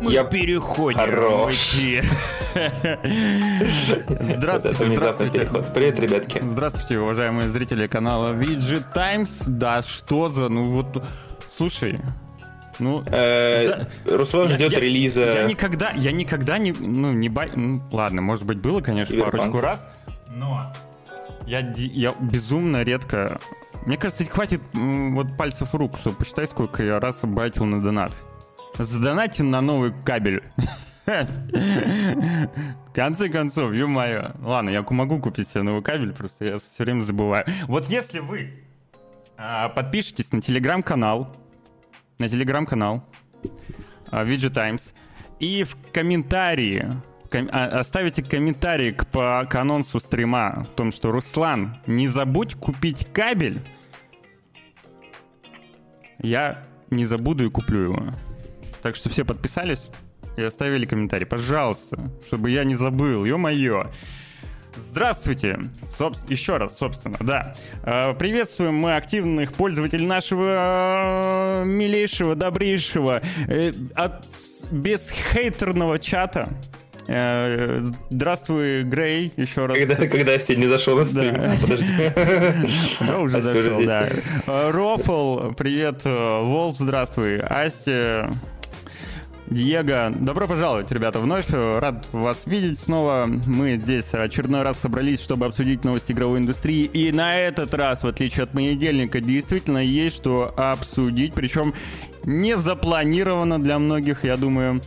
[0.00, 1.72] Мы Я- переходим Хорош.
[4.20, 5.38] Здравствуйте, здравствуйте.
[5.40, 5.72] переход.
[5.74, 6.40] Привет, ребятки.
[6.42, 9.44] Здравствуйте, уважаемые зрители канала VG Times.
[9.46, 11.04] Да, что за, ну вот,
[11.56, 12.00] слушай,
[12.78, 15.20] ну, Э, Руслан Я- ждет я- релиза.
[15.22, 19.36] я никогда, я никогда не, ну, не бай, ну, ладно, может быть, было, конечно, Киберпанк.
[19.36, 19.86] парочку раз,
[20.30, 20.72] но
[21.46, 23.40] я, я безумно редко,
[23.84, 28.12] мне кажется, хватит вот пальцев рук, чтобы посчитать, сколько я раз байтил на донат.
[28.78, 30.42] Задонатьте на новый кабель.
[31.06, 34.32] В конце концов, ё-моё.
[34.40, 37.44] Ладно, я могу купить себе новый кабель, просто я все время забываю.
[37.66, 38.62] Вот если вы
[39.36, 41.34] а, подпишитесь на телеграм-канал,
[42.18, 43.04] на телеграм-канал
[44.10, 44.94] а, VG Times
[45.40, 46.92] и в комментарии
[47.30, 52.54] ком- а, оставите комментарий к, по, к анонсу стрима о том, что Руслан, не забудь
[52.54, 53.60] купить кабель,
[56.18, 58.02] я не забуду и куплю его.
[58.82, 59.90] Так что все подписались
[60.36, 61.26] и оставили комментарий.
[61.26, 63.90] Пожалуйста, чтобы я не забыл, ё-моё.
[64.76, 65.58] Здравствуйте!
[65.82, 67.56] Собс- Еще раз, собственно, да.
[67.82, 74.24] Э, Приветствуем мы активных пользователей нашего э, милейшего, добрейшего, э, от-
[74.70, 76.50] бесхейтерного чата.
[78.10, 79.78] Здравствуй, Грей, еще раз.
[79.78, 81.34] Когда, когда я не зашел на стрим.
[81.34, 81.56] Да.
[81.60, 82.12] Подожди.
[83.00, 84.10] Да, уже зашел, да.
[84.46, 87.40] Рофл, привет, Волк, здравствуй.
[87.40, 88.30] Астя,
[89.50, 91.46] Диего, добро пожаловать, ребята, вновь.
[91.50, 93.26] Рад вас видеть снова.
[93.26, 96.84] Мы здесь очередной раз собрались, чтобы обсудить новости игровой индустрии.
[96.84, 101.32] И на этот раз, в отличие от понедельника, действительно есть что обсудить.
[101.32, 101.72] Причем
[102.24, 104.82] не запланировано для многих, я думаю.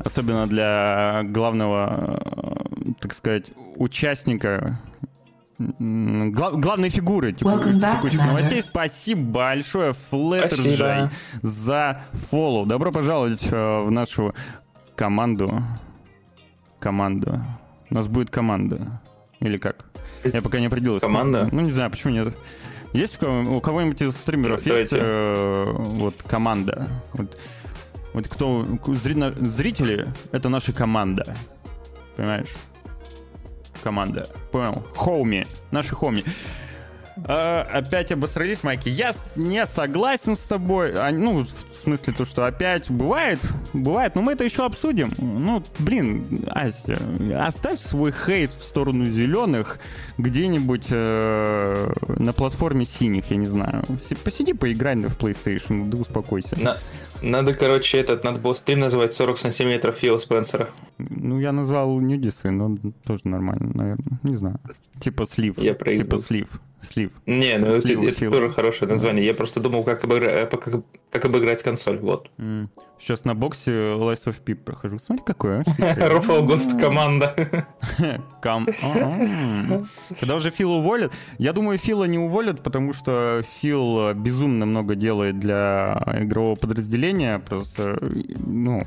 [0.00, 3.44] Особенно для главного, э, так сказать,
[3.76, 4.80] участника
[5.60, 8.26] гла- главной фигуры back, текущих Commander.
[8.26, 8.62] новостей.
[8.62, 11.10] Спасибо большое, Флеттерджей, Спасибо.
[11.42, 12.66] за фоллоу.
[12.66, 14.34] Добро пожаловать э, в нашу
[14.96, 15.62] команду.
[16.78, 17.40] Команду.
[17.90, 19.00] У нас будет команда.
[19.40, 19.84] Или как?
[20.24, 21.06] Я пока не определился.
[21.06, 21.48] Команда?
[21.52, 22.36] Ну, не знаю, почему нет.
[22.92, 24.96] Есть у кого- у кого-нибудь из стримеров Давайте.
[24.96, 26.88] есть э, вот команда?
[27.12, 27.38] Вот,
[28.14, 28.62] вот кто
[28.94, 31.36] зри- зрители это наша команда,
[32.16, 32.48] понимаешь?
[33.82, 34.82] Команда, понял?
[34.96, 36.24] Хоуми, наши хоуми.
[37.24, 38.88] А, опять обосрались, Майки.
[38.88, 40.92] Я не согласен с тобой.
[40.96, 43.40] А, ну, в смысле то, что опять бывает,
[43.74, 45.12] бывает, но мы это еще обсудим.
[45.18, 46.98] Ну, блин, Ася,
[47.38, 49.78] оставь свой хейт в сторону зеленых
[50.16, 53.84] где-нибудь э, на платформе синих, я не знаю.
[54.08, 56.58] Си- Посиди, поиграй в PlayStation, да успокойся.
[56.58, 56.78] На-
[57.22, 60.70] Надо, короче, этот, надо было стрим называть 40 сантиметров Фила Спенсера.
[60.98, 64.18] Ну, я назвал нюдисы, но тоже нормально, наверное.
[64.22, 64.58] Не знаю.
[65.00, 65.58] Типа слив.
[65.58, 66.04] Я произвел.
[66.06, 66.48] Типа слив.
[66.82, 67.10] Слив.
[67.26, 68.32] Не, ну это, Слива, это Фила.
[68.32, 69.24] тоже хорошее название.
[69.26, 71.98] Я просто думал, как, обыгра- э, как, как обыграть консоль.
[71.98, 72.30] Вот.
[73.00, 74.98] Сейчас на боксе Lies of P прохожу.
[74.98, 75.64] Смотри, какое.
[75.78, 77.34] Рофл Гост команда.
[78.42, 79.84] А-а.
[80.20, 81.12] Когда уже Фила уволят?
[81.38, 87.38] Я думаю, Фила не уволят, потому что Фил безумно много делает для игрового подразделения.
[87.38, 87.98] Просто,
[88.46, 88.84] ну...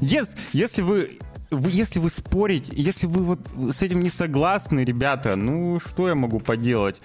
[0.00, 1.18] ес- Если вы
[1.50, 3.40] вы- если вы спорите, если вы вот
[3.76, 7.00] с этим не согласны, ребята, ну что я могу поделать?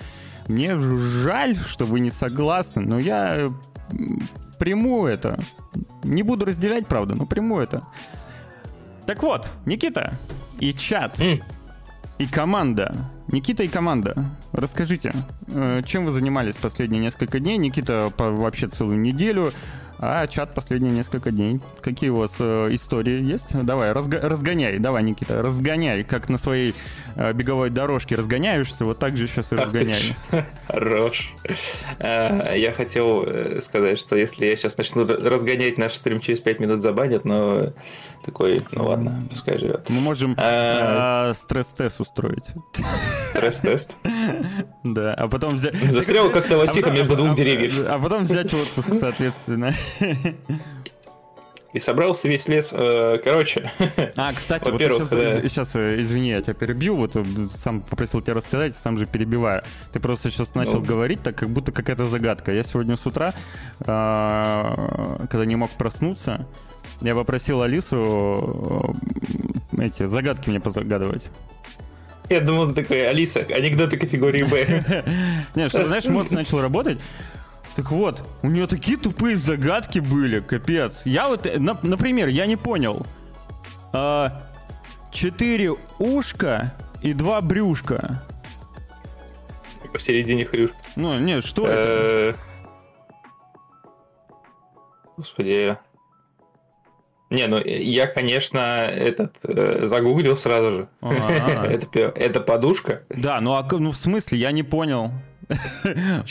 [0.47, 3.49] Мне жаль, что вы не согласны, но я э,
[4.57, 5.39] приму это.
[6.03, 7.83] Не буду разделять, правда, но приму это.
[9.05, 10.17] Так вот, Никита
[10.59, 11.39] и чат, М.
[12.17, 12.95] и команда.
[13.27, 14.15] Никита и команда,
[14.51, 15.13] расскажите,
[15.47, 17.57] э, чем вы занимались последние несколько дней?
[17.57, 19.51] Никита по- вообще целую неделю,
[19.99, 21.59] а чат последние несколько дней.
[21.81, 23.47] Какие у вас э, истории есть?
[23.53, 26.73] Давай, разго- разгоняй, давай, Никита, разгоняй, как на своей
[27.15, 30.15] э, беговой дорожке разгоняешься, вот так же сейчас и разгоняй.
[30.67, 31.33] Хорош.
[31.99, 36.59] Э, Я хотел э, сказать, что если я сейчас начну разгонять наш стрим, через 5
[36.59, 37.73] минут забанят, но
[38.25, 39.89] такой, ну ладно, пускай живет.
[39.89, 41.31] Мы можем А.
[41.31, 42.45] э, стресс-тест устроить.
[43.29, 43.95] Стресс-тест.
[44.83, 45.75] Да, а потом взять...
[45.91, 47.83] Застрял как-то А лосиха потом- между а- двух а- деревьев.
[47.87, 49.73] А потом взять отпуск, соответственно.
[51.73, 52.69] И собрался весь лес.
[52.71, 53.69] э, Короче,
[54.15, 55.41] А, кстати, вот сейчас, да.
[55.41, 57.23] сейчас, э, извини, я тебя перебью, вот э,
[57.61, 59.61] сам попросил тебя рассказать, сам же перебиваю.
[59.91, 60.81] Ты просто сейчас начал Ну.
[60.81, 62.53] говорить, так как будто какая-то загадка.
[62.53, 63.33] Я сегодня с утра,
[63.79, 66.47] когда не мог проснуться,
[67.01, 68.95] я попросил Алису
[69.77, 71.25] эти загадки мне позагадывать.
[72.29, 75.03] я думал, ты такой, Алиса, анекдоты категории Б.
[75.55, 76.99] Не, что, знаешь, мозг начал работать.
[77.75, 81.01] Так вот, у нее такие тупые загадки были, капец.
[81.03, 83.05] Я вот, э, на- например, я не понял.
[83.91, 84.41] А,
[85.11, 88.21] Четыре ушка и два брюшка.
[89.93, 90.71] Посередине хрюш.
[90.97, 91.89] Ну, не, что это?
[91.89, 92.33] Э,
[95.15, 95.77] Господи.
[97.29, 100.87] Не, ну я, конечно, этот э, загуглил сразу же.
[101.01, 103.03] это, это подушка.
[103.09, 105.11] Да, ну а ну в смысле, я не понял.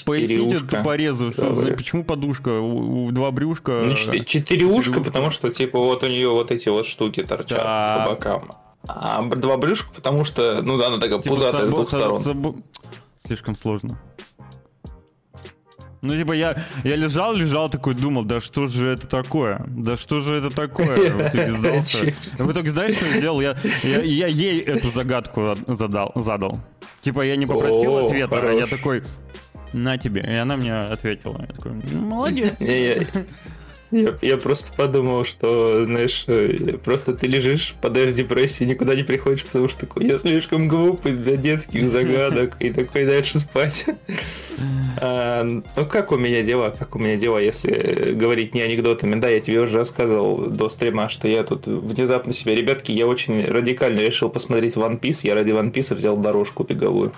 [0.04, 2.60] Поясните порезу, что, почему подушка?
[2.60, 3.82] У, у два брюшка.
[3.84, 7.58] Ну, четыре, четыре ушка, потому что типа вот у нее вот эти вот штуки торчат
[7.58, 8.04] да.
[8.04, 8.52] по бокам.
[8.86, 12.62] А два брюшка, потому что, ну да, она такая типа пузатая с двух сторон.
[13.16, 13.98] Слишком сложно.
[16.04, 19.64] Ну, типа, я, я лежал, лежал такой, думал, да что же это такое?
[19.66, 21.10] Да что же это такое?
[21.10, 22.14] В итоге сдался.
[22.38, 23.40] В итоге, знаешь, что я сделал?
[23.40, 26.60] Я, я, я ей эту загадку задал, задал.
[27.00, 28.50] Типа, я не попросил О, ответа, хорош.
[28.50, 29.02] а я такой,
[29.72, 30.20] на тебе.
[30.22, 31.40] И она мне ответила.
[31.40, 32.58] Я такой, молодец.
[33.94, 39.44] Я, я просто подумал, что, знаешь, э, просто ты лежишь, подаешь депрессии, никуда не приходишь,
[39.44, 43.86] потому что такой, я слишком глупый для детских загадок, и такой дальше спать.
[44.96, 46.70] А, ну, как у меня дела?
[46.70, 49.18] Как у меня дела, если говорить не анекдотами?
[49.18, 52.54] Да, я тебе уже рассказывал до стрима, что я тут внезапно себе...
[52.54, 55.20] Ребятки, я очень радикально решил посмотреть One Piece.
[55.24, 57.12] Я ради One Piece взял дорожку беговую.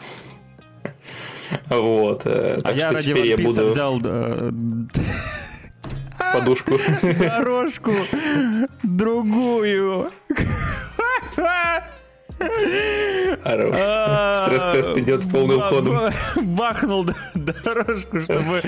[1.68, 2.22] Вот.
[2.24, 3.66] Э, а я ради One Piece буду...
[3.66, 4.50] взял э,
[6.32, 6.78] подушку.
[7.02, 7.92] Дорожку
[8.82, 10.10] другую.
[13.42, 13.74] Хорош.
[13.78, 16.12] А, Стресс-тест идет полным ходом.
[16.42, 18.62] Бахнул дорожку, чтобы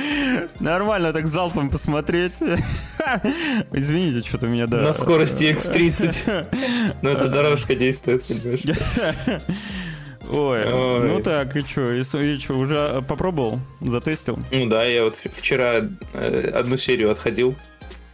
[0.60, 2.34] нормально так залпом посмотреть.
[3.72, 4.78] Извините, что-то у меня, да.
[4.78, 6.94] На скорости X30.
[7.02, 8.62] Но эта дорожка действует, понимаешь?
[10.30, 14.38] Ой, Ой, ну так, и что, и, и что, уже попробовал, затестил?
[14.50, 17.54] Ну да, я вот вчера э, одну серию отходил.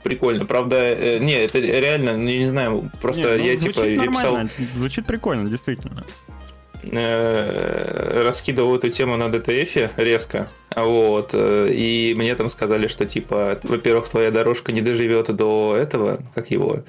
[0.03, 4.07] Прикольно, правда, э, не, это реально, ну, не знаю, просто Нет, ну, я типа я
[4.07, 4.39] писал...
[4.77, 6.05] Звучит прикольно, действительно.
[6.93, 13.59] Э, раскидывал эту тему на DTF резко, вот, э, и мне там сказали, что типа,
[13.63, 16.85] во-первых, твоя дорожка не доживет до этого, как его,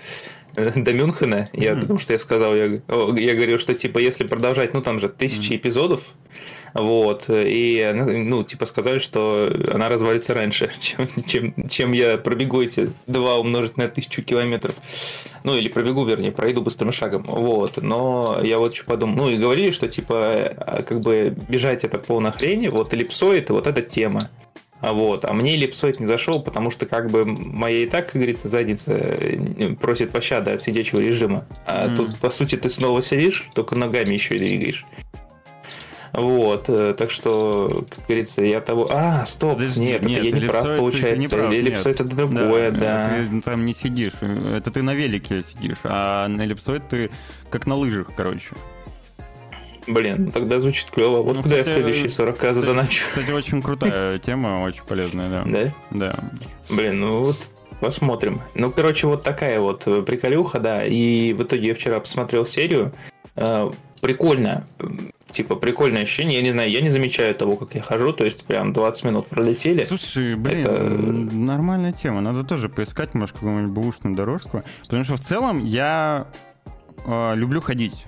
[0.76, 1.82] до Мюнхена, я, mm-hmm.
[1.82, 5.54] потому что я сказал, я, я говорю, что типа если продолжать, ну там же тысячи
[5.54, 5.58] mm-hmm.
[5.58, 6.02] эпизодов,
[6.76, 12.92] вот, и, ну, типа сказали, что она развалится раньше, чем, чем, чем я пробегу эти
[13.08, 14.76] два умножить на тысячу километров,
[15.46, 19.38] ну, или пробегу, вернее, пройду быстрым шагом, вот, но я вот что подумал, ну, и
[19.38, 20.18] говорили, что, типа,
[20.58, 24.30] а, как бы бежать это полная хрень, вот эллипсоид, вот эта тема,
[24.94, 25.26] вот.
[25.26, 28.92] А мне эллипсоид не зашел, потому что как бы моя и так, как говорится, задница
[28.92, 31.46] э, просит пощады от сидячего режима.
[31.66, 31.96] А mm.
[31.98, 34.86] тут, по сути, ты снова сидишь, только ногами еще и двигаешь.
[36.14, 38.88] Вот, э, так что, как говорится, я того...
[38.90, 41.18] А, стоп, Подожди, нет, нет, это я не прав, получается.
[41.18, 43.28] Не прав, эллипсоид это другое, да, да.
[43.30, 47.12] Ты там не сидишь, это ты на велике сидишь, а на эллипсоид ты
[47.50, 48.56] как на лыжах, короче.
[49.88, 51.22] Блин, ну тогда звучит клево.
[51.22, 53.04] Вот ну, куда кстати, я следующие 40 к задоначу.
[53.10, 55.44] Кстати, очень крутая тема, очень полезная, да.
[55.46, 55.74] Да?
[55.92, 56.16] Да.
[56.70, 57.46] Блин, ну вот
[57.80, 58.42] посмотрим.
[58.56, 60.86] Ну, короче, вот такая вот э, приколюха, да.
[60.86, 62.94] И в итоге я вчера посмотрел серию.
[63.36, 63.72] Э,
[64.02, 64.66] прикольно.
[65.30, 66.38] Типа, прикольное ощущение.
[66.38, 68.14] Я не знаю, я не замечаю того, как я хожу.
[68.14, 69.84] То есть, прям 20 минут пролетели.
[69.84, 70.80] Слушай, блин, Это...
[71.36, 72.22] нормальная тема.
[72.22, 74.64] Надо тоже поискать, может, какую-нибудь бэушную дорожку.
[74.84, 76.28] Потому что в целом я
[77.06, 78.06] э, люблю ходить.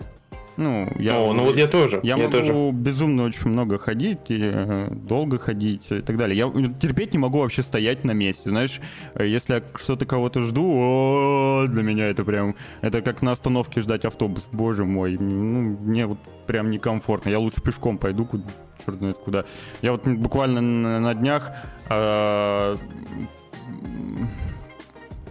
[0.57, 1.99] Ну, я, О, ну вот я тоже.
[2.01, 2.71] Я, я могу тоже.
[2.71, 6.35] безумно очень много ходить, и, э, долго ходить и так далее.
[6.35, 8.49] Я терпеть не могу вообще стоять на месте.
[8.49, 8.81] Знаешь,
[9.19, 12.55] если я что-то кого-то жду, о, для меня это прям...
[12.81, 14.47] Это как на остановке ждать автобус.
[14.51, 16.17] Боже мой, ну, мне вот
[16.47, 17.29] прям некомфортно.
[17.29, 18.45] Я лучше пешком пойду, куда,
[18.83, 19.45] черт знает куда.
[19.83, 21.51] Я вот буквально на, на днях...
[21.89, 22.75] Э,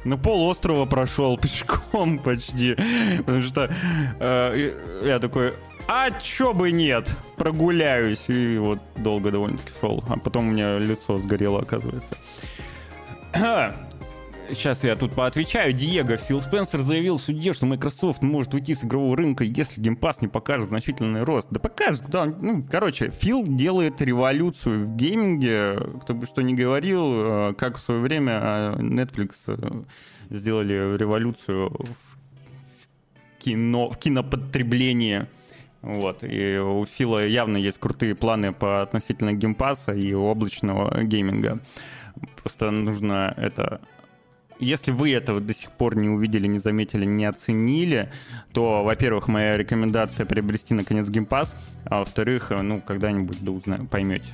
[0.06, 2.76] ну, пол острова прошел пешком почти.
[3.18, 3.70] Потому что
[4.20, 4.72] э,
[5.04, 5.54] я такой,
[5.88, 8.24] а чё бы нет, прогуляюсь.
[8.28, 10.02] И вот долго довольно-таки шел.
[10.08, 12.16] А потом у меня лицо сгорело, оказывается.
[14.50, 15.72] Сейчас я тут поотвечаю.
[15.72, 20.00] Диего Фил Спенсер заявил в суде, что Microsoft может уйти с игрового рынка, если Game
[20.00, 21.48] Pass не покажет значительный рост.
[21.50, 22.26] Да покажет, да.
[22.26, 25.78] Ну, короче, Фил делает революцию в гейминге.
[26.02, 29.82] Кто бы что ни говорил, э, как в свое время э, Netflix э,
[30.30, 35.26] сделали революцию в кино, в кинопотреблении.
[35.82, 36.22] Вот.
[36.22, 41.56] И у Фила явно есть крутые планы по относительно Game Pass а и облачного гейминга.
[42.42, 43.80] Просто нужно это
[44.58, 48.10] если вы этого до сих пор не увидели, не заметили, не оценили,
[48.52, 54.26] то, во-первых, моя рекомендация приобрести наконец Pass, а во-вторых, ну, когда-нибудь да узнаем, поймете.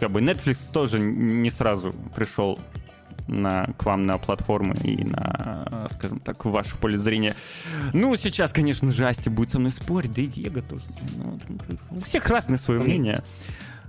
[0.00, 2.58] Как бы Netflix тоже не сразу пришел
[3.26, 7.34] на, к вам на платформы и на, скажем так, в ваше поле зрения.
[7.92, 10.84] Ну, сейчас, конечно же, Асти будет со мной спорить, да и Диего тоже.
[11.16, 11.38] Ну,
[11.90, 13.22] у всех разное свое мнение.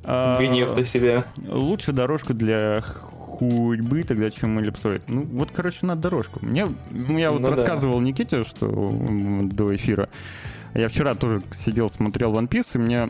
[0.03, 1.25] Гнев на себя.
[1.38, 2.83] Лучшая дорожка для
[3.29, 5.07] хоть бы, тогда чем эллипсоид.
[5.07, 6.39] Ну, вот, короче, надо дорожку.
[6.45, 7.55] Мне, ну, я вот Ну да.
[7.55, 8.67] рассказывал Никите, что
[9.43, 10.09] до эфира.
[10.74, 13.09] Я вчера тоже сидел, смотрел One Piece, и мне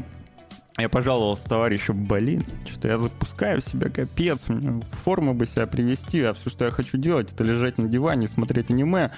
[0.77, 6.21] я пожаловался товарищу, блин, что я запускаю в себя капец, мне форму бы себя привести,
[6.21, 9.11] а все, что я хочу делать, это лежать на диване, смотреть аниме.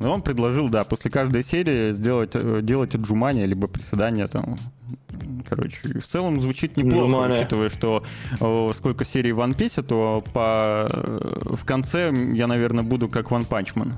[0.00, 4.56] И он предложил, да, после каждой серии сделать, э, делать отжимания, либо приседания там.
[5.48, 7.40] Короче, в целом звучит неплохо, Отжимания.
[7.40, 8.02] учитывая, что
[8.40, 13.26] э, сколько серий в One Piece, то по, э, в конце я, наверное, буду как
[13.30, 13.92] One Punch Man.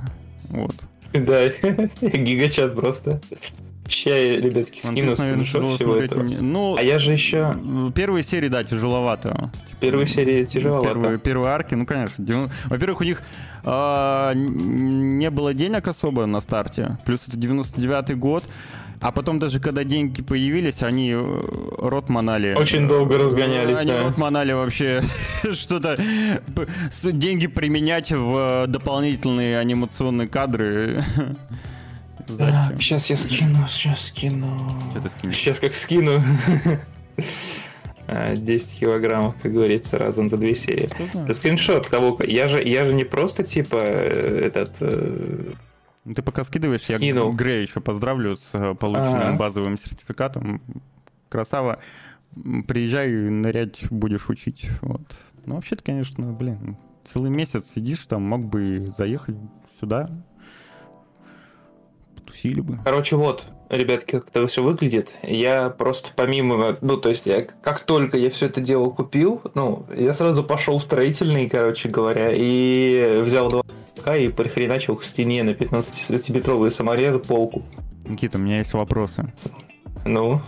[0.50, 0.74] Вот.
[1.12, 1.48] Да,
[2.02, 3.20] гигачат просто.
[4.04, 6.22] Я, ребятки, скину скриншот всего этого.
[6.22, 9.50] не- Ну, А я же еще э, первые серии, да, тяжеловато.
[9.80, 10.88] первой серии тяжеловато.
[10.88, 12.50] Первые, первые арки, ну, конечно.
[12.66, 13.22] Во-первых, у них
[13.64, 16.98] н- не было денег особо на старте.
[17.06, 18.44] Плюс это 99-й год.
[19.00, 22.54] А потом даже когда деньги появились, они э, рот манали.
[22.54, 24.02] Очень долго разгонялись, Они да.
[24.02, 25.02] рот манали вообще
[25.52, 25.96] что-то...
[27.04, 31.04] Деньги применять в дополнительные анимационные кадры.
[32.28, 32.80] Зачем?
[32.80, 34.58] сейчас я скину, сейчас скину.
[34.90, 35.36] Что ты скинешь?
[35.36, 36.22] Сейчас как скину.
[38.10, 40.88] А, 10 килограммов, как говорится, разом за две серии.
[41.30, 44.70] Скриншот кого Я же, я же не просто типа э, этот.
[46.08, 47.32] Ну, Ты пока скидываешь, я Скинул.
[47.34, 49.36] Грея еще поздравлю с э, полученным Ага.
[49.36, 50.62] базовым сертификатом.
[51.28, 51.80] Красава.
[52.66, 54.70] Приезжай, нырять будешь учить.
[54.80, 55.02] Вот.
[55.44, 59.36] Ну, вообще-то, конечно, блин, целый месяц сидишь там, мог бы заехать
[59.80, 60.08] сюда.
[62.16, 62.78] Потусили бы.
[62.84, 65.10] Короче, вот, ребятки, как это все выглядит.
[65.22, 69.86] Я просто помимо, ну, то есть, я, как только я все это дело купил, ну,
[69.94, 73.62] я сразу пошел в строительный, короче говоря, и взял два
[74.16, 77.62] и прихреначил к стене на 15-сантиметровые саморезы полку.
[78.06, 79.32] Никита, у меня есть вопросы.
[80.04, 80.40] Ну,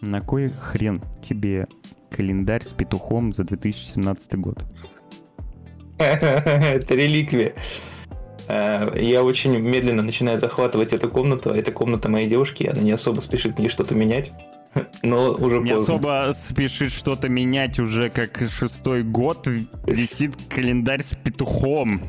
[0.00, 1.66] На кой хрен тебе
[2.10, 4.64] календарь с петухом за 2017 год?
[5.98, 7.54] это реликвия.
[8.48, 11.50] Э, Я очень медленно начинаю захватывать эту комнату.
[11.52, 14.32] а Это комната моей девушки, она не особо спешит мне что-то менять.
[15.02, 15.94] Но уже Не поздно.
[15.94, 19.46] особо спешит что-то менять уже как шестой год.
[19.86, 22.02] Висит календарь с петухом.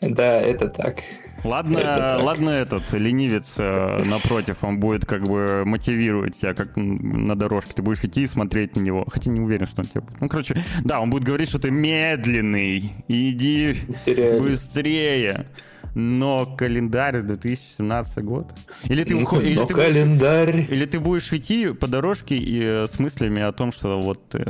[0.00, 1.00] Да, это так.
[1.44, 7.34] Ладно, Это ладно этот ленивец э, напротив, он будет как бы мотивировать тебя как на
[7.36, 7.72] дорожке.
[7.74, 9.04] Ты будешь идти и смотреть на него.
[9.10, 10.20] Хотя не уверен, что он тебе будет.
[10.20, 12.92] Ну, короче, да, он будет говорить, что ты медленный.
[13.08, 14.40] Иди Реально.
[14.42, 15.46] быстрее.
[15.94, 18.46] Но календарь 2017 год.
[18.84, 20.66] Или ты, ухо- или Но ты будешь- календарь.
[20.70, 24.44] или ты будешь идти по дорожке и э, с мыслями о том, что вот э,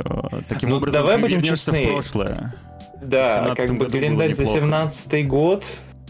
[0.47, 1.83] таким Ну, образом давай ты будем вернешься честны.
[1.85, 2.53] в прошлое.
[3.01, 4.59] Да, в 17 как бы календарь за неплохо.
[4.59, 5.65] 17 год.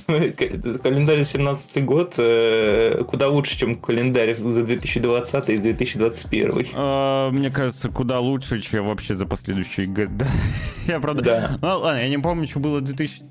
[0.07, 6.67] Календарь за 17 год э, куда лучше, чем календарь за 2020 и 2021.
[6.73, 10.25] Э, Мне кажется, куда лучше, чем вообще за последующие годы.
[10.87, 11.23] Я правда...
[11.23, 11.57] Да.
[11.61, 13.25] Ну, ладно, я не помню, что было в 2008...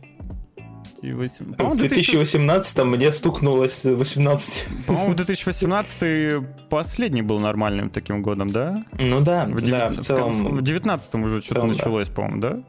[1.02, 4.66] В По-моему, 2000 2018 мне стукнулось 18.
[4.86, 8.84] По-моему, 2018 последний был нормальным таким годом, да?
[8.98, 10.56] Ну да, В да, в целом.
[10.56, 11.76] В 19 уже что-то целом, да.
[11.76, 12.60] началось, по-моему, да?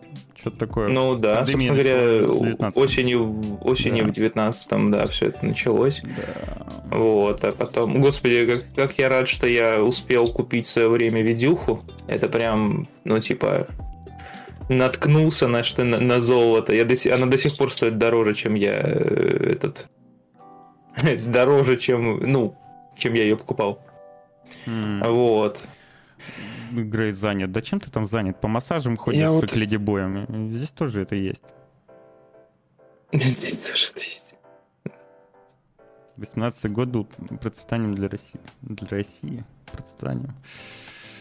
[0.41, 0.87] Что-то такое.
[0.87, 2.77] Ну да, Пандемия собственно говоря, началась в 19.
[2.77, 4.09] осенью, осенью Да.
[4.09, 6.01] в 19 да, все это началось.
[6.03, 6.97] Да.
[6.97, 11.21] Вот, а потом, господи, как, как я рад, что я успел купить в свое время
[11.21, 11.83] видюху.
[12.07, 13.67] Это прям, ну, типа,
[14.67, 16.73] наткнулся на что на, на золото.
[16.73, 19.85] Я до она до сих пор стоит дороже, чем я э, этот.
[21.27, 22.57] Дороже, чем, ну,
[22.97, 23.79] чем я ее покупал.
[24.65, 25.03] М.
[25.05, 25.63] Вот.
[26.71, 27.51] Грей занят.
[27.51, 28.39] Да чем ты там занят?
[28.39, 30.51] По массажам ходишь, Я как вот- леди-боем.
[30.55, 31.43] Здесь тоже это есть.
[33.13, 34.35] Здесь тоже это есть.
[36.17, 37.05] 18 год был
[37.41, 38.39] процветанием для России.
[38.61, 39.43] Для России.
[39.71, 40.33] Процветанием.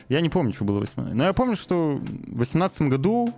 [0.09, 3.33] Я не помню, что было в 18 Но я помню, что в 18 году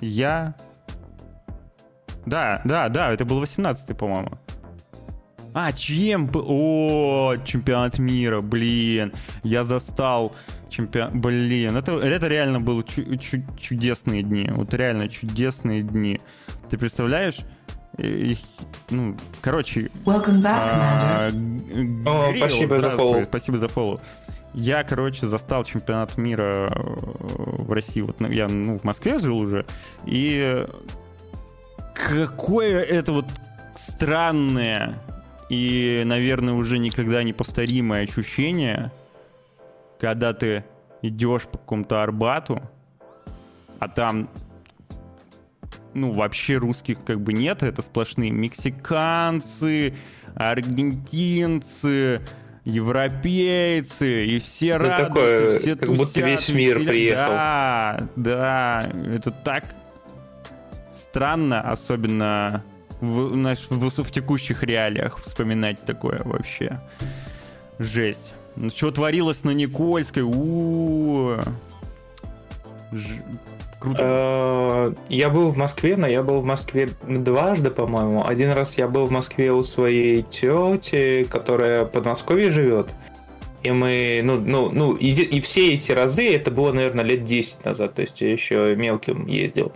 [0.00, 0.54] я...
[2.26, 4.38] Да, да, да, это был 18 по-моему.
[5.54, 6.44] А, чем был?
[6.48, 9.12] О, чемпионат мира, блин.
[9.42, 10.34] Я застал
[10.70, 11.20] чемпион...
[11.20, 14.48] Блин, это, это реально были чу- чу- чудесные дни.
[14.50, 16.18] Вот реально чудесные дни.
[16.70, 17.38] Ты представляешь?
[17.98, 18.38] Их-
[18.88, 21.30] ну, короче, Welcome back, а,
[22.06, 23.24] О, спасибо за фоллоу.
[23.24, 24.00] Спасибо за фоллоу.
[24.54, 28.00] Я, короче, застал чемпионат мира э, в России.
[28.02, 29.64] Вот ну, я ну, в Москве жил уже.
[30.04, 30.66] И
[31.94, 33.26] какое это вот
[33.76, 34.98] странное
[35.52, 38.90] и, наверное, уже никогда не повторимое ощущение,
[40.00, 40.64] когда ты
[41.02, 42.62] идешь по какому-то Арбату,
[43.78, 44.30] а там
[45.92, 49.94] ну, вообще русских как бы нет, это сплошные мексиканцы,
[50.34, 52.22] аргентинцы,
[52.64, 56.90] европейцы, и все ну, радуются, такое, все как будто весь мир веселя...
[56.90, 57.30] приехал.
[57.30, 59.64] Да, да, это так
[60.90, 62.64] странно, особенно
[63.02, 66.80] в, знаешь, в, в текущих реалиях вспоминать такое вообще.
[67.78, 68.32] Жесть.
[68.54, 70.22] Ну, что творилось на Никольской?
[70.22, 71.40] У-у-у.
[72.92, 73.06] Ж...
[73.80, 73.98] Круто.
[74.00, 78.24] Э, Я был в Москве, но я был в Москве дважды, по-моему.
[78.24, 82.90] Один раз я был в Москве у своей тети, которая в Подмосковье живет.
[83.64, 87.64] И мы, ну, ну, ну, и, и все эти разы, это было, наверное, лет 10
[87.64, 89.72] назад, то есть я еще мелким ездил.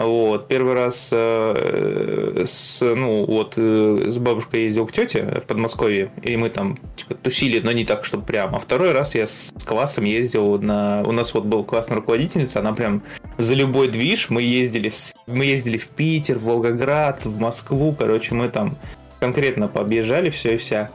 [0.00, 6.10] Вот, первый раз э, с, ну, вот, э, с бабушкой ездил к тете в Подмосковье,
[6.22, 8.54] и мы там, типа, тусили, но не так, чтобы прям.
[8.54, 11.02] А второй раз я с классом ездил на...
[11.04, 13.02] У нас вот был классная руководительница, она прям
[13.36, 18.34] за любой движ мы ездили, в, мы ездили в Питер, в Волгоград, в Москву, короче,
[18.34, 18.78] мы там
[19.18, 20.90] конкретно пообъезжали все и вся.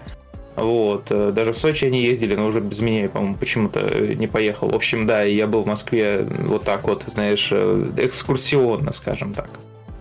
[0.55, 4.27] Вот, э, даже в Сочи они ездили, но уже без меня, по-моему, почему-то э, не
[4.27, 4.69] поехал.
[4.69, 9.49] В общем, да, я был в Москве вот так вот, знаешь, э, экскурсионно, скажем так.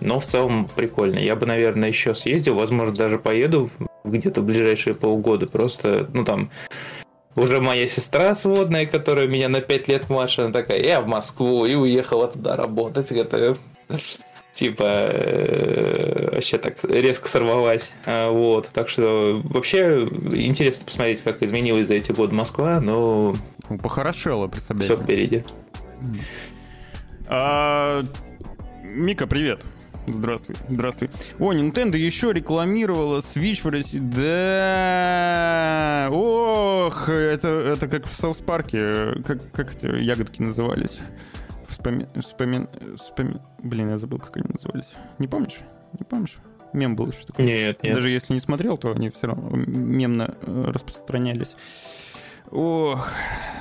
[0.00, 1.18] Но в целом прикольно.
[1.18, 3.70] Я бы, наверное, еще съездил, возможно, даже поеду
[4.04, 5.46] где-то в ближайшие полгода.
[5.46, 6.50] Просто, ну там,
[7.36, 11.66] уже моя сестра сводная, которая меня на 5 лет младше, она такая, я в Москву,
[11.66, 13.10] и уехала туда работать.
[13.10, 13.56] Это,
[14.54, 17.92] типа, э, вообще так резко сорвалась.
[18.06, 23.34] А, Вот, так что вообще интересно посмотреть, как изменилась за эти годы Москва, но
[23.82, 24.94] Похорошело, представляете.
[24.94, 25.44] все впереди.
[27.26, 28.02] А,
[28.82, 29.64] Мика, привет.
[30.06, 31.08] Здравствуй, здравствуй.
[31.38, 33.98] О, Nintendo еще рекламировала Switch в России.
[33.98, 34.50] Да,
[36.12, 40.98] ох, это, это как в Саус Парке, как, как это ягодки назывались?
[41.84, 42.06] Вспоми...
[42.18, 42.68] Вспомин...
[42.96, 44.92] вспоми- Блин, я забыл, как они назывались.
[45.18, 45.58] Не помнишь?
[45.98, 46.38] Не помнишь?
[46.72, 47.44] Мем был еще такой.
[47.44, 47.94] Нет, нет.
[47.94, 51.54] Даже если не смотрел, то они все равно мемно э, распространялись.
[52.50, 53.10] Ох,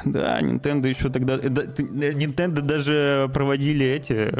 [0.06, 1.36] да, Nintendo еще тогда...
[1.36, 4.34] э, э, Nintendo даже проводили эти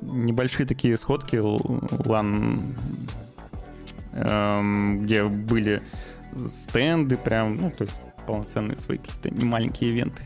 [0.00, 2.76] небольшие такие сходки, лан,
[4.12, 5.82] эм, где были
[6.46, 10.22] стенды прям, ну, то есть полноценные свои какие-то немаленькие ивенты.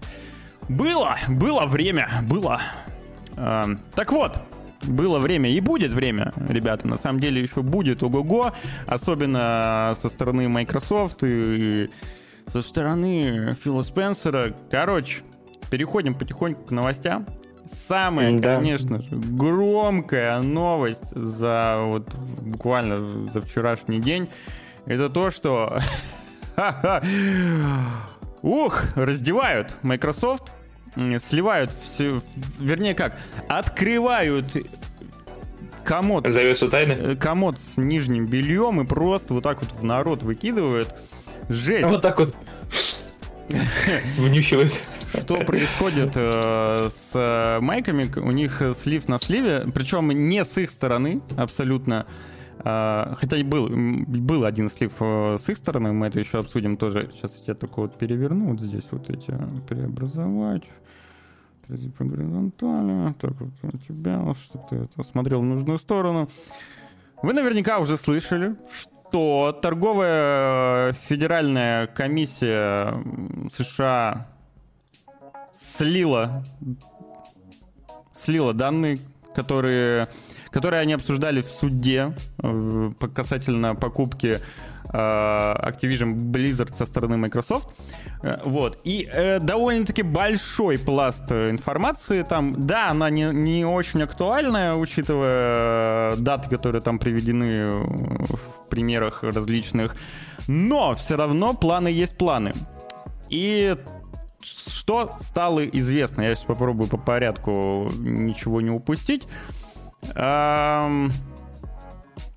[0.69, 2.61] Было, было время, было.
[3.37, 4.39] Эм, так вот,
[4.83, 6.89] было время и будет время, ребята.
[6.89, 8.53] На самом деле еще будет ого-го,
[8.87, 11.91] особенно со стороны Microsoft и
[12.47, 14.55] со стороны Фила Спенсера.
[14.71, 15.21] Короче,
[15.71, 17.27] переходим потихоньку к новостям.
[17.89, 18.57] Самая, Да.
[18.57, 24.29] конечно же, громкая новость за вот буквально за вчерашний день
[24.85, 25.79] это то, что
[28.43, 30.53] ух, раздевают Microsoft,
[30.97, 32.21] сливают все,
[32.59, 33.17] вернее как,
[33.49, 34.47] открывают
[35.85, 36.93] комод, Завесу тайны?
[36.93, 40.95] э, комод с нижним бельем и просто вот так вот в народ выкидывают.
[41.49, 41.87] Жесть.
[41.87, 42.35] Вот так вот
[44.17, 44.73] внюхивает.
[45.19, 48.11] Что происходит э, с э, майками?
[48.17, 52.07] У них слив на сливе, причем не с их стороны абсолютно.
[52.65, 56.77] Э, хотя и был, был один слив э, с их стороны, мы это еще обсудим
[56.77, 57.11] тоже.
[57.13, 60.65] Сейчас я только вот переверну, вот здесь вот эти э, преобразовать.
[61.97, 63.15] По горизонтали.
[63.15, 66.29] Так вот у тебя, чтобы ты это смотрел в нужную сторону.
[67.23, 68.57] Вы наверняка уже слышали,
[69.11, 72.95] что торговая федеральная комиссия
[73.53, 74.27] США
[75.55, 76.45] слила,
[78.19, 78.99] слила данные,
[79.35, 80.09] которые,
[80.53, 82.13] которые они обсуждали в суде
[82.43, 84.39] э, касательно покупки
[84.85, 87.69] э, Activision Blizzard со стороны Microsoft.
[88.23, 88.79] Э, Вот.
[88.85, 92.67] И э, довольно-таки большой пласт информации там.
[92.67, 99.97] Да, она не, не очень актуальная, учитывая даты, которые там приведены в примерах различных.
[100.49, 102.53] Но все равно планы есть планы.
[103.31, 103.77] И
[104.43, 106.23] что стало известно?
[106.23, 109.27] Я сейчас попробую по порядку ничего не упустить.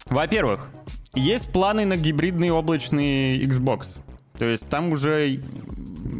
[0.08, 0.69] Во-первых,
[1.13, 3.88] есть планы на гибридный облачный Xbox.
[4.38, 5.41] То есть там уже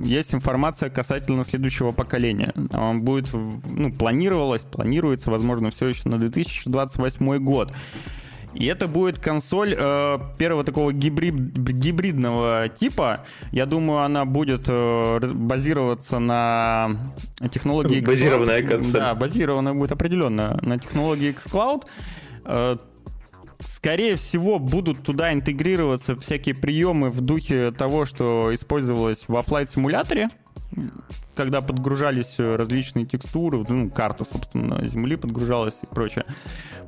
[0.04, 2.54] есть информация касательно следующего поколения.
[2.74, 7.74] Он будет, ну, планировалось, планируется, возможно, все еще на 2028 год.
[8.56, 13.26] И это будет консоль э, первого такого гибрид, гибридного типа.
[13.52, 17.14] Я думаю, она будет э, базироваться на
[17.52, 18.06] технологии xCloud.
[18.06, 19.02] Базированная консоль.
[19.02, 21.84] Да, базированная будет определенно на технологии xCloud.
[22.46, 22.78] Э,
[23.60, 30.30] Скорее всего, будут туда интегрироваться всякие приемы в духе того, что использовалось во Flight симуляторе,
[31.36, 36.26] когда подгружались э, различные текстуры, ну, карта, собственно, Земли подгружалась и прочее.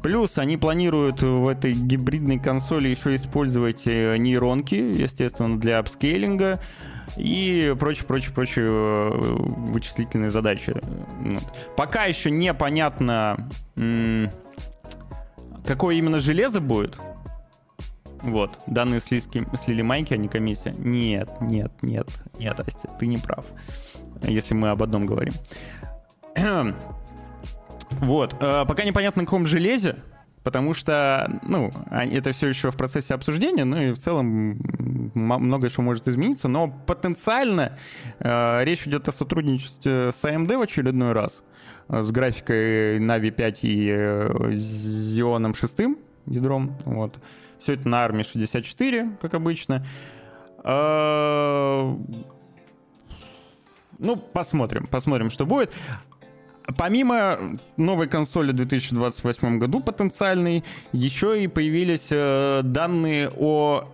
[0.02, 6.62] Плюс они планируют в этой гибридной консоли еще использовать э, нейронки, естественно, для апскейлинга
[7.18, 9.10] и прочие, прочие, прочие э,
[9.72, 10.76] вычислительные задачи.
[11.76, 13.50] Пока еще непонятно,
[15.66, 16.98] какое именно железо будет.
[18.22, 20.74] Вот, данные слизки, слили майки, а не комиссия.
[20.78, 22.08] Нет, нет, нет,
[22.40, 23.46] нет, Астя, ты не прав.
[24.24, 25.34] Если мы об одном говорим.
[28.02, 29.96] Вот, э, пока непонятно, на каком железе,
[30.48, 34.60] потому что, ну, это все еще в процессе обсуждения, ну и в целом
[35.14, 37.78] многое что может измениться, но потенциально
[38.20, 41.44] э, речь идет о сотрудничестве с AMD в очередной раз,
[41.90, 45.80] э, с графикой Navi 5 и э, Xeon 6
[46.28, 47.20] ядром, вот.
[47.60, 49.86] Все это на армии 64, как обычно.
[50.64, 51.96] Э,
[54.00, 55.74] ну, посмотрим, посмотрим, что будет.
[56.78, 63.86] Помимо новой консоли в 2028 году потенциальной, еще и появились э, данные о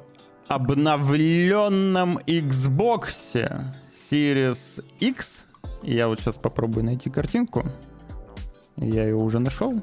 [0.47, 3.13] обновленном Xbox
[4.12, 5.45] Series X.
[5.84, 7.65] Я вот сейчас попробую найти картинку.
[8.78, 9.80] Я ее уже нашел.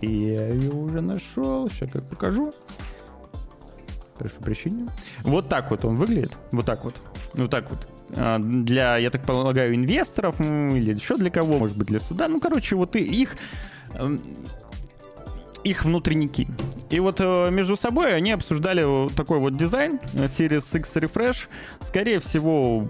[0.00, 1.68] Я ее уже нашел.
[1.68, 2.52] Сейчас как покажу.
[4.18, 4.88] Прошу прощения.
[5.22, 6.36] Вот так вот он выглядит.
[6.52, 7.00] Вот так вот.
[7.34, 7.88] Вот так вот.
[8.10, 12.28] А, для, я так полагаю, инвесторов или еще для кого, может быть, для суда.
[12.28, 13.36] Ну, короче, вот их
[13.94, 14.20] эм,
[15.64, 16.48] их внутренники.
[16.90, 21.48] И вот э, между собой они обсуждали такой вот дизайн э, Series X Refresh.
[21.82, 22.88] Скорее всего,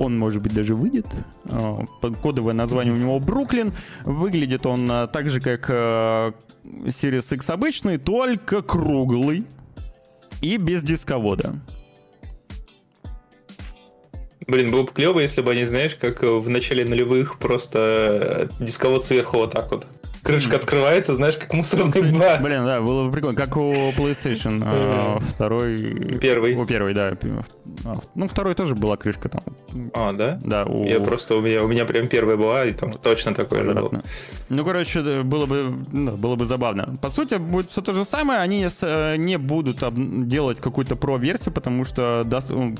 [0.00, 1.06] он, может быть, даже выйдет.
[1.44, 1.78] Э,
[2.22, 3.72] кодовое название у него Бруклин.
[4.04, 9.44] Выглядит он так же, как Series X обычный, только круглый
[10.42, 11.54] и без дисковода.
[14.46, 19.38] Блин, было бы клево, если бы они, знаешь, как в начале нулевых просто дисковод сверху
[19.38, 19.86] вот так вот
[20.26, 22.42] крышка открывается, знаешь, как мусорный бак.
[22.42, 23.36] Блин, да, было бы прикольно.
[23.36, 26.18] Как у PlayStation а, второй...
[26.20, 26.56] Первый.
[26.56, 27.16] У первый, да.
[27.84, 29.42] А, ну, второй тоже была крышка там.
[29.94, 30.38] А, да?
[30.42, 30.64] Да.
[30.64, 30.84] У...
[30.84, 34.02] Я просто, у меня, у меня прям первая была, и там точно такое же было.
[34.48, 36.96] Ну, короче, было бы, ну, было бы забавно.
[37.00, 38.40] По сути, будет все то же самое.
[38.40, 39.82] Они э, не будут
[40.28, 42.24] делать какую-то про-версию, потому что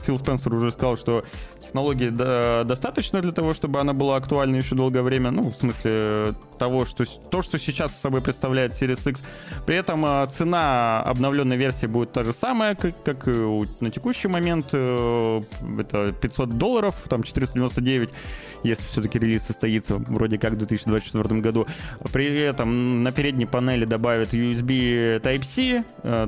[0.04, 1.24] Фил Спенсер уже сказал, что
[1.66, 2.10] технологии
[2.64, 5.30] достаточно для того, чтобы она была актуальна еще долгое время.
[5.30, 9.22] Ну, в смысле того, что то, что сейчас собой представляет Series X.
[9.66, 14.28] При этом а, цена обновленной версии будет та же самая, как, как и на текущий
[14.28, 14.68] момент.
[14.72, 15.42] Э,
[15.78, 18.10] это 500 долларов, там 499,
[18.62, 21.66] если все-таки релиз состоится вроде как в 2024 году.
[22.12, 25.84] При этом на передней панели добавят USB Type-C.
[26.02, 26.26] Э,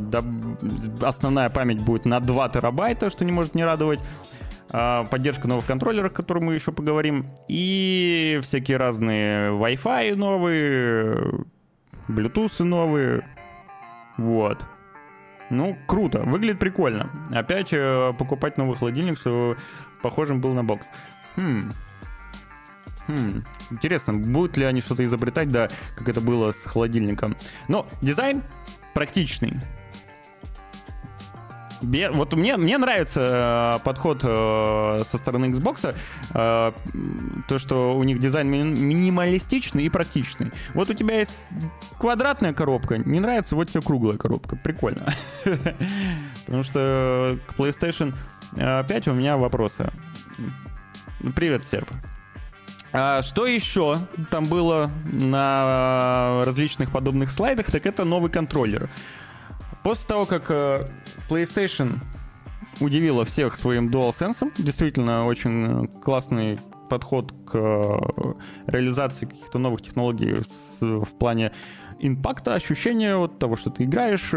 [1.01, 4.01] основная память будет на 2 терабайта, что не может не радовать.
[4.70, 11.44] А, поддержка новых контроллеров, о которых мы еще поговорим, и всякие разные Wi-Fi новые,
[12.09, 13.24] Bluetooth новые,
[14.18, 14.64] вот.
[15.50, 17.11] Ну, круто, выглядит прикольно.
[17.31, 19.57] Опять э, покупать новый холодильник, что
[20.02, 20.88] похожим был на бокс.
[21.37, 21.72] Хм.
[23.07, 23.44] Хм.
[23.70, 27.35] Интересно, будут ли они что-то изобретать, да, как это было с холодильником.
[27.68, 28.42] Но дизайн
[28.92, 29.54] практичный.
[31.81, 35.95] Вот мне, мне нравится э, подход э, со стороны Xbox,
[36.35, 36.73] э,
[37.49, 40.51] то, что у них дизайн минималистичный и практичный.
[40.75, 41.31] Вот у тебя есть
[41.99, 44.57] квадратная коробка, не нравится, вот тебе круглая коробка.
[44.57, 45.07] Прикольно.
[46.47, 48.14] Потому что к PlayStation
[48.57, 49.91] 5 у меня вопросы.
[51.37, 51.88] Привет, Серп.
[52.93, 53.99] А что еще
[54.31, 58.88] там было на различных подобных слайдах, так это новый контроллер.
[59.88, 60.87] После того, как э,
[61.31, 61.94] PlayStation
[62.79, 66.59] удивила всех своим DualSense, действительно очень э, классный
[66.90, 68.35] подход к э,
[68.66, 70.42] реализации каких-то новых технологий
[70.83, 71.53] в плане
[72.01, 74.31] импакта, ощущения вот того, что ты играешь,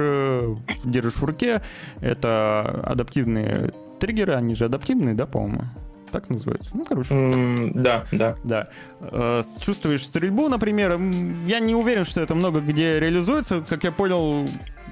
[0.86, 1.62] держишь в руке.
[2.00, 5.64] Это адаптивные триггеры, они же адаптивные, да, по-моему?
[6.12, 6.70] так называется?
[6.74, 7.14] Ну, короче.
[7.14, 8.36] Mm, да, да.
[8.44, 8.70] Да.
[9.00, 11.00] Э, чувствуешь стрельбу, например.
[11.46, 13.62] Я не уверен, что это много где реализуется.
[13.68, 14.48] Как я понял,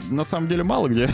[0.09, 1.09] на самом деле мало где.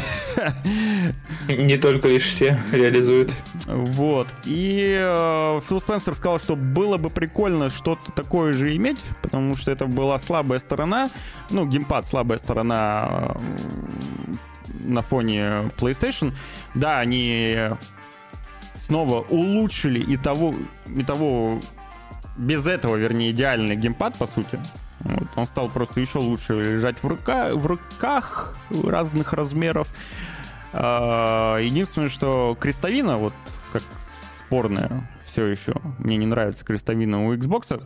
[1.48, 3.34] Не только лишь все реализуют.
[3.66, 4.28] Вот.
[4.46, 9.72] И э, Фил Спенсер сказал, что было бы прикольно что-то такое же иметь, потому что
[9.72, 11.10] это была слабая сторона.
[11.50, 13.40] Ну, геймпад слабая сторона э,
[14.84, 16.34] на фоне PlayStation.
[16.74, 17.58] Да, они
[18.80, 20.56] снова улучшили и того,
[20.96, 21.60] и того
[22.38, 24.60] без этого, вернее, идеальный геймпад, по сути.
[25.00, 29.88] Вот, он стал просто еще лучше лежать в, рука, в руках разных размеров.
[30.74, 33.34] А, единственное, что крестовина, вот
[33.72, 33.84] как
[34.38, 37.86] спорная все еще, мне не нравится крестовина у Xbox,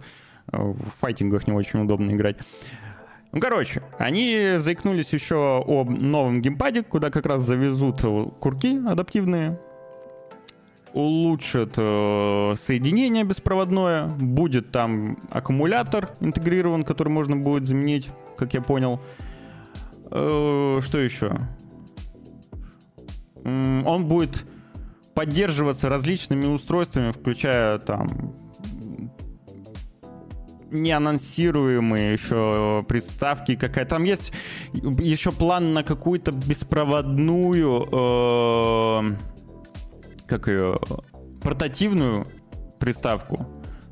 [0.52, 2.38] в файтингах не очень удобно играть.
[3.32, 8.02] Ну, короче, они заикнулись еще о новом геймпаде, куда как раз завезут
[8.40, 9.60] курки адаптивные,
[10.94, 19.00] улучшат э, соединение беспроводное, будет там аккумулятор интегрирован, который можно будет заменить, как я понял.
[20.12, 21.40] Э, что еще?
[23.44, 24.46] Он будет
[25.14, 28.36] поддерживаться различными устройствами, включая там
[30.72, 34.32] неанонсируемые еще приставки какая Там есть
[34.74, 39.16] еще план на какую-то беспроводную, э,
[40.30, 40.80] как ее,
[41.42, 42.28] портативную
[42.80, 43.46] приставку.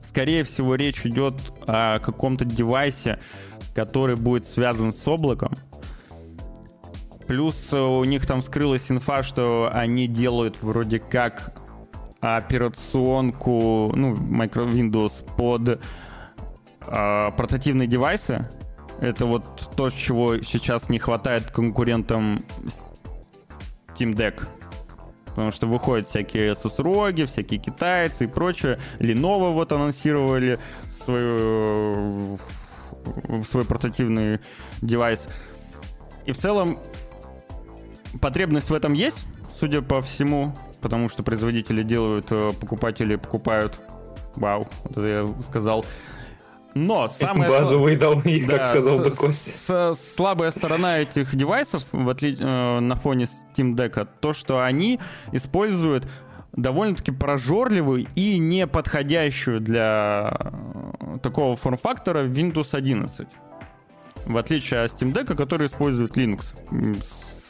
[0.04, 1.36] Скорее всего, речь идет
[1.68, 3.20] о каком-то девайсе,
[3.76, 5.52] который будет связан с облаком.
[7.28, 11.62] Плюс у них там скрылась инфа, что они делают вроде как
[12.22, 15.82] операционку, ну, Micro Windows под
[16.82, 18.50] а, портативные девайсы.
[19.02, 22.44] Это вот то, чего сейчас не хватает конкурентам
[23.90, 24.48] Steam Deck.
[25.38, 28.80] Потому что выходят всякие Asus всякие китайцы и прочее.
[28.98, 30.58] Lenovo вот анонсировали
[30.92, 32.40] свою,
[33.48, 34.40] свой портативный
[34.82, 35.28] девайс.
[36.26, 36.80] И в целом
[38.20, 39.28] потребность в этом есть,
[39.60, 43.80] судя по всему, потому что производители делают, э, покупатели покупают.
[44.36, 45.86] Вау, вот это я сказал.
[46.86, 47.50] Но самая...
[47.50, 49.94] Базовый дал, да, как сказал бы Костя.
[49.96, 52.38] слабая сторона этих девайсов, в отли...
[52.40, 55.00] э, на фоне Steam Deck, то, что они
[55.32, 56.08] используют
[56.54, 60.38] довольно-таки прожорливую и не подходящую для
[61.00, 63.28] э, такого форм-фактора Windows 11.
[64.26, 66.54] В отличие от Steam Deck, который использует Linux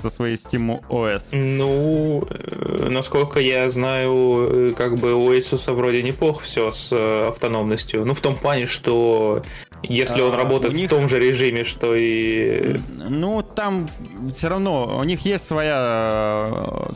[0.01, 1.29] со своей Steam OS?
[1.31, 7.27] Ну, э, насколько я знаю, э, как бы у Asus вроде неплохо все с э,
[7.27, 8.05] автономностью.
[8.05, 9.43] Ну, в том плане, что
[9.83, 10.87] если он а, работает них...
[10.87, 12.77] в том же режиме, что и...
[12.95, 13.89] Ну, там
[14.33, 16.89] все равно у них есть своя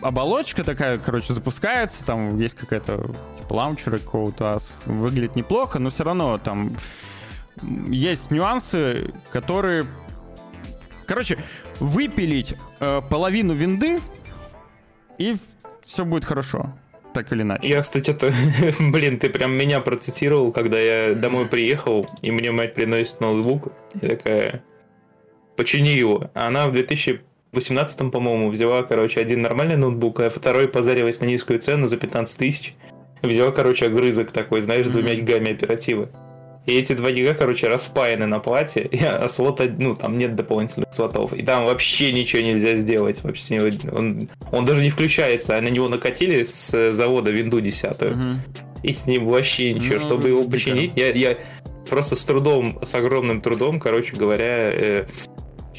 [0.00, 6.38] оболочка такая, короче, запускается, там есть какая-то типа лаунчера какого-то, выглядит неплохо, но все равно
[6.38, 6.76] там
[7.88, 9.86] есть нюансы, которые
[11.08, 11.38] Короче,
[11.80, 14.00] выпилить э, половину винды,
[15.18, 15.36] и
[15.84, 16.72] все будет хорошо.
[17.14, 17.66] Так или иначе.
[17.66, 18.32] Я, кстати, это...
[18.78, 23.72] Блин, ты прям меня процитировал, когда я домой приехал, и мне мать приносит ноутбук.
[24.00, 24.62] И такая...
[25.56, 26.30] Почини его.
[26.34, 31.58] А она в 2018, по-моему, взяла, короче, один нормальный ноутбук, а второй позарилась на низкую
[31.58, 32.74] цену за 15 тысяч.
[33.22, 36.10] Взяла, короче, огрызок такой, знаешь, с двумя гигами оперативы.
[36.68, 40.92] И эти два гига, короче, распаяны на плате, и, а слота, ну, там нет дополнительных
[40.92, 41.32] слотов.
[41.32, 43.24] И там вообще ничего нельзя сделать.
[43.24, 48.02] Вообще, он, он даже не включается, а на него накатили с завода винду 10.
[48.02, 48.18] Угу.
[48.82, 49.94] И с ним вообще ничего.
[49.94, 51.38] Ну, Чтобы его починить, я, я
[51.88, 55.06] просто с трудом, с огромным трудом, короче говоря, э,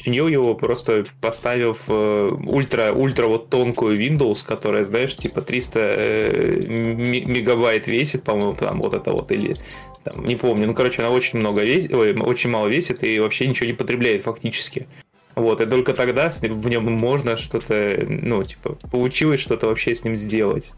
[0.02, 6.60] чинил его, просто поставив э, ультра, ультра вот тонкую Windows, которая, знаешь, типа 300 э,
[6.66, 9.56] мегабайт весит, по-моему, там вот это вот, или
[10.04, 13.46] там, не помню, ну, короче, она очень много весит, ой, очень мало весит и вообще
[13.46, 14.86] ничего не потребляет фактически.
[15.34, 20.16] Вот, и только тогда в нем можно что-то, ну, типа, получилось что-то вообще с ним
[20.16, 20.72] сделать.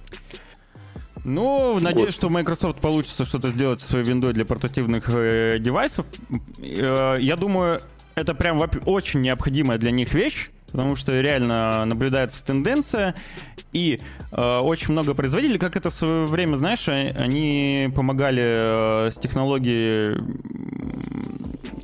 [1.24, 2.14] Ну, надеюсь, Год.
[2.14, 6.04] что Microsoft получится что-то сделать со своей виндой для портативных э, девайсов.
[6.58, 7.80] Э, я думаю,
[8.14, 13.14] это прям очень необходимая для них вещь, потому что реально наблюдается тенденция,
[13.72, 18.42] и э, очень много производителей, как это в свое время, знаешь, а, они помогали
[19.06, 20.16] э, с технологией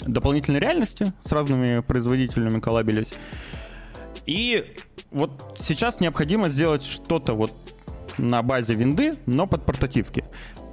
[0.07, 3.13] дополнительной реальности, с разными производителями коллабились.
[4.27, 4.75] И
[5.11, 7.53] вот сейчас необходимо сделать что-то вот
[8.19, 10.25] на базе винды, но под портативки.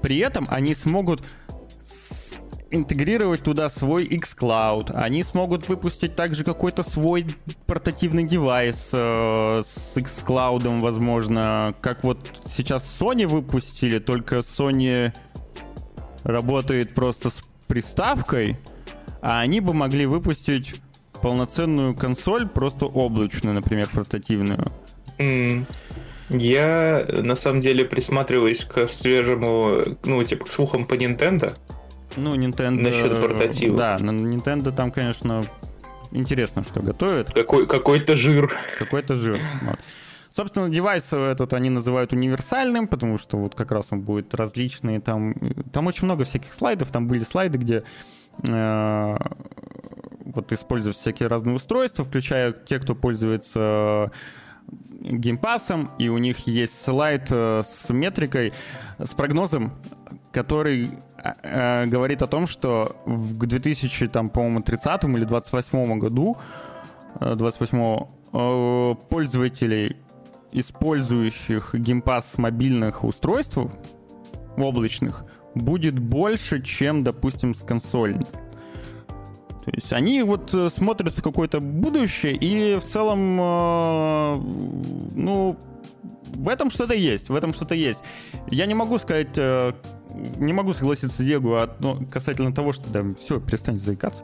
[0.01, 1.21] При этом они смогут
[2.71, 4.91] интегрировать туда свой xCloud.
[4.93, 7.25] Они смогут выпустить также какой-то свой
[7.67, 15.13] портативный девайс э, с xCloud, возможно, как вот сейчас Sony выпустили, только Sony
[16.23, 18.57] работает просто с приставкой,
[19.21, 20.75] а они бы могли выпустить
[21.21, 24.71] полноценную консоль, просто облачную, например, портативную.
[25.17, 25.65] Mm.
[26.29, 31.53] Я на самом деле присматриваюсь к свежему, ну, типа, к слухам по Nintendo.
[32.17, 32.81] Ну, Nintendo...
[32.81, 33.77] Насчет портатива.
[33.77, 35.43] Да, на Nintendo там, конечно,
[36.11, 37.33] интересно, что готовят.
[37.33, 38.51] Какой, какой-то жир.
[38.79, 39.39] Какой-то жир.
[39.61, 39.79] Вот.
[40.29, 44.99] Собственно, девайс этот они называют универсальным, потому что вот как раз он будет различный.
[44.99, 45.33] Там,
[45.71, 46.91] там очень много всяких слайдов.
[46.91, 47.83] Там были слайды, где
[48.45, 49.17] э,
[50.25, 54.11] вот используют всякие разные устройства, включая те, кто пользуется
[54.99, 58.51] геймпасом, и у них есть слайд э, с метрикой,
[58.97, 59.73] с прогнозом,
[60.33, 60.89] который
[61.43, 66.37] э, говорит о том, что в 2000, там, по-моему, 30 или 28 году,
[67.19, 67.97] 28
[68.33, 69.97] э, пользователей,
[70.51, 73.57] использующих геймпад с мобильных устройств
[74.57, 78.27] облачных, будет больше, чем, допустим, с консольных.
[79.65, 84.35] То есть они вот э, смотрят в какое-то будущее, и в целом, э,
[85.15, 85.57] ну,
[86.35, 88.01] в этом что-то есть, в этом что-то есть.
[88.51, 89.73] Я не могу сказать, э,
[90.37, 92.89] не могу согласиться с Диего ну, касательно того, что...
[92.89, 94.23] Да, все, перестань заикаться.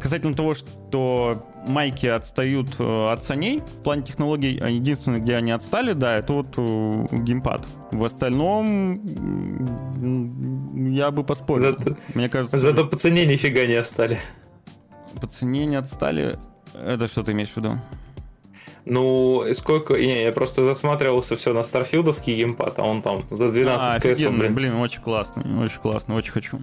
[0.00, 5.50] Касательно того, что майки отстают э, от саней в плане технологий, а единственное, где они
[5.50, 7.66] отстали, да, это вот э, геймпад.
[7.92, 9.00] В остальном
[10.74, 11.78] я бы поспорил.
[11.78, 12.58] Зато, Мне кажется...
[12.58, 14.18] Зато по цене нифига не отстали.
[15.20, 16.38] По цене не отстали?
[16.74, 17.78] Это что ты имеешь в виду?
[18.90, 19.94] Ну, сколько...
[19.94, 24.20] Не, я просто засматривался все на старфилдовский геймпад, а он там за 12 а, кс,
[24.22, 24.54] блин.
[24.54, 26.58] Блин, очень классный, очень классный, очень хочу.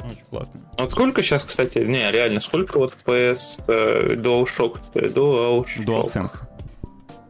[0.00, 0.60] Очень классно.
[0.76, 5.16] А вот сколько сейчас, кстати, не, реально, сколько вот PS э, DualShock стоит?
[5.16, 5.84] DualShock.
[5.84, 6.42] DualSense.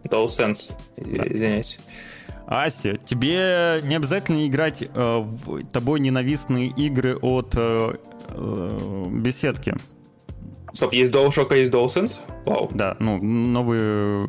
[0.05, 1.27] DualSense, да.
[1.27, 1.79] извиняюсь.
[2.47, 7.95] Ася, тебе не обязательно играть э, в тобой ненавистные игры от э,
[8.29, 9.75] э, беседки.
[10.73, 12.21] Стоп, есть DualShock, а есть DualSense?
[12.47, 12.71] Вау.
[12.73, 14.27] Да, ну, новые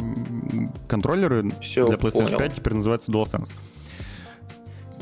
[0.87, 2.37] контроллеры Все, для PlayStation понял.
[2.37, 3.49] 5 теперь называются DualSense.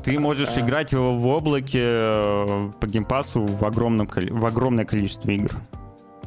[0.03, 0.61] Ты можешь а...
[0.61, 5.51] играть в, в облаке э, по геймпасу в, огромном, в огромное количество игр.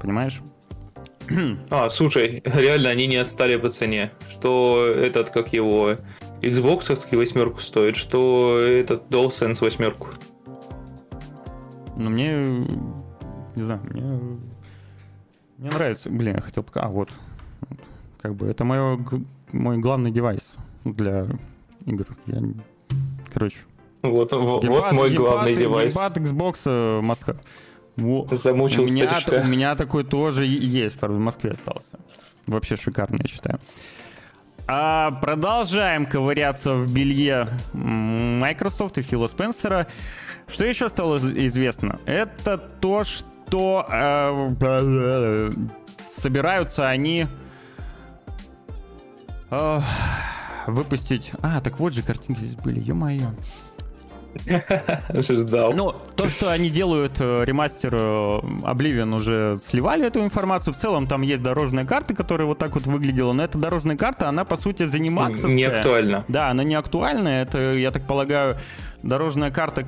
[0.01, 0.41] Понимаешь?
[1.71, 4.13] А, слушай, реально они не отстали по цене.
[4.31, 5.97] Что этот, как его,
[6.41, 10.09] Xbox восьмерку стоит, что этот DualSense восьмерку.
[11.97, 12.33] Ну, мне...
[13.55, 14.52] Не знаю, мне...
[15.63, 16.11] Мне нравится...
[16.11, 16.81] Блин, я хотел пока...
[16.81, 17.09] А, вот.
[18.21, 18.99] Как бы это мое,
[19.53, 21.29] мой главный девайс для
[21.87, 22.05] игр.
[22.27, 22.43] Я
[23.33, 23.59] Короче.
[24.03, 25.95] Вот, вот, геймпад, мой геймпад, главный девайс.
[25.95, 27.37] Геймпад Xbox э, Москва.
[27.97, 32.01] Замучил у меня, у меня такой тоже есть, правда, в Москве остался.
[32.49, 33.61] Вообще шикарно, я считаю.
[34.67, 39.87] А продолжаем ковыряться в белье Microsoft и Фила Спенсера.
[40.49, 42.01] Что еще стало известно?
[42.05, 43.27] Это то, что
[43.61, 45.51] э,
[46.15, 47.27] собираются они
[49.51, 49.81] э,
[50.67, 51.33] выпустить...
[51.43, 53.29] А, так вот же картинки здесь были, ё-моё.
[55.19, 55.73] Ждал.
[55.75, 60.73] Ну, то, что они делают э, ремастер э, Oblivion, уже сливали эту информацию.
[60.73, 63.33] В целом там есть дорожная карта, которая вот так вот выглядела.
[63.33, 65.49] Но эта дорожная карта, она, по сути, заниматься...
[65.49, 66.25] Не актуальна.
[66.29, 67.29] Да, она не актуальна.
[67.29, 68.57] Это, я так полагаю,
[69.03, 69.87] дорожная карта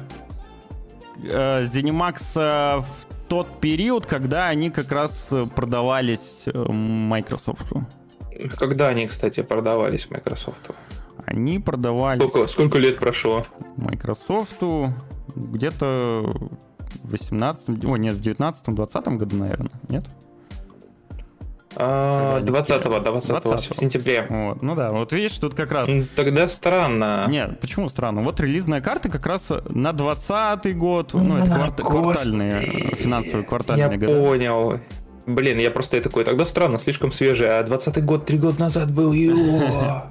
[1.23, 2.35] э, Zenimax
[2.83, 7.67] в тот период, когда они как раз продавались э, Microsoft.
[8.57, 10.71] Когда они, кстати, продавались Microsoft?
[11.27, 12.29] Они продавались...
[12.29, 13.45] Сколько, сколько лет прошло?
[13.77, 14.63] Microsoft
[15.35, 16.33] где-то
[17.03, 17.85] в 18...
[17.85, 20.05] О, нет, в 19-20 году, наверное, нет?
[21.77, 24.27] 20-го, 20 -го, в сентябре.
[24.29, 24.63] Вот.
[24.63, 25.91] Ну да, вот видишь, тут как раз...
[26.17, 27.27] Тогда странно.
[27.29, 28.23] Нет, почему странно?
[28.23, 31.81] Вот релизная карта как раз на 20 год, ну это кварт...
[31.81, 32.61] квартальные,
[32.97, 34.21] финансовые квартальные Я года.
[34.21, 34.81] понял.
[35.27, 39.13] Блин, я просто такой, тогда странно, слишком свежий, а 20-й год три года назад был,
[39.13, 40.03] его.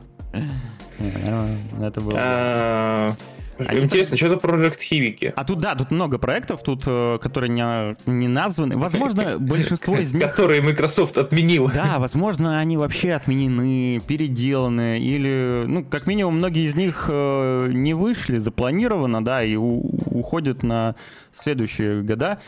[1.82, 3.16] Это было...
[3.60, 5.34] А, интересно, что это Project Hibiki?
[5.36, 8.78] А тут, да, тут много проектов, тут, э, которые не, не названы.
[8.78, 10.24] Возможно, большинство из них...
[10.24, 11.70] Которые Microsoft отменил.
[11.74, 17.94] Да, возможно, они вообще отменены, переделаны, или, ну, как минимум, многие из них э, не
[17.94, 20.96] вышли запланированно, да, и уходят на
[21.34, 22.40] следующие года.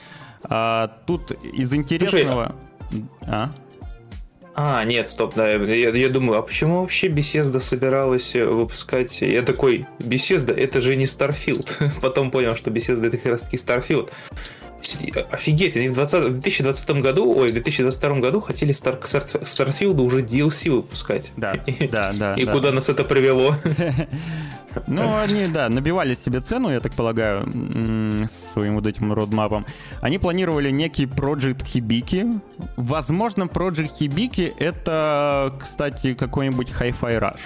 [0.43, 2.55] А, тут из интересного...
[2.89, 3.51] Слушай, а?
[4.57, 9.21] А, нет, стоп, да, я, я думаю, а почему вообще Bethesda собиралась э, выпускать...
[9.21, 11.91] Я такой, Bethesda, это же не Starfield.
[12.01, 14.11] Потом понял, что Bethesda это как раз таки Starfield.
[15.31, 20.21] Офигеть, они в, 20, в 2020 году, ой, в 2022 году хотели Star, Starfield уже
[20.21, 21.31] DLC выпускать.
[21.37, 21.53] Да,
[21.91, 22.35] да, да.
[22.35, 22.51] И да.
[22.51, 23.55] куда нас это привело?
[24.87, 27.45] Ну, они, да, набивали себе цену, я так полагаю,
[28.53, 29.65] своим вот этим родмапом.
[30.01, 32.39] Они планировали некий Project Hibiki.
[32.75, 37.39] Возможно, Project Hibiki это, кстати, какой-нибудь Hi-Fi Rush.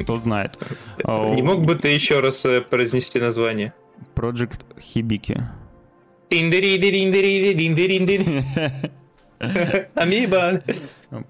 [0.00, 0.58] Кто знает.
[1.06, 3.72] Не мог бы ты еще раз э, произнести название?
[4.14, 5.40] Project Hibiki.
[9.94, 10.62] Амиба.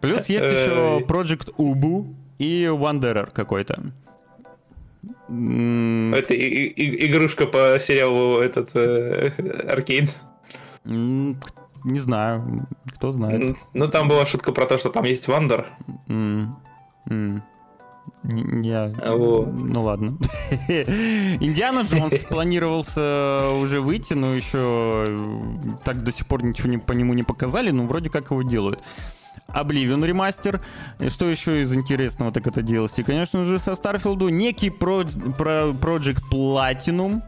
[0.01, 3.93] Плюс есть еще Project Ubu и Wanderer какой-то.
[5.29, 8.77] Это игрушка по сериалу этот
[9.67, 10.09] Аркейн.
[10.85, 13.57] Не знаю, кто знает.
[13.75, 15.67] Ну, там была шутка про то, что там есть Вандер.
[18.25, 18.89] Я...
[18.89, 20.17] Ну ладно.
[20.69, 27.15] Индиана Джонс планировался уже выйти, но еще так до сих пор ничего не, по нему
[27.15, 28.81] не показали, но вроде как его делают.
[29.49, 30.61] Oblivion ремастер.
[31.09, 33.01] Что еще из интересного, так это DLC?
[33.01, 35.05] И, конечно же, со Starfield некий про,
[35.37, 37.23] про Project Platinum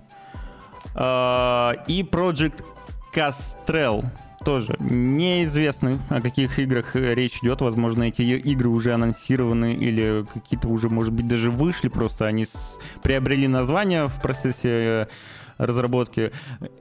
[0.94, 2.64] э, и Project
[3.12, 4.04] Castrel
[4.44, 7.60] тоже неизвестно, о каких играх речь идет.
[7.60, 12.46] Возможно, эти игры уже анонсированы или какие-то уже, может быть, даже вышли, просто они
[13.02, 15.06] приобрели название в процессе э,
[15.58, 16.32] разработки.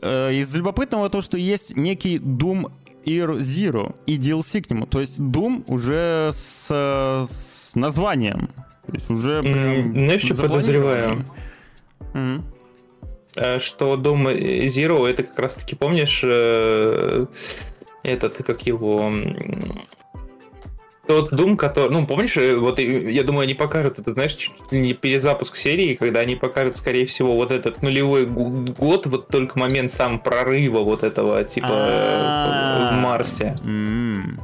[0.01, 2.71] Э, из любопытного то, что есть некий Doom
[3.05, 4.85] Ear Zero и DLC к нему.
[4.85, 8.49] То есть Doom уже с, с названием.
[8.85, 11.25] То есть уже прям Знаешь, что подозреваю?
[12.13, 12.41] Mm-hmm.
[13.35, 17.25] Что Doom Zero, это как раз-таки, помнишь, э,
[18.03, 19.11] этот, как его,
[21.07, 24.93] тот Doom, который, ну, помнишь, э, вот я думаю, они покажут это, знаешь, чуть не
[24.93, 30.19] перезапуск серии, когда они покажут, скорее всего, вот этот нулевой год, вот только момент сам
[30.19, 31.67] прорыва вот этого, типа,
[32.91, 33.57] в Марсе.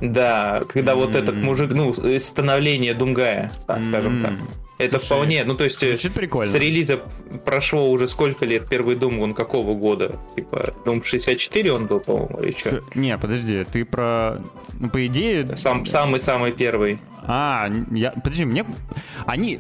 [0.02, 4.34] Да, когда вот этот мужик, ну, становление Думгая, скажем так.
[4.80, 6.50] Это Слушай, вполне, ну то есть э, прикольно.
[6.50, 7.02] с релиза
[7.44, 10.18] прошло уже сколько лет первый Doom, он какого года?
[10.38, 12.82] Типа Doom 64 он был, по-моему, или что?
[12.96, 14.38] Не, подожди, ты про,
[14.80, 15.58] ну по идее...
[15.58, 16.98] Сам, самый-самый первый.
[17.24, 18.66] А, я, подожди, мне,
[19.26, 19.60] они,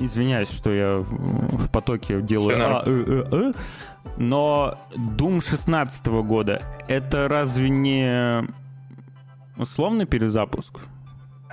[0.00, 3.52] извиняюсь, что я в потоке делаю а, э, э, э,
[4.16, 8.44] но Doom 16 года, это разве не
[9.56, 10.80] условный перезапуск?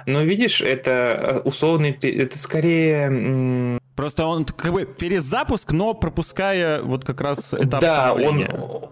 [0.05, 3.79] Ну, видишь, это э, условный, это скорее...
[3.97, 8.45] Просто он как бы перезапуск, но пропуская вот как раз этап Да, он,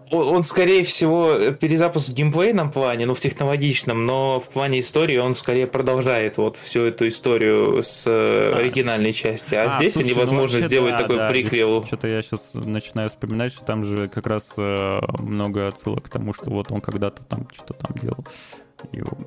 [0.10, 5.36] он, скорее всего перезапуск в геймплейном плане, ну в технологичном, но в плане истории он
[5.36, 8.58] скорее продолжает вот всю эту историю с э, а.
[8.58, 9.53] оригинальной части.
[9.53, 11.86] А, а здесь слушай, невозможно ну, сделать да, такой да, приквел.
[11.86, 16.34] Что-то я сейчас начинаю вспоминать, что там же как раз э, много отсылок к тому,
[16.34, 18.26] что вот он когда-то там что-то там делал.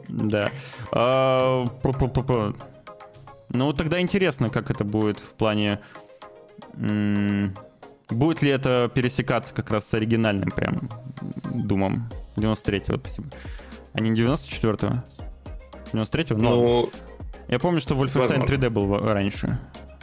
[0.08, 0.50] Да.
[0.92, 1.66] А,
[3.50, 5.80] ну, тогда интересно, как это будет в плане...
[8.10, 10.88] Будет ли это пересекаться как раз с оригинальным прям
[11.44, 13.28] Думом 93-го, спасибо.
[13.92, 15.02] А не 94-го?
[15.92, 16.40] 93-го?
[16.40, 16.90] Но ну,
[17.48, 19.58] я помню, что Wolfenstein 3D был раньше.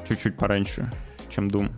[0.07, 0.91] Чуть-чуть пораньше,
[1.29, 1.71] чем Doom.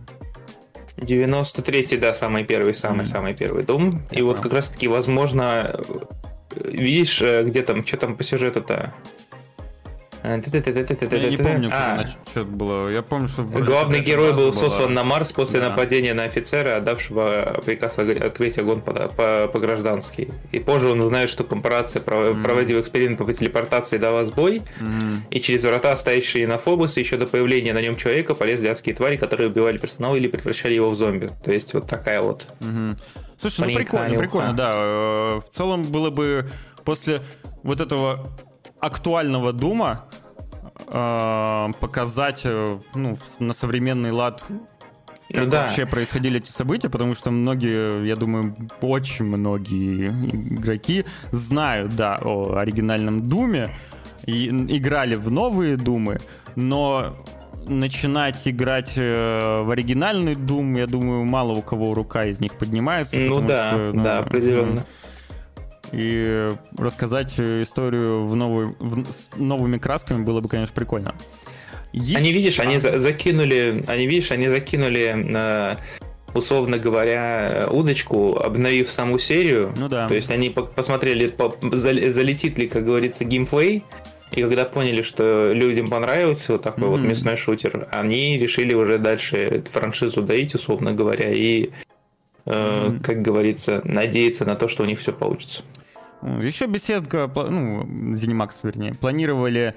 [0.97, 3.37] 93-й, да, самый первый, самый-самый mm.
[3.37, 3.99] первый Doom.
[4.11, 5.79] И вот как раз-таки, возможно,
[6.55, 8.93] видишь, э, где там, что там по сюжету-то?
[10.23, 12.89] Я не помню, а, что было.
[12.89, 13.43] Я помню, что...
[13.43, 15.69] Главный герой был сослан на Марс после да.
[15.69, 20.29] нападения на офицера, отдавшего приказ открыть огонь по, по, по граждански.
[20.51, 24.63] И позже он узнает, что корпорация, проводив эксперимент по телепортации, дала сбой,
[25.31, 29.17] и через врата, стоящие на Фобусе, еще до появления на нем человека, полезли адские твари,
[29.17, 31.31] которые убивали персонал или превращали его в зомби.
[31.43, 32.45] То есть вот такая вот...
[32.59, 32.97] Mm-hmm.
[33.39, 34.73] Слушай, ну прикольно, прикольно, да.
[34.75, 36.49] Э, в целом было бы
[36.83, 37.21] после
[37.63, 38.27] вот этого
[38.79, 40.05] актуального Дума
[40.87, 44.43] э, показать э, ну, на современный лад
[45.29, 45.63] как да.
[45.65, 52.55] вообще происходили эти события, потому что многие, я думаю, очень многие игроки знают, да, о
[52.55, 53.69] оригинальном Думе,
[54.25, 56.19] и играли в новые Думы,
[56.55, 57.13] но
[57.67, 63.17] начинать играть э, в оригинальный Doom, я думаю, мало у кого рука из них поднимается.
[63.17, 64.85] Ну да, что, ну, да, определенно.
[65.91, 69.05] И рассказать историю в новой, в,
[69.37, 71.15] новыми красками было бы, конечно, прикольно.
[71.93, 72.17] Есть...
[72.17, 72.63] Они, видишь, а...
[72.63, 75.75] они за закинули, они, видишь, они закинули, э,
[76.33, 79.73] условно говоря, удочку, обновив саму серию.
[79.77, 80.07] Ну да.
[80.07, 83.83] То есть они посмотрели, по, залетит ли, как говорится, геймплей,
[84.31, 86.89] и когда поняли, что людям понравился вот такой mm-hmm.
[86.89, 91.69] вот мясной шутер, они решили уже дальше франшизу доить, условно говоря, и,
[92.45, 93.01] э, mm-hmm.
[93.01, 95.63] как говорится, надеяться на то, что у них все получится.
[96.41, 99.75] Еще беседка, ну, Zenimax, вернее, планировали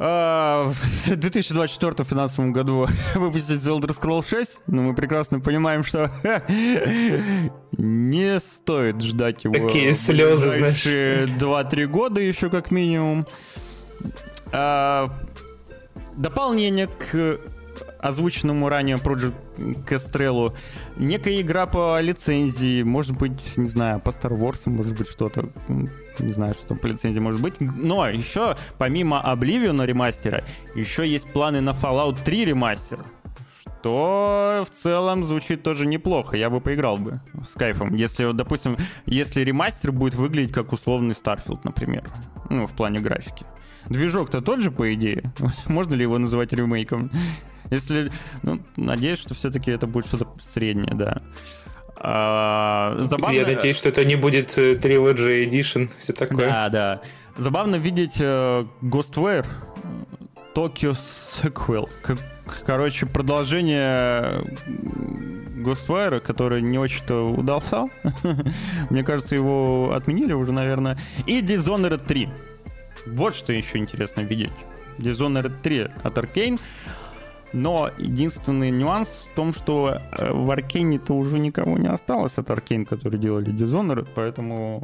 [0.00, 0.72] а,
[1.06, 2.86] в 2024 финансовом году
[3.16, 6.12] выпустить The Elder Scrolls 6, но мы прекрасно понимаем, что
[7.78, 10.84] не стоит ждать его Такие слезы, знаешь.
[10.84, 13.26] 2-3 года еще как минимум.
[14.52, 15.08] А,
[16.16, 17.40] дополнение к
[18.00, 19.34] озвученному ранее Project
[19.86, 20.54] Castrello,
[20.96, 26.32] некая игра по лицензии, может быть, не знаю, по Star Wars, может быть, что-то, не
[26.32, 27.60] знаю, что там по лицензии может быть.
[27.60, 33.04] Но еще, помимо Oblivion ремастера, еще есть планы на Fallout 3 ремастер,
[33.78, 36.36] что в целом звучит тоже неплохо.
[36.36, 37.94] Я бы поиграл бы с кайфом.
[37.94, 38.76] Если, допустим,
[39.06, 42.04] если ремастер будет выглядеть как условный Starfield, например.
[42.50, 43.46] Ну, в плане графики.
[43.86, 45.32] Движок-то тот же, по идее.
[45.66, 47.10] Можно ли его называть ремейком?
[47.70, 48.10] Если,
[48.42, 51.22] ну, надеюсь, что все-таки это будет что-то среднее, да.
[51.96, 53.34] А, забавно...
[53.34, 56.46] Я надеюсь, что это не будет Trilogy Edition, все такое.
[56.46, 57.00] Да, да.
[57.36, 59.46] Забавно видеть uh, Ghostware
[60.54, 60.96] Tokyo
[61.42, 61.88] Sequel.
[62.66, 64.44] Короче, продолжение
[65.56, 67.86] Ghostwire, который не очень-то удался.
[68.90, 70.98] Мне кажется, его отменили уже, наверное.
[71.26, 72.28] И Dishonored 3.
[73.06, 74.52] Вот что еще интересно видеть.
[74.98, 76.60] Dishonored 3 от Arkane.
[77.52, 82.84] Но единственный нюанс в том, что э, в Аркейне-то уже никого не осталось от Аркейн,
[82.84, 84.82] которые делали Dishonored, поэтому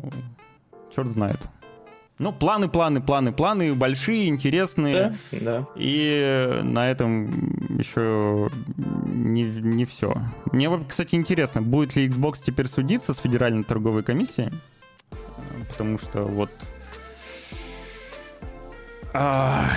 [0.95, 1.39] черт знает.
[2.19, 5.19] Ну, планы, планы, планы, планы большие, интересные.
[5.33, 5.67] Да, да.
[5.75, 7.27] И на этом
[7.79, 8.51] еще
[9.07, 10.15] не, не все.
[10.53, 14.53] Мне, кстати, интересно, будет ли Xbox теперь судиться с Федеральной торговой комиссией?
[15.69, 16.51] Потому что вот
[19.13, 19.71] а,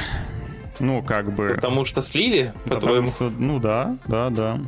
[0.79, 1.53] ну, как бы...
[1.55, 3.11] Потому что слили, по-твоему?
[3.11, 4.59] Что, ну да, да, да.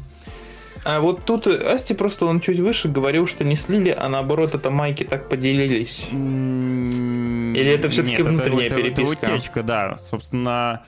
[0.86, 4.72] А вот тут Асти просто он чуть выше говорил, что не слили, а наоборот это
[4.72, 6.08] майки так поделились.
[6.12, 9.26] Или это все-таки внутренняя это, переписка?
[9.26, 9.98] Это утечка, да.
[9.98, 10.86] Собственно,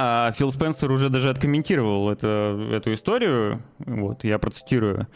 [0.00, 3.60] а Фил Спенсер уже даже откомментировал это, эту историю.
[3.78, 5.08] Вот, я процитирую.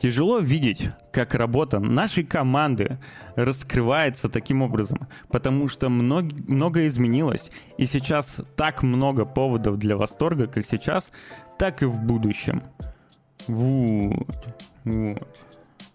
[0.00, 3.00] Тяжело видеть, как работа нашей команды
[3.34, 10.46] раскрывается таким образом, потому что много, многое изменилось, и сейчас так много поводов для восторга,
[10.46, 11.10] как сейчас,
[11.58, 12.62] так и в будущем.
[13.46, 14.26] Вот.
[14.84, 15.28] Вот.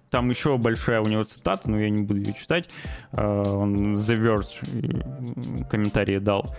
[0.10, 2.70] Там еще большая у него цитата, но я не буду ее читать.
[3.14, 6.56] А, он The Verge комментарии дал.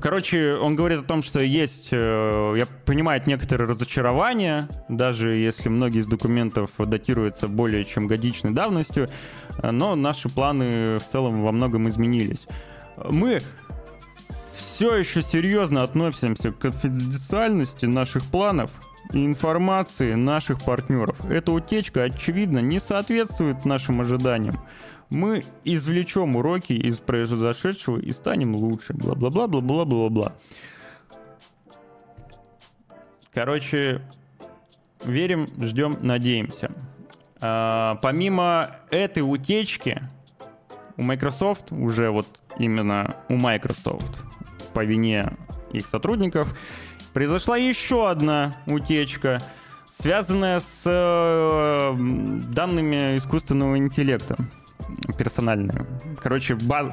[0.00, 6.00] Короче, он говорит о том, что есть, э, я понимаю, некоторые разочарования, даже если многие
[6.00, 9.08] из документов датируются более чем годичной давностью,
[9.62, 12.46] но наши планы в целом во многом изменились.
[12.96, 13.40] Мы
[14.78, 18.70] все еще серьезно относимся к конфиденциальности наших планов
[19.12, 21.16] и информации наших партнеров.
[21.28, 24.54] Эта утечка, очевидно, не соответствует нашим ожиданиям
[25.10, 28.92] мы извлечем уроки из произошедшего и станем лучше.
[28.92, 30.34] Бла-бла-бла-бла-бла-бла-бла.
[33.32, 34.02] Короче,
[35.02, 36.70] верим, ждем, надеемся.
[37.40, 40.02] А, помимо этой утечки,
[40.96, 44.27] у Microsoft, уже вот именно у Microsoft,
[44.78, 45.32] по вине
[45.72, 46.56] их сотрудников,
[47.12, 49.42] произошла еще одна утечка,
[49.98, 51.96] связанная с э,
[52.54, 54.36] данными искусственного интеллекта
[55.18, 55.84] персональную.
[56.22, 56.92] Короче, баз...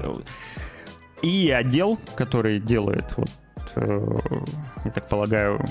[1.21, 3.29] и отдел, который делает, вот,
[3.75, 4.17] э,
[4.83, 5.63] я так полагаю,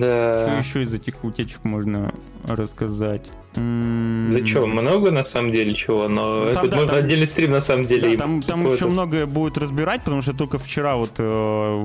[0.00, 0.62] Да.
[0.62, 2.12] Что еще из этих утечек можно
[2.46, 3.28] рассказать?
[3.54, 7.26] Да что, много на самом деле чего, но ну, там, это да, можно там, отдельный
[7.26, 8.16] стрим на самом деле.
[8.16, 11.84] Да, там, там еще многое будет разбирать, потому что только вчера вот э,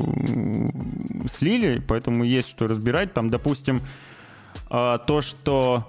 [1.30, 3.14] слили, поэтому есть что разбирать.
[3.14, 3.82] Там, допустим,
[4.72, 5.86] э, то, что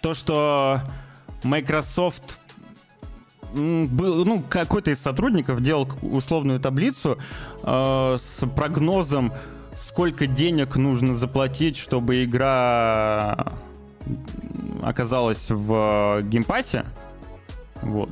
[0.00, 0.80] то, что
[1.42, 2.38] Microsoft
[3.54, 7.18] был, ну, какой-то из сотрудников делал условную таблицу
[7.62, 9.32] э, с прогнозом,
[9.76, 13.52] сколько денег нужно заплатить, чтобы игра
[14.82, 16.84] оказалась в геймпассе.
[17.82, 18.10] Вот.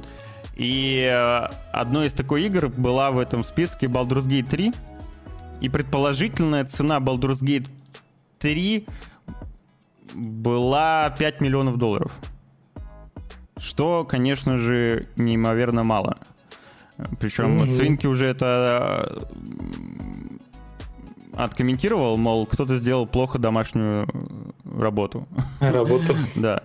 [0.56, 4.72] И э, одной из такой игр была в этом списке Baldur's Gate 3.
[5.60, 7.68] И предположительная цена Baldur's Gate
[8.38, 8.86] 3
[10.14, 12.12] была 5 миллионов долларов.
[13.58, 16.18] Что, конечно же, неимоверно мало.
[17.20, 17.66] Причем mm-hmm.
[17.66, 19.28] Свинки уже это
[21.34, 24.08] откомментировал, мол, кто-то сделал плохо домашнюю
[24.64, 25.28] работу.
[25.60, 26.16] Работу?
[26.34, 26.62] Да.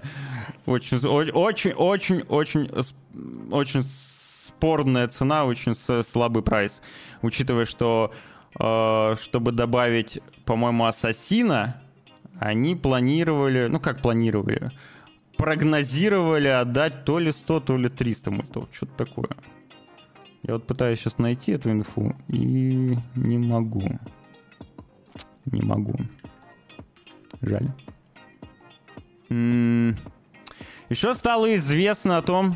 [0.66, 0.98] Очень,
[1.32, 2.70] очень, очень, очень,
[3.52, 6.82] очень спорная цена, очень слабый прайс.
[7.22, 8.12] Учитывая, что
[8.60, 11.82] э, чтобы добавить, по-моему, Ассасина,
[12.40, 14.72] они планировали, ну как планировали,
[15.42, 19.30] прогнозировали отдать то ли 100, то ли 300 мультов, что-то такое.
[20.44, 24.00] Я вот пытаюсь сейчас найти эту инфу и не могу.
[25.46, 25.96] Не могу.
[27.42, 27.72] Жаль.
[30.90, 32.56] Еще стало известно о том,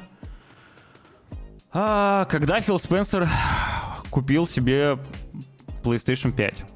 [1.71, 3.27] а, когда Фил Спенсер
[4.11, 4.99] купил себе
[5.83, 6.74] PlayStation 5.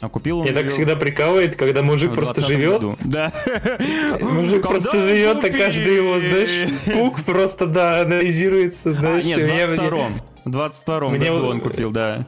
[0.00, 0.44] А купил он...
[0.44, 2.82] Меня так всегда прикалывает, когда мужик просто живет.
[2.82, 2.98] Году.
[3.02, 3.32] Да.
[4.20, 9.24] Мужик когда просто живет, а каждый его, знаешь, кук просто, да, анализируется, знаешь.
[9.24, 10.12] А, нет, в 22-м.
[10.44, 12.26] В 22-м году он купил, да.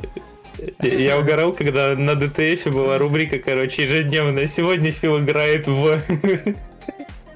[0.83, 4.47] Я угорал, когда на ДТФ была рубрика, короче, ежедневная.
[4.47, 6.01] Сегодня Фил играет в...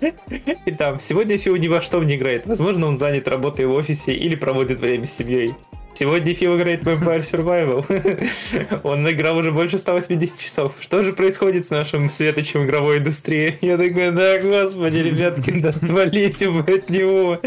[0.66, 2.46] И там, сегодня Фил ни во что не играет.
[2.46, 5.54] Возможно, он занят работой в офисе или проводит время с семьей.
[5.94, 8.80] Сегодня Фил играет в Vampire Survival.
[8.82, 10.74] Он играл уже больше 180 часов.
[10.80, 13.58] Что же происходит с нашим светочем игровой индустрии?
[13.60, 17.40] Я такой, да, господи, ребятки, да отвалите вы от него.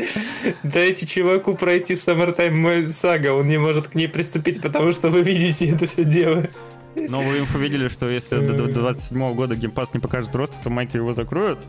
[0.64, 5.68] Дайте чуваку пройти Summertime Saga, он не может к ней приступить, потому что вы видите
[5.68, 6.48] это все дело.
[6.96, 10.96] Но вы инфу видели, что если до 27 года геймпас не покажет рост, то майки
[10.96, 11.60] его закроют.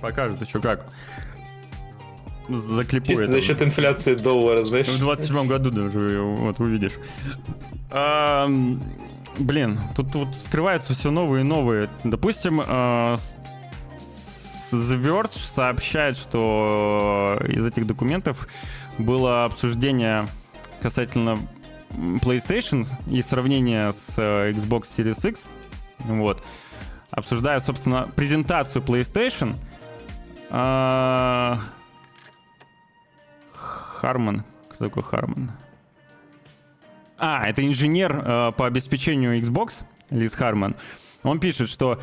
[0.00, 0.86] Покажут еще как
[2.48, 3.30] заклипует.
[3.30, 4.88] За счет инфляции доллара, знаешь.
[4.88, 6.94] В 27 году даже, вот увидишь.
[7.90, 8.48] А,
[9.38, 11.88] блин, тут, тут скрываются все новые и новые.
[12.04, 13.16] Допустим, а,
[14.72, 18.46] The Verge сообщает, что из этих документов
[18.98, 20.28] было обсуждение
[20.80, 21.38] касательно
[21.90, 25.42] PlayStation и сравнение с э, Xbox Series X.
[26.00, 26.42] Вот.
[27.10, 29.56] Обсуждая, собственно, презентацию PlayStation.
[33.98, 34.44] Харман.
[34.70, 35.50] Кто такой Харман?
[37.18, 40.76] А, это инженер э, по обеспечению Xbox, Лиз Харман.
[41.24, 42.00] Он пишет, что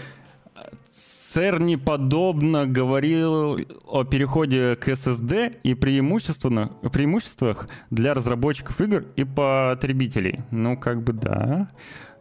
[1.36, 10.42] Церни подобно говорил о переходе к SSD и преимущественно, преимуществах для разработчиков игр и потребителей.
[10.52, 11.70] Ну, как бы да.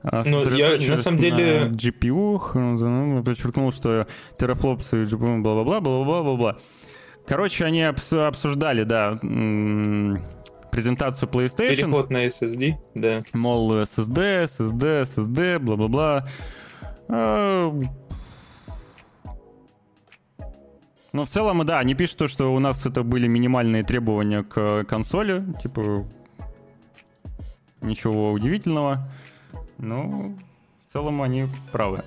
[0.03, 1.67] А ну, я на самом деле...
[1.67, 4.07] На GPU, ну, подчеркнул, что
[4.39, 6.59] терафлопсы и GPU, бла-бла-бла, бла-бла-бла-бла.
[7.27, 9.19] Короче, они обсуждали, да,
[10.71, 11.77] презентацию PlayStation.
[11.77, 13.23] Переход на SSD, да.
[13.33, 16.27] Мол, SSD, SSD, SSD, бла-бла-бла.
[17.09, 17.73] А,
[21.13, 24.85] ну, в целом, да, они пишут то, что у нас это были минимальные требования к
[24.85, 26.05] консоли, типа,
[27.81, 29.09] ничего удивительного.
[29.79, 30.37] Ну,
[30.89, 32.03] в целом они правы.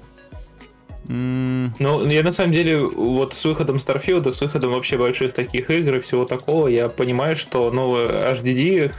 [1.06, 5.98] Ну, я на самом деле, вот с выходом Starfield, с выходом вообще больших таких игр
[5.98, 8.92] и всего такого, я понимаю, что новый HDD,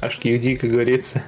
[0.00, 1.24] HQD, как говорится,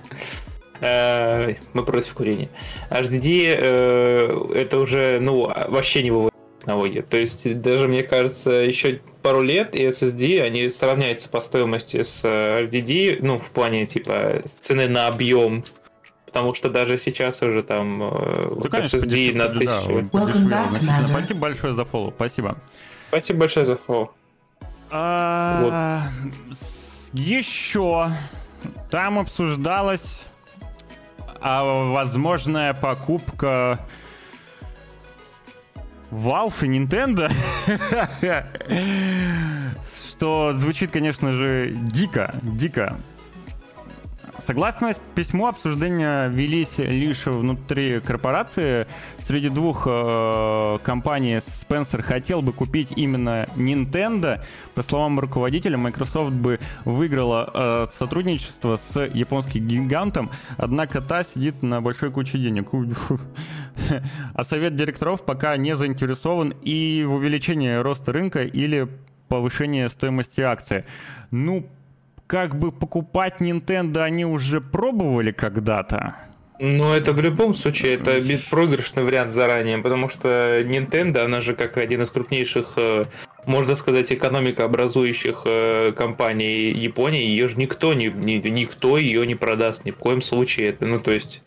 [0.80, 2.50] э, мы против курения.
[2.90, 7.02] HDD э, это уже, ну, вообще не выводит технология.
[7.02, 12.24] То есть, даже, мне кажется, еще пару лет и SSD, они сравняются по стоимости с
[12.24, 15.64] HDD, ну, в плане, типа, цены на объем
[16.32, 20.08] потому что даже сейчас уже там э, да, конечно, SSD на тысячу.
[20.48, 20.66] Да,
[21.06, 22.56] спасибо большое за фоллоу, спасибо.
[23.08, 24.10] Спасибо большое за фоллоу.
[24.90, 25.74] А, вот.
[27.12, 28.10] Еще
[28.90, 30.24] там обсуждалась
[31.38, 33.78] а, возможная покупка
[36.10, 37.30] Valve и Nintendo,
[40.08, 42.96] что звучит, конечно же, дико, дико.
[44.44, 48.88] Согласно письму, обсуждения велись лишь внутри корпорации.
[49.18, 54.40] Среди двух э, компаний Spencer хотел бы купить именно Nintendo.
[54.74, 61.80] По словам руководителя, Microsoft бы выиграла э, сотрудничество с японским гигантом, однако та сидит на
[61.80, 62.68] большой куче денег.
[64.34, 68.88] А совет директоров пока не заинтересован и в увеличении роста рынка или
[69.28, 70.84] повышении стоимости акции.
[71.30, 71.66] Ну,
[72.32, 76.16] как бы покупать Nintendo они уже пробовали когда-то.
[76.58, 81.76] Ну, это в любом случае, это проигрышный вариант заранее, потому что Nintendo, она же как
[81.76, 83.04] один из крупнейших э,
[83.44, 89.84] можно сказать, экономикообразующих э, компаний Японии, ее же никто, не, ни, никто ее не продаст
[89.84, 90.68] ни в коем случае.
[90.68, 91.42] Это, ну, то есть...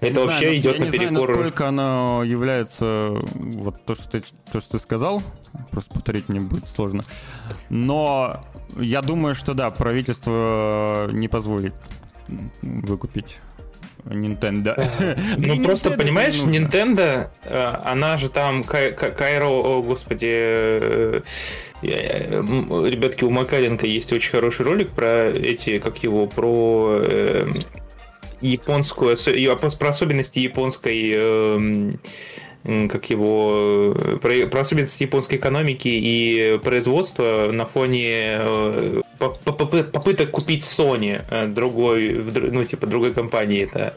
[0.00, 1.24] Это не вообще знаю, идет я на не перекор.
[1.24, 5.22] Знаю, насколько оно является вот то, что ты, то, что ты сказал,
[5.70, 7.04] просто повторить мне будет сложно.
[7.68, 8.42] Но
[8.78, 11.74] я думаю, что да, правительство не позволит
[12.62, 13.38] выкупить
[14.04, 14.74] Nintendo.
[15.38, 21.20] Ну просто понимаешь, Nintendo, э, она же там Кайро, о господи, э,
[21.82, 27.50] ребятки, у Макаренко есть очень хороший ролик про эти, как его, про э,
[28.40, 29.16] японскую,
[29.78, 31.92] про особенности японской
[32.62, 38.40] как его, про, про особенности японской экономики и производства на фоне
[39.18, 43.94] попыток купить Sony другой, ну, типа, другой компании это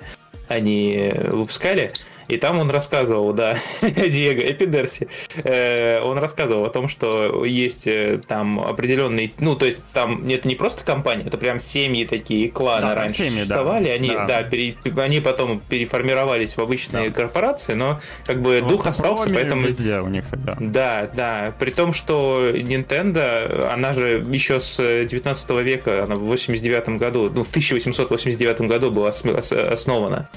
[0.47, 1.93] они выпускали.
[2.27, 8.21] И там он рассказывал, да, Диего Эпидерси, э, он рассказывал о том, что есть э,
[8.27, 12.81] там определенные, ну, то есть там это не просто компания, это прям семьи такие, кланы
[12.81, 13.93] да, раньше семьи, существовали, да.
[13.93, 17.15] они, да, да пере, они потом переформировались в обычные да.
[17.15, 19.67] корпорации, но как бы вот дух остался, поэтому...
[19.67, 20.57] Везде у них, да.
[20.59, 26.89] Да, да, при том, что Nintendo, она же еще с 19 века, она в 89
[26.99, 30.29] году, ну, в 1889 году была основана.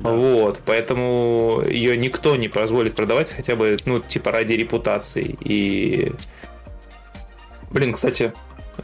[0.00, 5.36] Вот, поэтому ее никто не позволит продавать хотя бы, ну, типа ради репутации.
[5.40, 6.12] И...
[7.70, 8.32] Блин, кстати,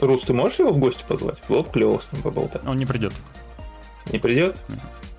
[0.01, 1.41] Рус, ты можешь его в гости позвать?
[1.49, 2.65] Было бы клево с ним поболтать.
[2.65, 3.13] Он не придет.
[4.11, 4.59] Не придет?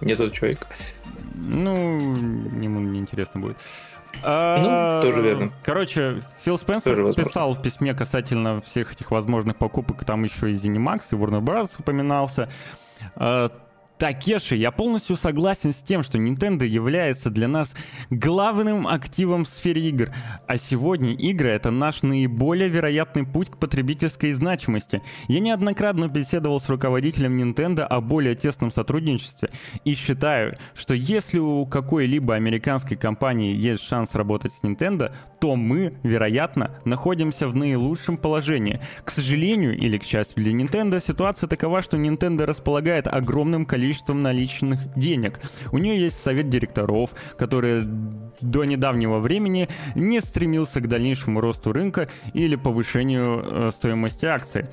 [0.02, 0.68] Нет этого человека.
[1.36, 3.58] Ну, ему неинтересно будет.
[4.22, 5.54] А, ну, тоже верно.
[5.64, 11.02] Короче, Фил Спенсер писал в письме касательно всех этих возможных покупок, там еще и ZeniMax,
[11.12, 11.72] и Warner Bros.
[11.78, 12.50] упоминался.
[13.98, 17.74] Такеши, я полностью согласен с тем, что Nintendo является для нас
[18.10, 20.10] главным активом в сфере игр,
[20.48, 25.02] а сегодня игры— это наш наиболее вероятный путь к потребительской значимости.
[25.28, 29.50] Я неоднократно беседовал с руководителем Nintendo о более тесном сотрудничестве
[29.86, 35.94] и считаю, что если у какой-либо американской компании есть шанс работать с Nintendo, то мы,
[36.04, 38.82] вероятно, находимся в наилучшем положении.
[39.04, 43.83] К сожалению или к счастью для Nintendo, ситуация такова, что Nintendo располагает огромным количеством
[44.14, 45.40] наличных денег.
[45.72, 47.84] У нее есть совет директоров, который
[48.42, 54.66] до недавнего времени не стремился к дальнейшему росту рынка или повышению э, стоимости акций.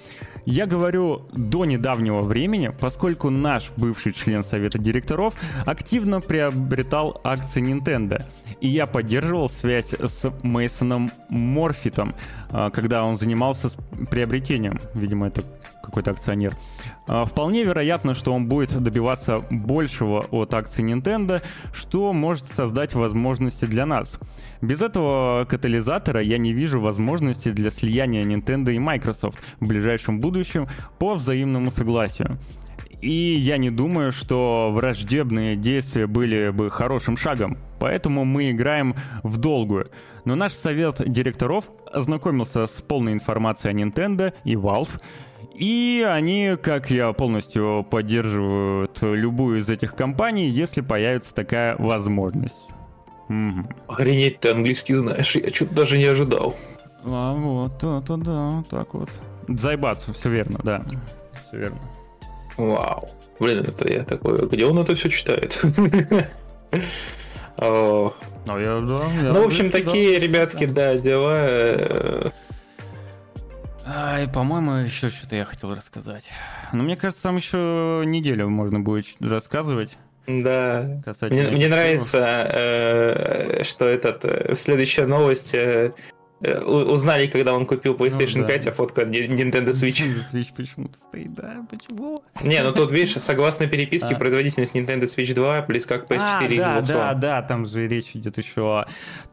[0.47, 5.35] Я говорю до недавнего времени, поскольку наш бывший член совета директоров
[5.67, 8.25] активно приобретал акции Nintendo.
[8.61, 12.15] И я поддерживал связь с Мейсоном Морфитом,
[12.51, 13.69] а, когда он занимался
[14.11, 14.81] приобретением.
[14.95, 15.43] Видимо, это
[15.83, 16.57] какой-то акционер.
[17.07, 23.65] А, вполне вероятно, что он будет добиваться большего от акций Nintendo, что может создать возможности
[23.65, 24.19] для нас.
[24.61, 30.67] Без этого катализатора я не вижу возможности для слияния Nintendo и Microsoft в ближайшем будущем
[30.99, 32.39] по взаимному согласию.
[33.01, 39.39] И я не думаю, что враждебные действия были бы хорошим шагом, поэтому мы играем в
[39.39, 39.87] долгую.
[40.27, 45.01] Но наш совет директоров ознакомился с полной информацией о Nintendo и Valve,
[45.55, 52.67] и они, как я полностью поддерживают любую из этих компаний, если появится такая возможность.
[53.29, 53.69] Угу.
[53.89, 56.57] Охренеть, ты английский знаешь, я что-то даже не ожидал.
[57.05, 59.09] А вот, это да, так вот.
[59.49, 60.85] Зайбацу, все верно, да.
[61.49, 61.81] Все верно.
[62.57, 63.09] Вау.
[63.39, 65.63] Блин, это я такой, где он это все читает?
[69.21, 72.33] Да, ну, в общем, такие, ребятки, да, дела.
[73.93, 76.25] Ай, по-моему, еще что-то я хотел рассказать.
[76.73, 79.97] Но ну, мне кажется, там еще неделю можно будет рассказывать.
[80.27, 81.03] Да.
[81.23, 85.93] Мне, мне нравится, э, что этот следующая новость Э,
[86.41, 88.49] узнали, когда он купил PlayStation ну, да.
[88.49, 90.01] 5, а фотка Nintendo Switch.
[90.01, 92.17] Nintendo Switch почему-то стоит, да, почему?
[92.43, 94.19] Не, ну тут, видишь, согласно переписке, а.
[94.19, 98.13] производительность Nintendo Switch 2 близка к PS4 а, и да, да, да, там же речь
[98.15, 98.87] идет еще о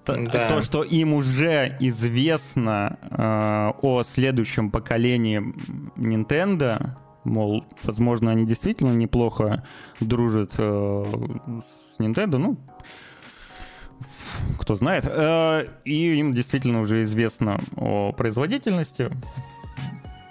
[0.06, 0.48] да.
[0.50, 5.42] то, что им уже известно э, о следующем поколении
[5.96, 9.64] Nintendo, мол, возможно, они действительно неплохо
[10.00, 11.14] дружат э,
[11.62, 12.58] с Nintendo, ну,
[14.60, 15.06] кто знает.
[15.08, 19.10] Э, и им действительно уже известно о производительности.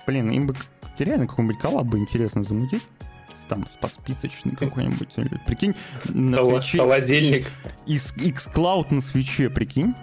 [0.07, 0.55] Блин, им бы
[0.99, 2.83] реально какой-нибудь коллаб бы интересно замутить.
[3.49, 5.15] Там спасписочный какой-нибудь.
[5.47, 5.75] Прикинь,
[6.07, 6.79] на свече...
[6.79, 7.47] Холодильник.
[7.87, 9.95] X-Cloud на свече, прикинь.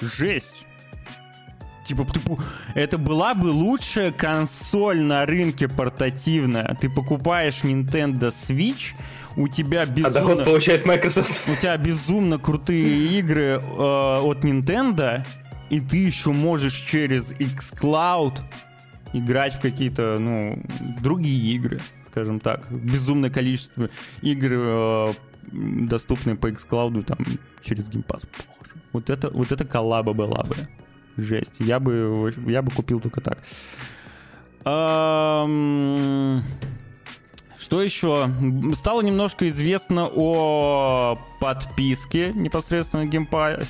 [0.00, 0.66] Жесть.
[1.84, 2.06] Типа,
[2.74, 6.76] это была бы лучшая консоль на рынке портативная.
[6.80, 8.94] Ты покупаешь Nintendo Switch,
[9.36, 10.08] у тебя безумно...
[10.08, 11.48] А доход получает Microsoft.
[11.48, 15.24] У тебя безумно крутые игры э, от Nintendo,
[15.70, 18.40] и ты еще можешь через xCloud
[19.12, 20.62] играть в какие-то, ну,
[21.00, 22.70] другие игры, скажем так.
[22.70, 23.90] Безумное количество
[24.22, 25.14] игр, э,
[25.52, 27.18] доступные по xCloud, там,
[27.62, 28.26] через Game Pass.
[28.92, 30.68] Вот это, вот это коллаба была бы.
[31.16, 31.54] Жесть.
[31.58, 33.38] Я бы, я бы купил только так.
[34.64, 36.42] Um...
[37.68, 38.32] Что еще?
[38.76, 43.68] Стало немножко известно о подписке непосредственно Game Pass.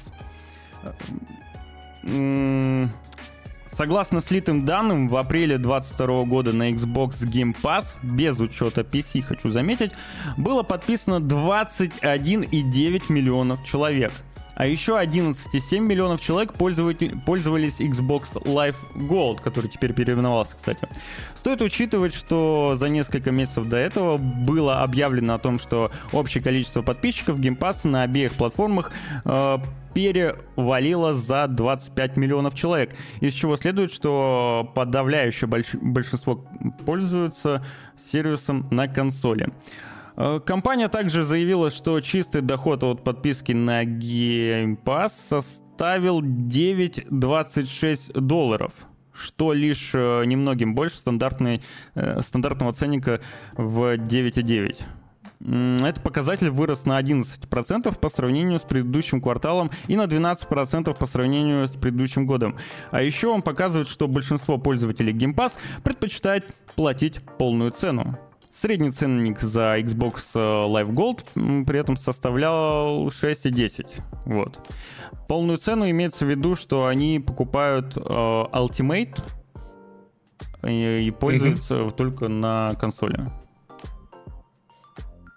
[3.73, 9.51] Согласно слитым данным, в апреле 2022 года на Xbox Game Pass, без учета PC, хочу
[9.51, 9.91] заметить,
[10.37, 14.13] было подписано 21,9 миллионов человек–
[14.59, 20.89] а еще 11,7 миллионов человек пользовались Xbox Live Gold, который теперь переименовался, кстати.
[21.37, 26.83] Стоит учитывать, что за несколько месяцев до этого было объявлено о том, что общее количество
[26.83, 28.91] подписчиков Game Pass на обеих платформах
[29.25, 29.59] э,
[29.95, 36.45] перевалило за 25 миллионов человек, из чего следует, что подавляющее большинство
[36.85, 37.65] пользуются
[38.11, 39.53] сервисом на консоли.
[40.45, 48.73] Компания также заявила, что чистый доход от подписки на Game Pass составил 9,26 долларов,
[49.13, 51.63] что лишь э, немногим больше стандартной,
[51.95, 53.21] э, стандартного ценника
[53.53, 54.77] в 9,9.
[55.41, 61.69] Этот показатель вырос на 11% по сравнению с предыдущим кварталом и на 12% по сравнению
[61.69, 62.57] с предыдущим годом.
[62.91, 65.53] А еще он показывает, что большинство пользователей Game Pass
[65.85, 68.19] предпочитает платить полную цену.
[68.61, 73.87] Средний ценник за Xbox э, Live Gold при этом составлял 6,10.
[74.25, 74.59] Вот.
[75.29, 79.17] Полную цену имеется в виду, что они покупают э, Ultimate
[80.65, 81.95] и, и пользуются mm-hmm.
[81.95, 83.21] только на консоли.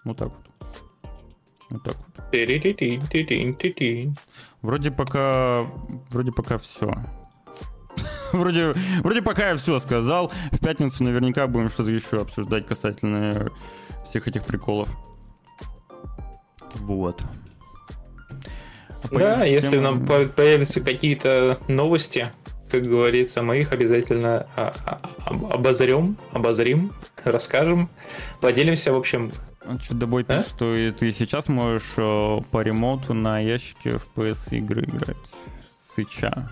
[0.03, 1.11] Вот так вот.
[1.69, 2.31] Вот так вот.
[4.63, 5.67] Вроде пока,
[6.09, 6.91] вроде пока все.
[8.31, 8.73] вроде,
[9.03, 10.31] вроде пока я все сказал.
[10.51, 13.51] В пятницу наверняка будем что-то еще обсуждать касательно
[14.07, 14.89] всех этих приколов.
[16.75, 17.21] Вот.
[19.11, 22.31] А да, если нам появятся какие-то новости,
[22.69, 25.01] как говорится, мы их обязательно а, а,
[25.53, 26.93] обозрем, обозрим,
[27.23, 27.89] расскажем,
[28.39, 29.31] поделимся, в общем.
[29.81, 30.39] Что добавить, а?
[30.39, 35.17] что ты сейчас можешь э, по ремоуту на ящике в PS игры играть.
[35.95, 36.49] Сыча.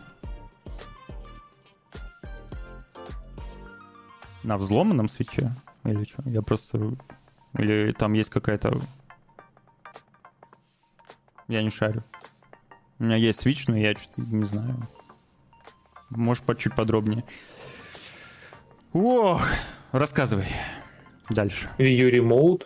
[4.43, 5.51] На взломанном свече?
[5.83, 6.23] Или что?
[6.25, 6.95] Я просто...
[7.57, 8.79] Или там есть какая-то...
[11.47, 12.03] Я не шарю.
[12.99, 14.87] У меня есть свич, но я что-то не знаю.
[16.09, 17.23] Можешь по чуть подробнее.
[18.93, 19.45] Ох,
[19.91, 20.47] рассказывай.
[21.29, 21.69] Дальше.
[21.77, 22.65] View Remote.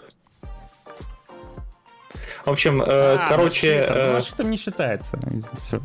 [2.45, 3.87] В общем, э, а, короче...
[4.13, 4.49] Машина, э...
[4.49, 5.19] не считается.
[5.65, 5.81] Все.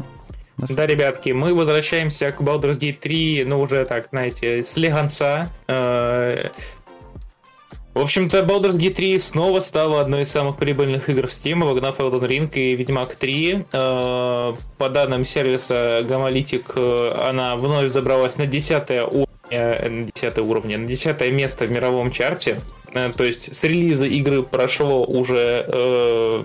[0.59, 5.50] Да, ребятки, мы возвращаемся к Baldur's Gate 3, ну, уже так, знаете, с легонца.
[5.68, 6.48] Э,
[7.94, 12.00] в общем-то, Baldur's Gate 3 снова стала одной из самых прибыльных игр в Steam, обогнав
[12.00, 13.66] Elden Ring и Ведьмак 3.
[13.72, 20.76] Э, по данным сервиса Gamalitic, э, она вновь забралась на 10 уровень на 10 уровне,
[20.76, 22.61] на 10 место в мировом чарте.
[22.92, 26.44] То есть с релиза игры прошло уже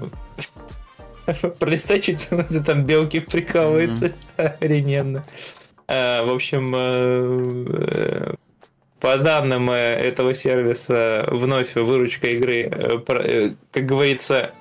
[1.59, 2.28] Пролистай чуть,
[2.65, 4.13] там белки прикалывается.
[4.38, 5.26] Охрененно.
[5.88, 8.34] А, в общем, э, э,
[8.99, 13.03] по данным э, этого сервиса, вновь выручка игры,
[13.71, 14.51] как говорится,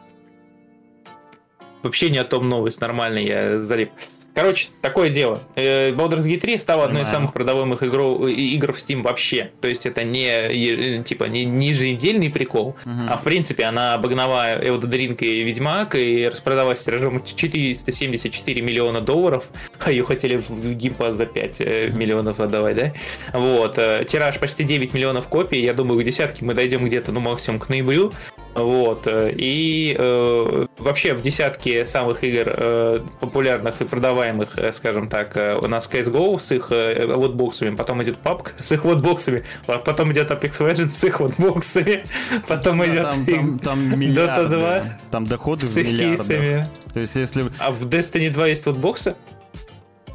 [1.82, 3.90] вообще не о том новость, нормально, я залип.
[4.34, 5.42] Короче, такое дело.
[5.56, 9.50] Э, Baldur's Gate 3 стала одной из самых продаваемых игру, игр в Steam вообще.
[9.60, 12.90] То есть это не типа не, не еженедельный прикол, угу.
[13.08, 19.44] а в принципе она обогнала Elden Ring и Ведьмак и распродалась тиражом 474 миллиона долларов,
[19.84, 22.92] а ее хотели в Pass за 5 э, миллионов отдавать, да?
[23.32, 23.78] Вот.
[23.78, 25.60] Э, тираж почти 9 миллионов копий.
[25.60, 28.12] Я думаю, к десятке мы дойдем где-то, ну, максимум к ноябрю.
[28.54, 29.08] Вот.
[29.10, 35.56] И э, вообще в десятке самых игр э, популярных и продаваемых, э, скажем так, э,
[35.56, 40.12] у нас CSGO с их э, лотбоксами, потом идет PUBG с их лотбоксами, а потом
[40.12, 42.04] идет Apex Legends с их лотбоксами,
[42.48, 46.68] потом да, идет там, там, там Dota 2 там доходы с их кейсами.
[46.92, 47.46] То есть если...
[47.58, 49.16] А в Destiny 2 есть лотбоксы?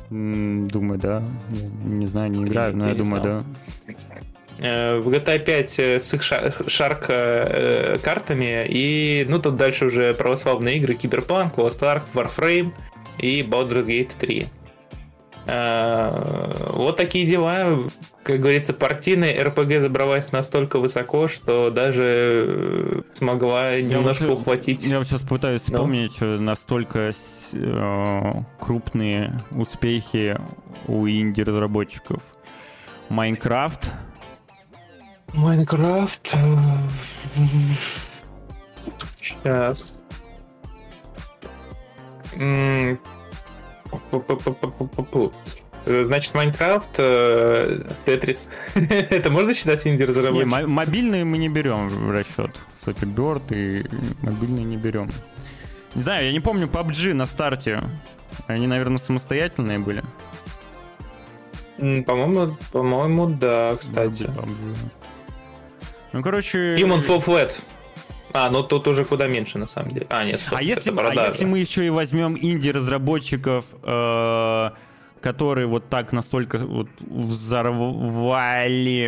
[0.10, 1.24] Думаю, да.
[1.84, 3.42] Не знаю, не играю, но я думаю, да.
[4.60, 10.14] Э, в GTA 5 э, с их шарк э, картами, и ну тут дальше уже
[10.16, 12.72] православные игры Киберпанк, Lost Ark, Warframe
[13.20, 14.48] и Baldur's Gate 3.
[15.50, 17.88] А, вот такие дела.
[18.24, 24.84] Как говорится, партийная РПГ забралась настолько высоко, что даже смогла немножко вот, ухватить.
[24.84, 25.76] Я вот сейчас пытаюсь Но.
[25.76, 27.14] вспомнить настолько
[28.60, 30.38] крупные успехи
[30.88, 32.22] у инди-разработчиков.
[33.08, 33.94] Майнкрафт.
[35.34, 36.34] Майнкрафт.
[39.22, 40.00] Сейчас.
[45.86, 48.50] Значит, Майнкрафт, э, Тетрис.
[48.76, 50.60] Это можно считать инди-разработчиком?
[50.60, 52.52] Не, мобильные мы не берем в расчет.
[52.86, 53.86] Flappy Bird и
[54.22, 55.10] мобильные не берем.
[55.96, 57.82] Не знаю, я не помню PUBG на старте.
[58.48, 60.04] Они, наверное, самостоятельные были.
[61.78, 64.30] По-моему, по-моему, да, кстати.
[66.18, 66.76] Ну, короче...
[66.78, 67.60] Human Fall Flat.
[68.34, 70.08] А, ну тут уже куда меньше, на самом деле.
[70.10, 74.70] А, нет, а если, а если мы еще и возьмем инди-разработчиков, э,
[75.22, 77.90] которые вот так настолько вот взорвали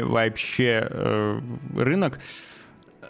[0.01, 1.39] вообще э,
[1.75, 2.19] рынок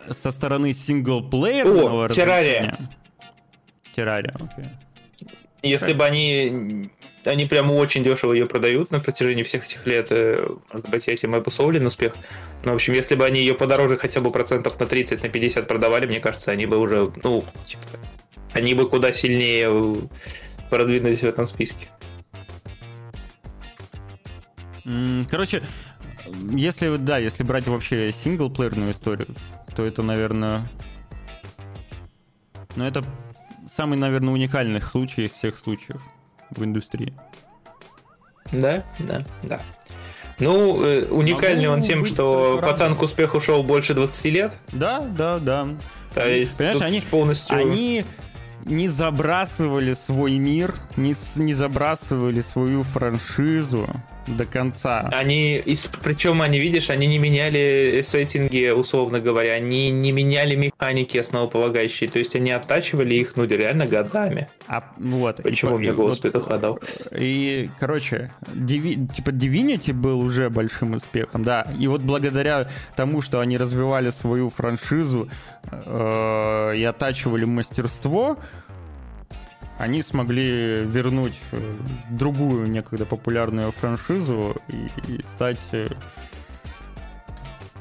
[0.10, 2.80] со стороны синглплеерного О, Террария.
[3.94, 4.70] Террария, окей.
[5.62, 6.90] Если бы они
[7.30, 10.08] они прямо очень дешево ее продают на протяжении всех этих лет.
[10.12, 12.16] Э, может быть, этим и обусловлен успех.
[12.64, 15.68] Но, в общем, если бы они ее подороже хотя бы процентов на 30, на 50
[15.68, 17.84] продавали, мне кажется, они бы уже, ну, типа,
[18.54, 19.96] они бы куда сильнее
[20.70, 21.88] продвинулись в этом списке.
[25.30, 25.62] Короче,
[26.52, 29.36] если, да, если брать вообще синглплеерную историю,
[29.76, 30.68] то это, наверное...
[32.76, 33.04] Ну, это
[33.76, 36.02] самый, наверное, уникальный случай из всех случаев
[36.52, 37.14] в индустрии.
[38.52, 39.62] Да, да, да.
[40.40, 44.54] Ну, э, уникальный Могу он тем, что пацан к успеху шел больше 20 лет.
[44.72, 45.68] Да, да, да.
[46.14, 47.56] То есть, Понимаешь, они полностью...
[47.56, 48.06] Они
[48.66, 53.90] не забрасывали свой мир, не, не забрасывали свою франшизу
[54.36, 55.10] до конца.
[55.12, 55.64] Они,
[56.02, 62.20] причем они, видишь, они не меняли сеттинги, условно говоря, они не меняли механики основополагающие, то
[62.20, 64.48] есть они оттачивали их, ну, реально годами.
[64.68, 65.42] А, вот.
[65.42, 66.80] Почему и, мне голос вот, дал?
[67.12, 73.40] И, короче, Диви, типа Divinity был уже большим успехом, да, и вот благодаря тому, что
[73.40, 75.30] они развивали свою франшизу
[75.72, 78.38] э, и оттачивали мастерство,
[79.80, 81.78] они смогли вернуть э,
[82.12, 85.88] другую некогда популярную франшизу и, и стать, э,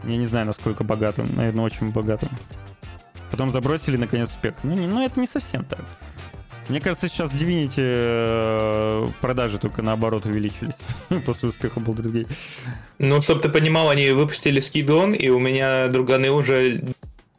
[0.04, 2.30] я не знаю, насколько богатым, наверное, очень богатым.
[3.32, 4.54] Потом забросили, наконец, успех.
[4.62, 5.84] Ну, ну это не совсем так.
[6.68, 10.78] Мне кажется, сейчас Divinity э, продажи только наоборот увеличились
[11.26, 12.30] после успеха Baldur's Gate.
[13.00, 16.94] Ну, чтобы ты понимал, они выпустили скидон, и у меня друганы уже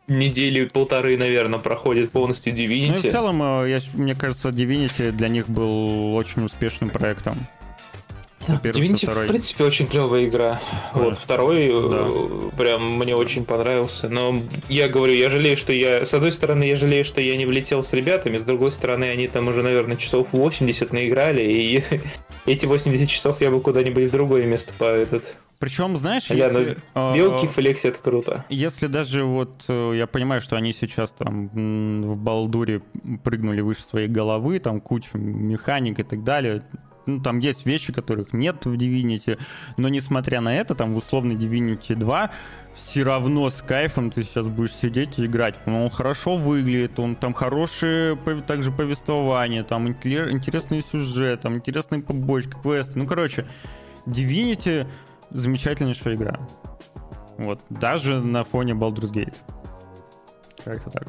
[0.10, 2.88] недели полторы, наверное, проходит полностью Divinity.
[2.88, 7.48] Ну и в целом, э, я, мне кажется, Divinity для них был очень успешным проектом.
[8.64, 9.26] Первый, Divinity, второй.
[9.26, 10.62] в принципе, очень клевая игра.
[10.94, 11.02] Да.
[11.02, 12.58] Вот второй э, да.
[12.58, 14.10] прям мне очень понравился.
[14.10, 16.04] Но я говорю, я жалею, что я...
[16.04, 19.28] С одной стороны, я жалею, что я не влетел с ребятами, с другой стороны, они
[19.28, 21.84] там уже, наверное, часов 80 наиграли, и
[22.46, 26.78] эти 80 часов я бы куда-нибудь в другое место по этот причем, знаешь, Ля, если...
[26.96, 28.46] Ну, белки э, флексят круто.
[28.50, 32.82] Если даже вот э, я понимаю, что они сейчас там в Балдуре
[33.24, 36.64] прыгнули выше своей головы, там куча механик и так далее,
[37.06, 39.38] ну, там есть вещи, которых нет в Divinity,
[39.78, 42.32] но несмотря на это, там в условной Divinity 2
[42.76, 45.56] все равно с кайфом ты сейчас будешь сидеть и играть.
[45.66, 52.98] Он хорошо выглядит, он там хорошее также повествование, там интересный сюжет, там интересные побочки, квесты.
[52.98, 53.46] Ну, короче,
[54.06, 54.88] Divinity
[55.32, 56.40] замечательнейшая игра.
[57.38, 59.36] Вот, даже на фоне Baldur's Gate.
[60.64, 61.08] Как-то так.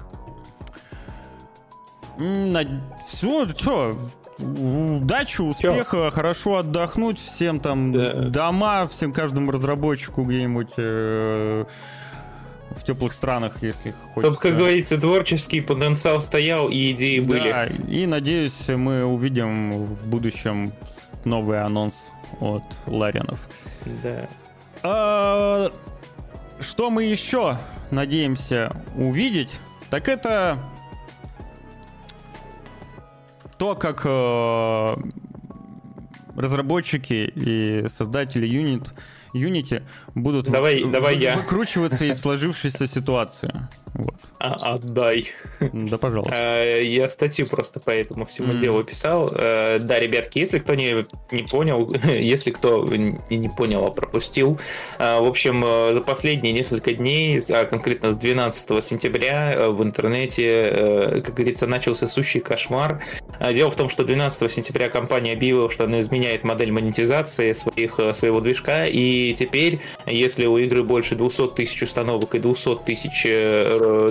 [2.18, 2.64] На...
[3.08, 3.96] Все, что,
[4.38, 6.10] удачи, успеха, Чё?
[6.10, 8.12] хорошо отдохнуть, всем там да.
[8.28, 11.64] дома, всем каждому разработчику где-нибудь э,
[12.70, 14.20] в теплых странах, если хочется.
[14.20, 17.90] Чтобы, как говорится, творческий потенциал стоял и идеи да, были.
[17.90, 20.72] И надеюсь, мы увидим в будущем
[21.24, 21.94] новый анонс
[22.38, 23.40] от Ларинов.
[24.02, 24.28] Да.
[24.82, 25.72] А,
[26.60, 27.56] что мы еще
[27.90, 29.58] надеемся увидеть,
[29.90, 30.58] так это
[33.58, 34.96] то, как э,
[36.36, 38.92] разработчики и создатели Unit,
[39.34, 39.82] Unity
[40.14, 41.36] будут давай, вы, давай вы, я.
[41.36, 43.52] выкручиваться из сложившейся ситуации.
[43.94, 44.16] Вот.
[44.40, 45.28] А, отдай.
[45.60, 46.34] Да, пожалуйста.
[46.34, 48.58] Э, я статью просто по этому всему mm.
[48.60, 49.30] делу писал.
[49.34, 54.58] Э, да, ребятки, если кто не, не понял, если кто не понял, а пропустил,
[54.98, 61.34] э, в общем, за последние несколько дней, а конкретно с 12 сентября в интернете, как
[61.34, 63.02] говорится, начался сущий кошмар.
[63.52, 68.40] Дело в том, что 12 сентября компания объявила, что она изменяет модель монетизации своих, своего
[68.40, 73.26] движка, и теперь, если у игры больше 200 тысяч установок и 200 тысяч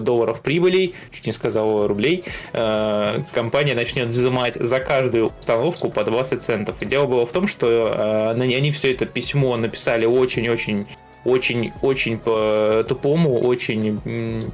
[0.02, 6.42] долларов прибылей, чуть не сказал рублей, э, компания начнет взимать за каждую установку по 20
[6.42, 6.76] центов.
[6.82, 10.88] И дело было в том, что э, они все это письмо написали очень-очень
[11.26, 14.52] очень-очень по-тупому, очень...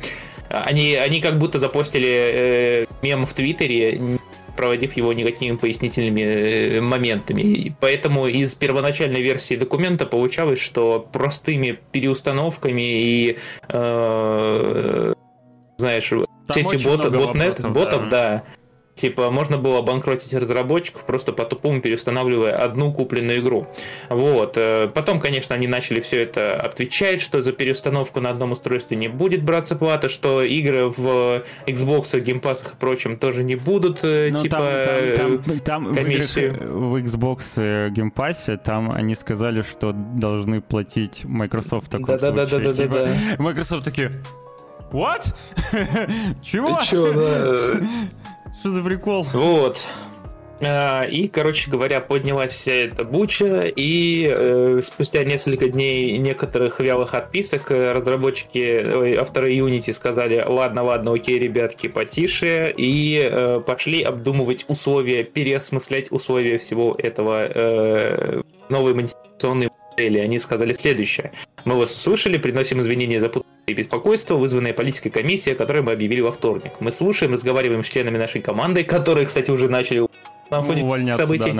[0.49, 4.19] Они, они как будто запостили э, мем в Твиттере,
[4.55, 7.41] проводив его никакими пояснительными э, моментами.
[7.41, 13.37] И поэтому из первоначальной версии документа получалось, что простыми переустановками и
[15.77, 16.09] знаешь,
[16.47, 18.09] там эти боты, ботнет, ботов, да.
[18.09, 18.43] да.
[18.95, 23.67] Типа, можно было банкротить разработчиков, просто по-тупому переустанавливая одну купленную игру.
[24.09, 24.53] Вот.
[24.55, 29.09] Э, потом, конечно, они начали все это отвечать, что за переустановку на одном устройстве не
[29.09, 34.29] будет браться плата, что игры в Xbox, Game Pass и прочем тоже не будут, э,
[34.31, 34.57] ну, типа,
[35.15, 36.53] там, там, там, там комиссию.
[36.53, 42.19] В, в Xbox Game Pass там они сказали, что должны платить Microsoft в таком да,
[42.19, 42.35] случае.
[42.35, 43.43] Да, да, да, типа, да, да.
[43.43, 44.13] Microsoft такие,
[44.95, 45.35] What?
[46.41, 46.79] Чего?
[46.83, 47.85] Чё, да.
[48.59, 49.23] Что за прикол?
[49.33, 49.85] Вот.
[50.61, 57.13] А, и, короче говоря, поднялась вся эта буча, и э, спустя несколько дней некоторых вялых
[57.13, 64.01] отписок э, разработчики, ой, авторы Unity сказали, ладно, ладно, окей, ребятки, потише, и э, пошли
[64.01, 70.19] обдумывать условия, переосмыслять условия всего этого э, новой монетизационной модели.
[70.19, 71.31] Они сказали следующее.
[71.65, 76.21] Мы вас услышали, приносим извинения за путание и беспокойство, вызванное политикой комиссии, которую мы объявили
[76.21, 76.73] во вторник.
[76.79, 80.05] Мы слушаем, разговариваем с членами нашей команды, которые, кстати, уже начали
[80.51, 81.51] на фоне ну, событий.
[81.51, 81.53] Да,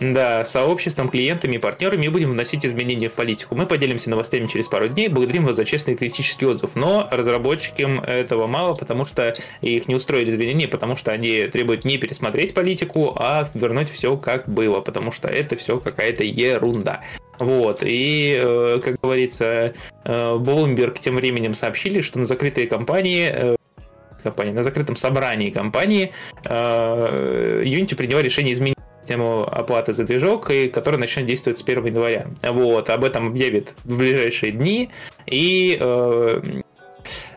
[0.00, 3.56] Да, сообществом, клиентами и партнерами и будем вносить изменения в политику.
[3.56, 6.76] Мы поделимся новостями через пару дней, благодарим вас за честный критический отзыв.
[6.76, 11.98] Но разработчикам этого мало, потому что их не устроили изменения, потому что они требуют не
[11.98, 17.02] пересмотреть политику, а вернуть все как было, потому что это все какая-то ерунда.
[17.38, 19.74] Вот, и, э, как говорится,
[20.04, 23.56] э, Bloomberg тем временем сообщили, что на закрытой компании э,
[24.22, 26.12] компании, на закрытом собрании компании
[26.44, 32.26] Unity приняла решение изменить систему оплаты за движок, и которая начнет действовать с 1 января.
[32.42, 34.90] Вот, об этом объявит в ближайшие дни,
[35.26, 35.78] и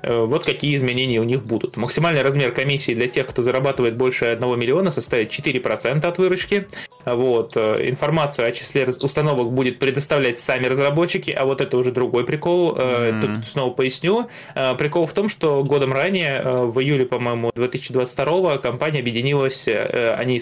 [0.03, 1.77] вот какие изменения у них будут.
[1.77, 6.67] Максимальный размер комиссии для тех, кто зарабатывает больше 1 миллиона, составит 4% от выручки.
[7.05, 7.53] Вот.
[7.55, 12.75] Э, информацию о числе установок будет предоставлять сами разработчики, а вот это уже другой прикол.
[12.75, 13.21] Mm-hmm.
[13.21, 14.29] Тут снова поясню.
[14.77, 20.41] Прикол в том, что годом ранее, в июле, по-моему, 2022 компания объединилась, они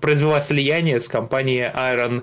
[0.00, 2.22] произвела слияние с компанией Iron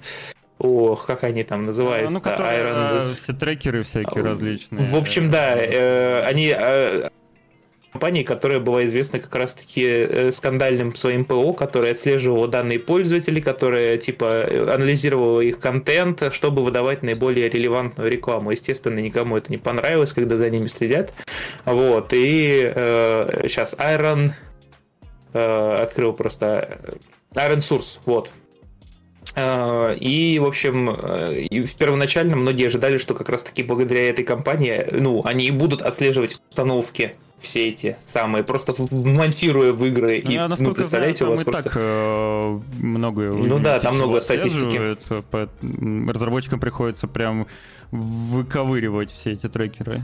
[0.59, 2.13] Ох, как они там называются?
[2.15, 3.15] Ну, которые, Iron...
[3.15, 4.85] все трекеры всякие различные.
[4.85, 7.09] В общем, да, э, они э,
[7.97, 13.97] компании, которая была известна как раз-таки э, скандальным своим ПО, которая отслеживала данные пользователей, которая
[13.97, 18.51] типа анализировала их контент, чтобы выдавать наиболее релевантную рекламу.
[18.51, 21.11] Естественно, никому это не понравилось, когда за ними следят.
[21.65, 24.31] Вот, и э, сейчас Iron
[25.33, 26.99] э, открыл просто
[27.33, 28.46] Iron Source, вот, а,
[29.37, 35.21] и, в общем, э, и первоначально многие ожидали, что как раз-таки благодаря этой компании, ну,
[35.25, 40.21] они и будут отслеживать установки все эти самые, просто монтируя в игры.
[40.23, 41.63] Ну, и, я, ну, представляете, знаю, у вас просто...
[41.63, 43.21] так э, много...
[43.33, 44.97] Ну да, там много статистики.
[45.29, 45.47] По...
[46.11, 47.45] Разработчикам приходится прям
[47.91, 50.01] выковыривать все эти трекеры.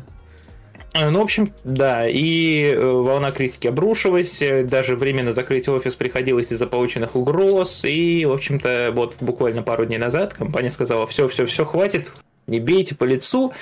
[0.93, 5.95] Э, ну, в общем, да, и э, волна критики обрушилась, э, даже временно закрыть офис
[5.95, 11.27] приходилось из-за полученных угроз, и, в общем-то, вот буквально пару дней назад компания сказала, все,
[11.27, 12.11] все, все, хватит,
[12.45, 13.53] не бейте по лицу,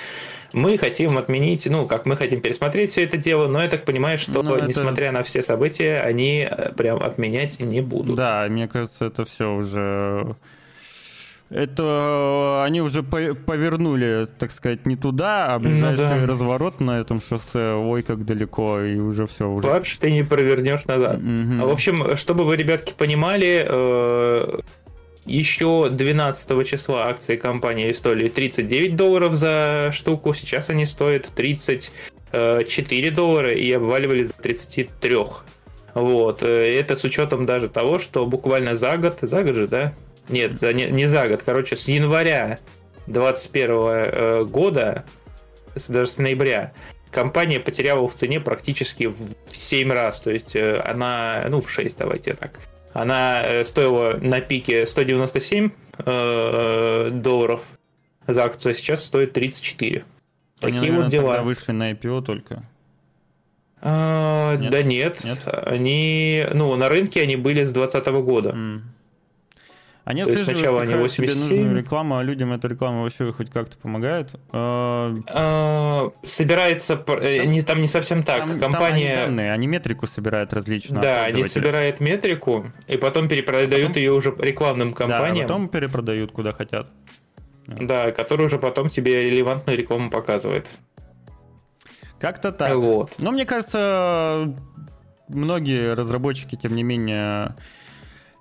[0.52, 4.18] мы хотим отменить, ну, как мы хотим пересмотреть все это дело, но я так понимаю,
[4.18, 4.66] что, ну, это...
[4.66, 8.16] несмотря на все события, они прям отменять не будут.
[8.16, 10.36] Да, мне кажется, это все уже
[11.52, 16.26] это они уже повернули, так сказать, не туда, а ну ближайший ну, да.
[16.26, 19.48] разворот на этом шоссе, ой, как далеко, и уже все.
[19.48, 19.68] Уже...
[19.68, 21.18] Вообще ты не провернешь назад.
[21.18, 21.66] Угу.
[21.66, 24.60] В общем, чтобы вы, ребятки, понимали, э,
[25.24, 33.52] еще 12 числа акции компании стоили 39 долларов за штуку, сейчас они стоят 34 доллара
[33.52, 35.16] и обваливались до 33.
[35.94, 36.42] Вот.
[36.42, 39.92] Э, это с учетом даже того, что буквально за год, за год же, да,
[40.28, 41.42] нет, за, не, не за год.
[41.44, 42.58] Короче, с января
[43.06, 45.04] 2021 э, года,
[45.88, 46.72] даже с ноября,
[47.10, 49.16] компания потеряла в цене практически в
[49.52, 50.20] 7 раз.
[50.20, 52.58] То есть э, она, ну, в 6, давайте так.
[52.92, 57.64] Она э, стоила на пике 197 э, долларов
[58.26, 59.90] за акцию, а сейчас стоит 34.
[59.94, 60.04] Они,
[60.60, 61.28] Такие наверное, вот дела.
[61.28, 62.62] тогда вышли на IPO только.
[63.84, 64.70] А, Нет?
[64.70, 65.40] Да нет, Нет?
[65.46, 68.50] они, ну, на рынке они были с 2020 года.
[68.50, 68.84] М.
[70.04, 71.58] Они То отслеживают, сначала они какая тебе 87.
[71.60, 74.30] нужную рекламу, а людям эта реклама вообще хоть как-то помогает.
[74.50, 78.38] А, А, собирается, пр- э, там не совсем так.
[78.40, 81.00] там- там Компания, они данные, они метрику собирают различную.
[81.02, 86.32] да, они собирают метрику и потом перепродают Потом- ее уже рекламным Да, компаниям, потом перепродают
[86.32, 86.90] куда хотят.
[87.68, 90.66] да, которые уже потом тебе релевантную рекламу показывает.
[92.18, 92.74] Как-то так.
[92.74, 93.12] Вот.
[93.18, 94.52] Но мне кажется,
[95.28, 97.54] многие разработчики, тем не менее,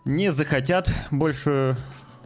[0.06, 1.78] не захотят больше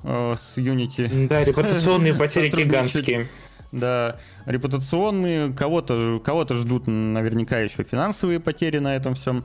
[0.04, 1.28] э, с Unity.
[1.28, 3.30] Да, репутационные потери гигантские.
[3.72, 9.44] Да, репутационные, кого-то кого ждут наверняка еще финансовые потери на этом всем.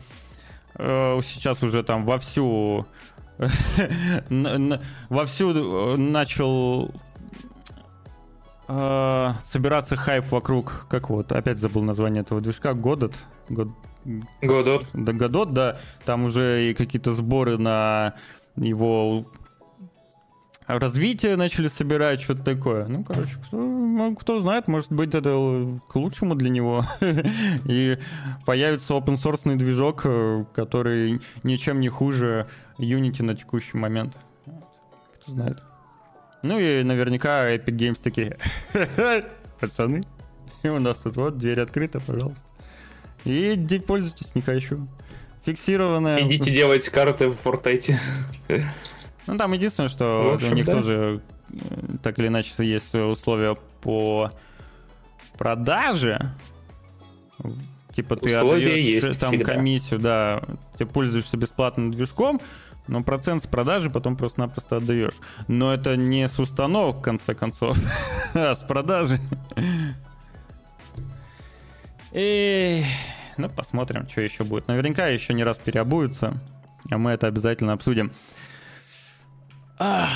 [0.77, 2.87] Э, Сейчас уже там вовсю
[5.09, 6.95] вовсю э, начал
[8.71, 13.15] э, собираться хайп вокруг, как вот, опять забыл название этого движка, Godot.
[13.49, 13.73] God-
[14.41, 14.87] Годот.
[14.95, 18.15] да, Godot, да, там уже и какие-то сборы на
[18.57, 19.27] его
[20.67, 22.85] развитие начали собирать, что-то такое.
[22.87, 26.85] Ну, короче, кто, ну, кто знает, может быть, это к лучшему для него.
[27.65, 27.99] И
[28.47, 32.47] появится open source движок, э, который ничем не хуже
[32.79, 34.17] Unity на текущий момент.
[35.23, 35.63] Кто знает.
[36.43, 38.39] Ну и наверняка Epic Games такие,
[39.61, 40.03] пацаны,
[40.63, 42.41] и у нас тут вот дверь открыта, пожалуйста.
[43.25, 44.87] И иди пользуйтесь, не хочу.
[45.45, 46.21] Фиксированная.
[46.27, 47.95] Идите делать карты в Fortnite.
[49.27, 50.73] Ну, там единственное, что общем, у них да.
[50.73, 51.21] тоже
[51.53, 51.57] э,
[52.03, 54.31] так или иначе есть условия по
[55.39, 56.19] продаже.
[57.95, 59.53] Типа ты Условия отдаешь есть там всегда.
[59.53, 60.43] комиссию, да,
[60.79, 62.41] ты пользуешься бесплатным движком,
[62.91, 65.15] но процент с продажи потом просто-напросто отдаешь.
[65.47, 67.79] Но это не с установок, в конце концов,
[68.35, 69.21] а с продажи.
[72.11, 72.85] И,
[73.37, 74.67] ну, посмотрим, что еще будет.
[74.67, 76.35] Наверняка еще не раз переобуются,
[76.91, 78.11] а мы это обязательно обсудим.
[79.79, 80.09] А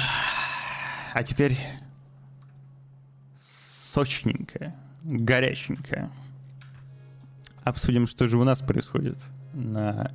[1.24, 1.56] теперь
[3.92, 4.74] сочненькое,
[5.04, 6.10] горяченькое.
[7.62, 9.18] Обсудим, что же у нас происходит
[9.52, 10.10] на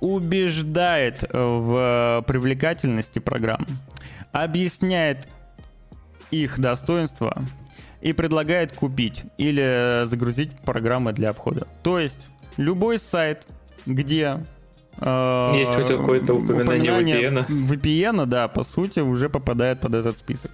[0.00, 3.66] убеждает в привлекательности программ,
[4.32, 5.28] объясняет
[6.30, 7.42] их достоинства
[8.00, 11.68] и предлагает купить или загрузить программы для обхода.
[11.82, 13.46] То есть любой сайт,
[13.86, 14.40] где
[15.00, 17.46] э, Есть хоть какое-то упоминание VPN.
[17.48, 20.50] VPN, да, по сути, уже попадает под этот список.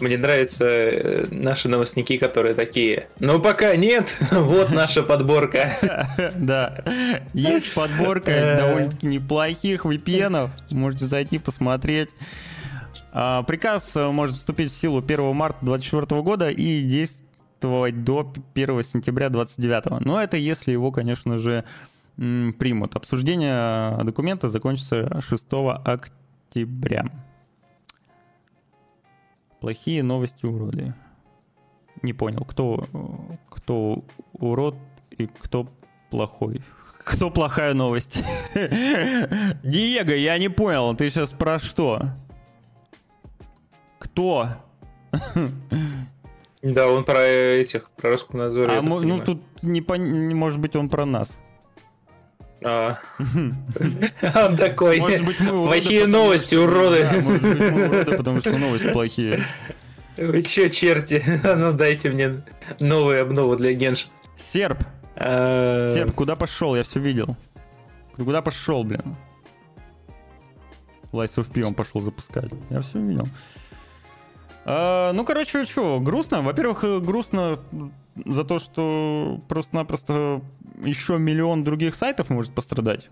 [0.00, 5.76] Мне нравятся э, наши новостники, которые такие, ну пока нет, вот наша подборка.
[6.34, 6.82] Да,
[7.34, 8.56] есть подборка Э.
[8.58, 12.08] довольно-таки неплохих VPN, можете зайти посмотреть.
[13.12, 17.21] А, Приказ может вступить в силу 1 марта 2024 года и действовать
[17.62, 20.04] до 1 сентября 2029.
[20.04, 21.64] Но это если его, конечно же,
[22.16, 22.96] примут.
[22.96, 25.46] Обсуждение документа закончится 6
[25.84, 27.06] октября.
[29.60, 30.94] Плохие новости уроды.
[32.02, 32.84] Не понял, кто,
[33.48, 34.76] кто урод
[35.10, 35.68] и кто
[36.10, 36.62] плохой.
[37.04, 38.22] Кто плохая новость?
[38.54, 42.10] Диего, я не понял, ты сейчас про что?
[43.98, 44.48] Кто?
[46.62, 48.70] Да, он про этих, про Роскомнадзор.
[48.70, 51.36] я А мо- ну тут не, пон- не может быть он про нас.
[52.64, 52.98] А.
[53.18, 55.00] Он такой.
[55.00, 57.02] Может быть, мы уроды, Плохие новости, что- уроды.
[57.02, 59.42] Да, может быть, мы уроды, потому что новости плохие.
[60.16, 61.24] Вы чё, черти?
[61.56, 62.44] Ну дайте мне
[62.78, 64.08] новую обнову для Генш.
[64.52, 64.78] Серп,
[65.16, 66.76] А, Серп, куда пошел?
[66.76, 67.36] Я все видел.
[68.16, 69.16] Ты куда пошел, блин?
[71.12, 72.50] Lies of P он пошел запускать.
[72.70, 73.26] Я все видел.
[74.64, 76.42] А, ну, короче, что, грустно?
[76.42, 77.58] Во-первых, э, грустно
[78.24, 80.42] за то, что просто-напросто
[80.84, 83.08] еще миллион других сайтов может пострадать.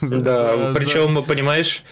[0.00, 1.84] Да, причем, понимаешь,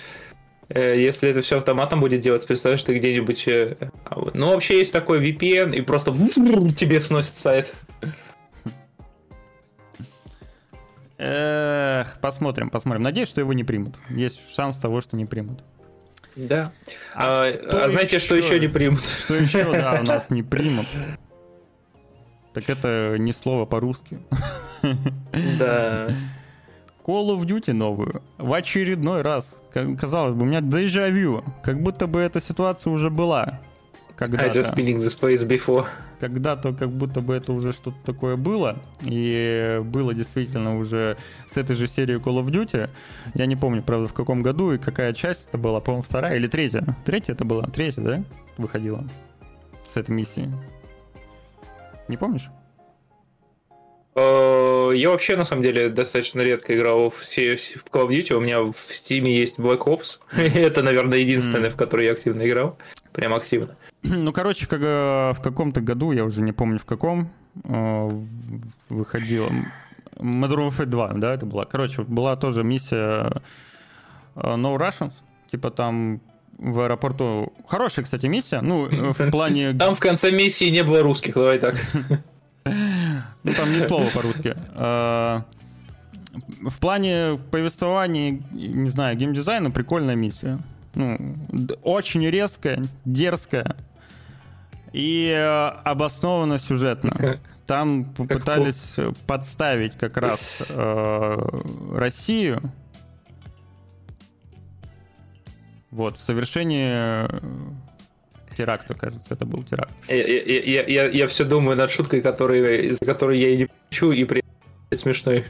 [0.68, 3.46] э, если это все автоматом будет делать, представляешь, ты где-нибудь...
[3.46, 6.12] э, а Ну, вообще есть такой VPN, и просто
[6.72, 7.72] тебе сносит сайт.
[11.18, 13.02] Эх, посмотрим, посмотрим.
[13.02, 13.96] Надеюсь, что его не примут.
[14.08, 15.62] Есть шанс того, что не примут.
[16.38, 16.72] Да.
[17.14, 18.48] А А, что а знаете, что еще?
[18.48, 19.04] еще не примут?
[19.24, 20.86] Что еще, да, у нас не примут.
[22.54, 24.18] Так это не слово по-русски.
[25.58, 26.08] Да.
[27.04, 28.22] Call of Duty новую.
[28.36, 29.58] В очередной раз.
[29.72, 31.42] Казалось бы, у меня дежавю.
[31.62, 33.60] Как будто бы эта ситуация уже была.
[34.20, 34.60] I just Когда-то.
[34.60, 35.86] spinning the space before.
[36.18, 38.82] Когда-то как будто бы это уже что-то такое было.
[39.02, 41.16] И было действительно уже
[41.48, 42.90] с этой же серией Call of Duty.
[43.34, 45.80] Я не помню, правда, в каком году и какая часть это была.
[45.80, 46.96] По-моему, вторая или третья.
[47.04, 47.64] Третья это была?
[47.66, 48.24] Третья, да?
[48.56, 49.04] Выходила.
[49.92, 50.48] С этой миссией.
[52.08, 52.50] Не помнишь?
[54.16, 58.34] Э, Я вообще, на самом деле, достаточно редко играл в Call of Duty.
[58.34, 60.18] У меня в Steam есть Black Ops.
[60.36, 62.78] Это, наверное, единственное, в которое я активно играл.
[63.18, 63.74] Прям активно.
[64.04, 67.28] Ну, короче, как, в каком-то году, я уже не помню в каком,
[67.64, 68.24] э,
[68.88, 69.50] выходила
[70.14, 71.64] Modern Warfare 2, да, это была.
[71.64, 73.42] Короче, была тоже миссия
[74.36, 75.14] э, No Russians,
[75.50, 76.20] типа там
[76.58, 77.52] в аэропорту.
[77.66, 78.60] Хорошая, кстати, миссия.
[78.60, 79.72] Ну, э, в плане...
[79.72, 81.74] Там в конце миссии не было русских, давай так.
[82.64, 84.54] Ну, там ни слова по-русски.
[84.74, 85.44] В
[86.78, 90.60] плане повествования, не знаю, геймдизайна прикольная миссия.
[90.98, 91.16] Ну,
[91.84, 93.76] очень резкая, дерзкая
[94.92, 97.40] и э, обоснованно сюжетно.
[97.68, 101.36] Там попытались подставить как раз э,
[101.92, 102.60] Россию
[105.92, 107.28] вот, в совершении э,
[108.56, 109.92] теракта, кажется, это был теракт.
[110.08, 114.10] Я, я, я, я, все думаю над шуткой, которой, из-за которой я и не хочу,
[114.10, 114.42] и при
[114.96, 115.44] смешной.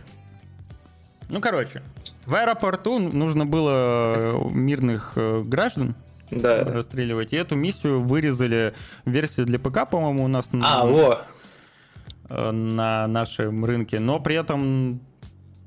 [1.31, 1.83] Ну, короче,
[2.29, 5.95] в аэропорту нужно было э, мирных э, граждан
[6.31, 6.63] Да.
[6.65, 8.75] расстреливать, и эту миссию вырезали
[9.07, 11.19] в версии для ПК, по-моему, у нас на, А, во.
[12.29, 15.01] э, на нашем рынке, но при этом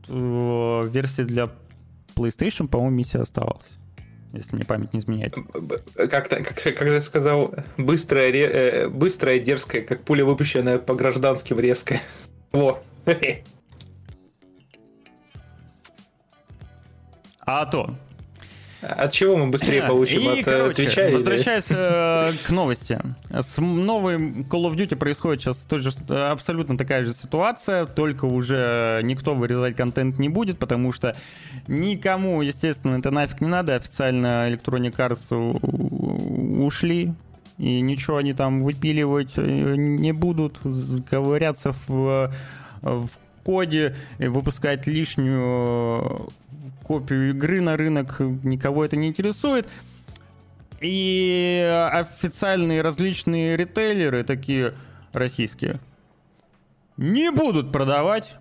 [0.08, 1.50] в версии для
[2.16, 3.66] PlayStation, по-моему, миссия оставалась,
[4.34, 5.34] если мне память не изменяет.
[5.96, 12.02] Как-то, как, как я сказал, быстрая, э, быстрая, дерзкая, как пуля, выпущенная по гражданским, резкая.
[12.52, 12.80] Во.
[17.52, 17.96] А то.
[18.82, 20.22] От чего мы быстрее получим?
[20.22, 22.98] И, От э, короче, Твича возвращаясь э, к новости.
[23.30, 29.36] С новым Call of Duty происходит сейчас тоже абсолютно такая же ситуация, только уже никто
[29.36, 31.16] вырезать контент не будет, потому что
[31.68, 33.76] никому, естественно, это нафиг не надо.
[33.76, 35.32] Официально Electronic Arts
[36.66, 37.14] ушли,
[37.58, 40.60] и ничего они там выпиливать э, не будут,
[41.10, 42.34] ковыряться в,
[42.82, 43.10] в
[43.44, 46.32] коде, и выпускать лишнюю
[46.84, 49.68] копию игры на рынок, никого это не интересует.
[50.80, 54.74] И официальные различные ритейлеры, такие
[55.14, 55.80] российские,
[56.98, 58.36] не будут продавать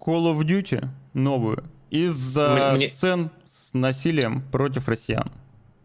[0.00, 5.30] Call of Duty новую из-за Мне- сцен с насилием против россиян.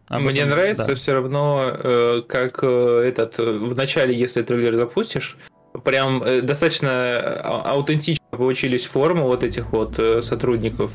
[0.06, 0.94] Об Мне этом- нравится да.
[0.94, 5.38] все равно, э, как э, этот э, в начале, если трейлер запустишь,
[5.84, 10.92] прям э, достаточно а- аутентично получились формы вот этих вот э, сотрудников.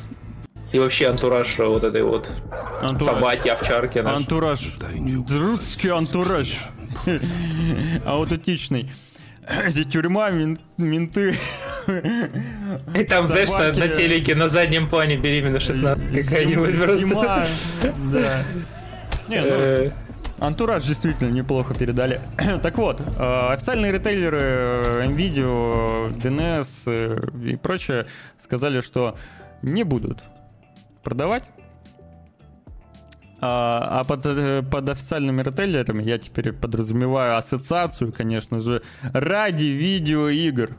[0.73, 2.29] И вообще антураж вот этой вот
[2.81, 3.15] Антураж.
[3.15, 3.99] собаки, овчарки.
[3.99, 4.15] наши.
[4.17, 4.77] Антураж.
[5.29, 6.57] Русский антураж.
[8.05, 8.91] Аутентичный.
[9.65, 11.37] Эти тюрьма, мен- менты.
[12.95, 13.79] И там, знаешь, на, собаки.
[13.79, 17.47] на телеке на заднем плане беременна 16 какая-нибудь просто.
[18.11, 18.43] Да.
[19.29, 19.89] Не, ну, Э,
[20.39, 22.21] Антураж действительно неплохо передали.
[22.61, 28.05] так вот, э, официальные ритейлеры э, NVIDIA, DNS э, и прочее
[28.39, 29.17] сказали, что
[29.63, 30.19] не будут
[31.03, 31.49] продавать.
[33.39, 34.23] А, а под,
[34.69, 38.83] под официальными ритейлерами я теперь подразумеваю ассоциацию, конечно же,
[39.13, 40.77] ради видеоигр.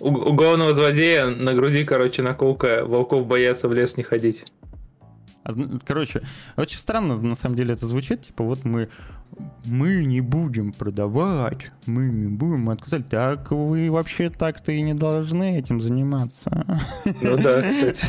[0.00, 4.44] У, у главного злодея на груди, короче, наколка волков боятся в лес не ходить.
[5.44, 5.52] А
[5.84, 6.22] короче,
[6.56, 8.22] очень странно на самом деле это звучит.
[8.22, 8.88] Типа вот мы
[9.64, 13.08] мы не будем продавать, мы не будем отказать.
[13.08, 16.82] Так вы вообще так-то и не должны этим заниматься.
[17.20, 18.06] Ну да, кстати.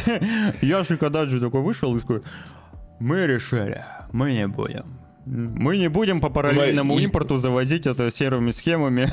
[0.66, 2.22] Я же когда же такой вышел и такой,
[3.00, 4.86] мы решили, мы не будем.
[5.26, 7.02] Мы не будем по параллельному мы...
[7.02, 9.10] импорту завозить это серыми схемами.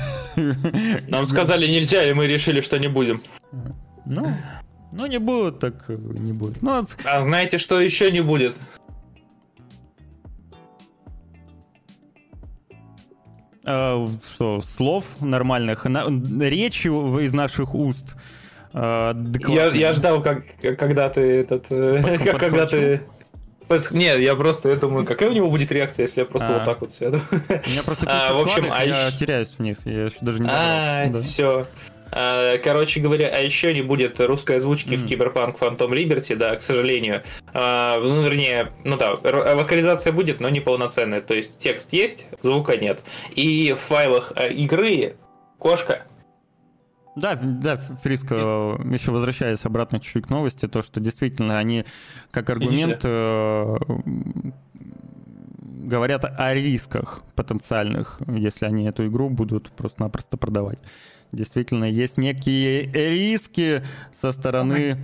[1.09, 3.19] Нам сказали нельзя, и мы решили, что не будем.
[4.05, 4.27] Ну,
[4.93, 6.61] ну не будут, так не будет.
[6.61, 8.57] Ну, а знаете, что еще не будет?
[13.65, 18.15] э, что, слов нормальных, на, речи из наших уст.
[18.73, 19.13] Э,
[19.47, 20.43] я, я ждал, как,
[20.77, 23.01] когда ты этот, э, как, когда ты
[23.91, 26.53] нет, я просто я думаю, какая у него будет реакция, если я просто а.
[26.59, 27.21] вот так вот сяду.
[27.31, 30.49] У меня просто а, в общем, а я теряюсь в них, я еще даже не
[30.49, 31.21] А, да.
[31.21, 31.65] все.
[32.15, 34.97] А, короче говоря, а еще не будет русской озвучки mm.
[34.97, 37.23] в Cyberpunk Phantom Liberty, да, к сожалению.
[37.53, 41.21] А, ну, вернее, ну да, локализация будет, но не полноценная.
[41.21, 43.01] То есть текст есть, звука нет.
[43.35, 45.15] И в файлах а, игры
[45.57, 46.03] кошка.
[47.15, 48.35] Да, да, Фриско,
[48.91, 51.85] еще возвращаясь обратно чуть-чуть к новости, то, что действительно они
[52.31, 53.77] как аргумент э,
[55.83, 60.79] говорят о рисках потенциальных, если они эту игру будут просто-напросто продавать
[61.33, 63.83] действительно есть некие риски
[64.21, 64.97] со стороны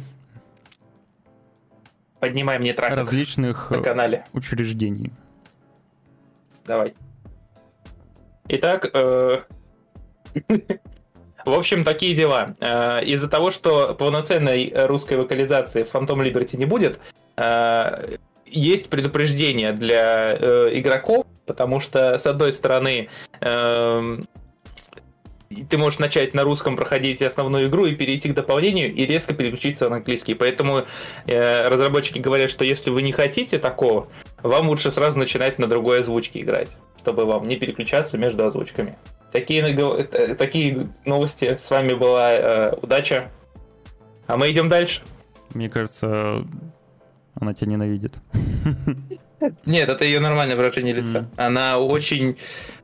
[2.20, 4.26] Поднимай мне трафик различных на канале.
[4.34, 5.12] учреждений.
[6.66, 6.94] Давай.
[8.50, 9.42] Итак, э...
[11.46, 12.54] в общем, такие дела.
[12.60, 17.00] Э, из-за того, что полноценной русской вокализации в Phantom Liberty не будет,
[17.38, 23.10] э, есть предупреждение для э, игроков, потому что, с одной стороны,
[23.42, 24.28] эм,
[25.50, 29.90] ты можешь начать на русском проходить основную игру и перейти к дополнению и резко переключиться
[29.90, 30.36] на английский.
[30.36, 30.86] Поэтому
[31.26, 34.08] э, разработчики говорят, что если вы не хотите такого,
[34.44, 36.70] вам лучше сразу начинать на другой озвучке играть,
[37.00, 38.98] чтобы вам не переключаться между озвучками.
[39.32, 41.58] Такие, э, такие новости.
[41.60, 43.32] С вами была э, удача.
[44.28, 45.02] А мы идем дальше.
[45.54, 46.46] Мне кажется,
[47.34, 48.14] она тебя ненавидит.
[49.66, 51.20] Нет, это ее нормальное выражение лица.
[51.20, 51.28] Mm.
[51.38, 52.38] Она очень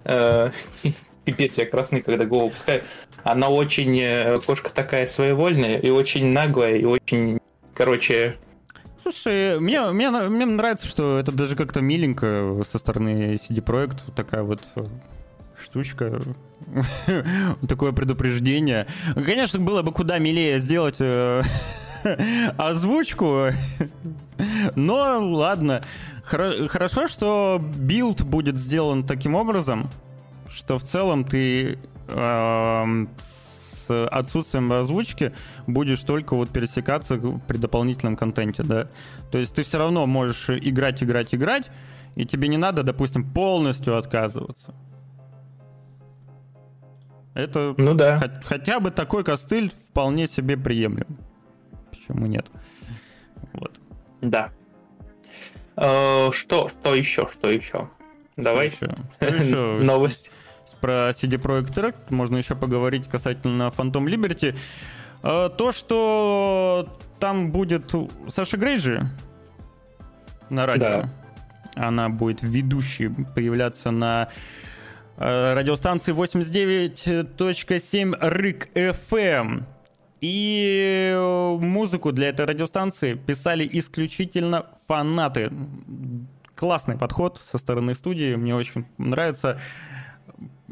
[0.05, 0.51] э,
[1.25, 2.83] пипец, я красный, когда голову пускаю.
[3.23, 7.39] Она очень, э, кошка такая своевольная и очень наглая, и очень,
[7.73, 8.37] короче...
[9.01, 14.43] Слушай, мне, мне, мне нравится, что это даже как-то миленько со стороны CD Projekt, такая
[14.43, 14.85] вот э,
[15.61, 16.21] штучка,
[17.67, 18.87] такое предупреждение.
[19.13, 21.41] Конечно, было бы куда милее сделать э,
[22.57, 23.47] озвучку,
[24.75, 25.81] но ладно.
[26.23, 29.91] Хорошо, что билд будет сделан таким образом,
[30.55, 31.77] что в целом ты
[32.07, 35.33] э, с отсутствием озвучки
[35.67, 37.17] будешь только вот пересекаться
[37.47, 38.87] при дополнительном контенте, да.
[39.31, 41.69] То есть ты все равно можешь играть, играть, играть,
[42.15, 44.73] и тебе не надо, допустим, полностью отказываться.
[47.33, 48.17] Это ну да.
[48.17, 51.17] Хотя, хотя бы такой костыль вполне себе приемлем.
[51.91, 52.47] Почему нет?
[53.51, 53.77] Вот.
[54.21, 54.51] Да.
[55.75, 57.89] Э, что, что еще, что еще?
[58.37, 58.69] Давай.
[58.69, 58.95] Что еще?
[59.17, 59.83] Что еще?
[59.83, 60.31] Новость
[60.85, 64.55] про CD Projekt Red можно еще поговорить касательно Phantom Liberty.
[65.23, 67.91] А, то, что там будет
[68.29, 69.01] Саша Грейджи
[70.51, 70.85] на радио.
[70.85, 71.09] Да.
[71.73, 74.29] Она будет ведущей появляться на
[75.17, 78.67] э, радиостанции 89.7 RIC
[79.09, 79.63] FM.
[80.21, 81.17] И
[81.61, 85.51] музыку для этой радиостанции писали исключительно фанаты.
[86.53, 89.59] Классный подход со стороны студии, мне очень нравится.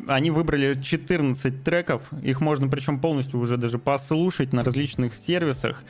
[0.07, 5.83] Они выбрали 14 треков, их можно причем полностью уже даже послушать на различных сервисах.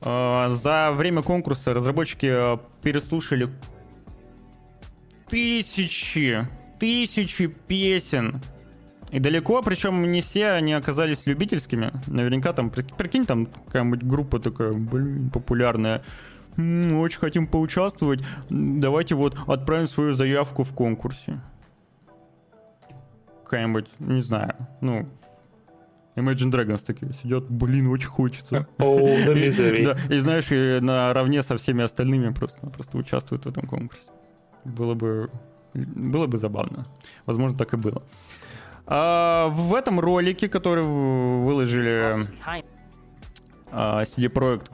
[0.00, 3.48] А, за время конкурса разработчики а, переслушали
[5.28, 6.46] тысячи,
[6.78, 8.40] тысячи песен.
[9.10, 11.92] И далеко, причем не все они оказались любительскими.
[12.06, 16.02] Наверняка там, прикинь, там какая-нибудь группа такая, блин, популярная.
[16.56, 18.20] Очень хотим поучаствовать.
[18.50, 21.40] Давайте вот отправим свою заявку в конкурсе
[23.52, 25.06] какая-нибудь, не знаю, ну,
[26.16, 28.66] Imagine Dragons такие сидят, блин, очень хочется.
[28.78, 33.48] Oh, the и, да, и знаешь, и наравне со всеми остальными просто, просто участвуют в
[33.50, 34.10] этом конкурсе.
[34.64, 35.28] Было бы,
[35.74, 36.86] было бы забавно.
[37.26, 38.02] Возможно, так и было.
[38.86, 42.10] А, в этом ролике, который выложили
[43.70, 44.70] а, CD Projekt,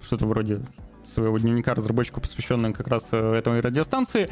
[0.00, 0.60] что-то вроде
[1.04, 4.30] своего дневника разработчика, посвященного как раз э, этой радиостанции,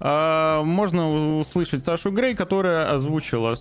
[0.00, 3.56] а, можно услышать Сашу Грей, которая озвучила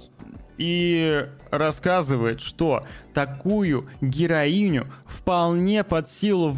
[0.57, 2.81] и рассказывает, что
[3.13, 6.51] такую героиню вполне под силу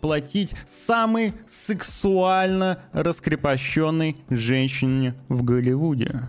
[0.00, 6.20] платить самой сексуально раскрепощенной женщине в Голливуде.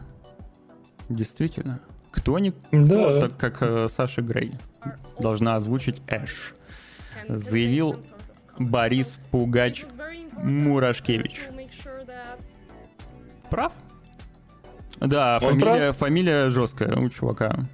[1.07, 1.80] Действительно.
[2.11, 3.22] Кто не Да.
[3.22, 4.53] так как э, Саша Грей
[5.19, 6.53] должна озвучить Эш.
[7.27, 8.03] Заявил
[8.57, 9.86] Борис Пугач
[10.41, 11.41] Мурашкевич.
[13.49, 13.73] Прав?
[14.99, 17.65] Да, Он фамилия, фамилия жесткая у чувака.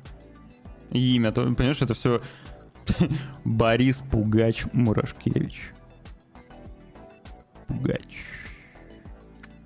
[0.91, 2.21] И имя, то, понимаешь, это все
[3.43, 5.71] Борис Пугач Мурашкевич.
[7.67, 8.23] Пугач.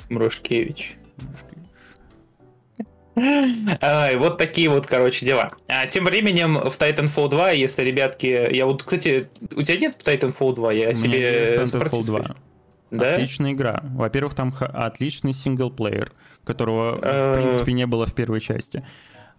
[0.09, 0.95] Мрушкевич.
[3.15, 5.51] Ай, вот такие вот, короче, дела.
[5.67, 8.55] А тем временем в Titanfall 2, если, ребятки...
[8.55, 10.71] Я вот, кстати, у тебя нет Titanfall 2?
[10.73, 11.55] Я себе...
[11.55, 12.03] Titanfall спросил.
[12.03, 12.35] 2.
[12.91, 13.13] Да?
[13.15, 13.81] Отличная игра.
[13.83, 16.11] Во-первых, там отличный синглплеер,
[16.43, 17.33] которого, в Э.
[17.35, 18.85] принципе, не было в первой части.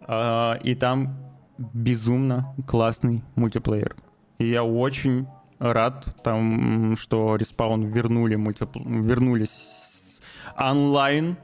[0.02, 1.16] А, И там
[1.58, 3.96] безумно классный мультиплеер.
[4.38, 5.26] И я очень
[5.58, 8.80] рад, там, что Respawn вернули мультипл...
[8.82, 10.20] вернулись
[10.56, 11.36] онлайн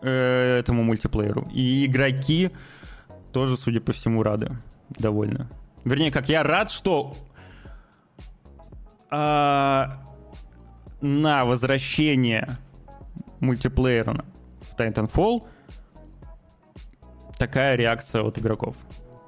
[0.00, 1.46] э, этому мультиплееру.
[1.52, 2.50] И игроки
[3.32, 4.56] тоже, судя по всему, рады,
[4.90, 5.48] довольны.
[5.84, 7.14] Вернее, как я рад, что
[9.10, 9.98] а,
[11.00, 12.58] на возвращение
[13.40, 14.24] мультиплеера
[14.60, 15.44] в Titanfall
[17.38, 18.76] такая реакция от игроков.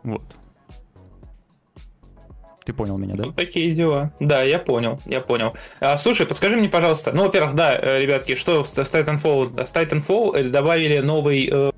[0.02, 0.24] Вот.
[2.64, 3.24] Ты понял меня, да?
[3.24, 4.12] Вот такие дела.
[4.20, 5.56] Да, я понял, я понял.
[5.80, 9.66] А, слушай, подскажи мне, пожалуйста, ну, во-первых, да, э, ребятки, что с Titanfall?
[9.66, 11.72] С Titanfall э, добавили новый э,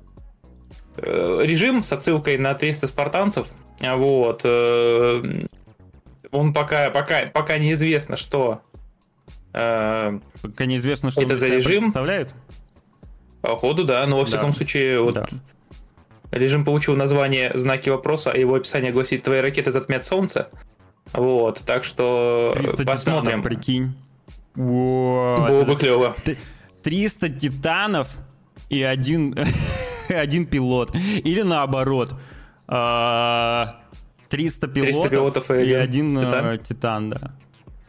[0.97, 3.47] э, режим с отсылкой на 300 спартанцев.
[3.79, 4.45] Вот.
[6.31, 8.61] Он пока, пока, пока неизвестно, что
[9.53, 11.83] Пока неизвестно, что Это за режим?
[11.83, 12.33] представляет.
[13.41, 14.27] Походу, да, но во Да.
[14.27, 15.27] всяком случае, вот Да.
[16.31, 20.49] режим получил название знаки вопроса, а его описание гласит «Твои ракеты затмят солнце».
[21.13, 23.23] Вот, так что 300 посмотрим.
[23.41, 23.93] титанов, прикинь.
[24.55, 26.15] Во, Было бы клево.
[26.23, 26.37] Т-
[26.81, 28.07] 300 титанов
[28.69, 29.35] и один,
[30.09, 30.95] один пилот.
[30.95, 32.13] Или наоборот.
[32.67, 33.81] а,
[34.29, 36.59] 300 пилотов, пилотов и и один один э, титан.
[36.59, 37.31] титан, да.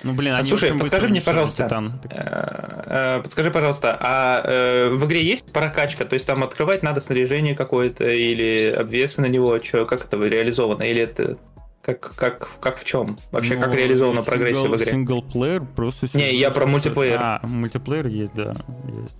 [0.04, 1.92] Ну, блин, А они слушай, подскажи мне, пожалуйста, Титан.
[2.10, 6.04] Э, э, Подскажи, пожалуйста, а э, в игре есть прокачка?
[6.04, 9.58] То есть там открывать надо снаряжение какое-то или обвесы на него?
[9.58, 10.82] Чё, как это реализовано?
[10.82, 11.38] Или это
[11.80, 13.18] как, как, как в чем?
[13.32, 14.92] Вообще, как Ну, реализована прогрессия в игре?
[14.92, 16.06] Синглплеер просто...
[16.12, 17.18] Не, я про мультиплеер.
[17.20, 18.54] А, мультиплеер есть, да,
[19.02, 19.16] есть.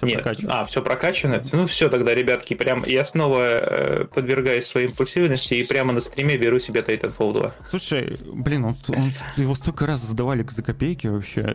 [0.00, 0.60] Все Нет, прокачано.
[0.60, 1.42] а, все прокачано?
[1.52, 6.38] Ну все тогда, ребятки, прям я снова э, подвергаюсь своей импульсивности и прямо на стриме
[6.38, 7.54] беру себе Titanfall 2.
[7.68, 11.54] Слушай, блин, он, он- его столько раз задавали за копейки вообще.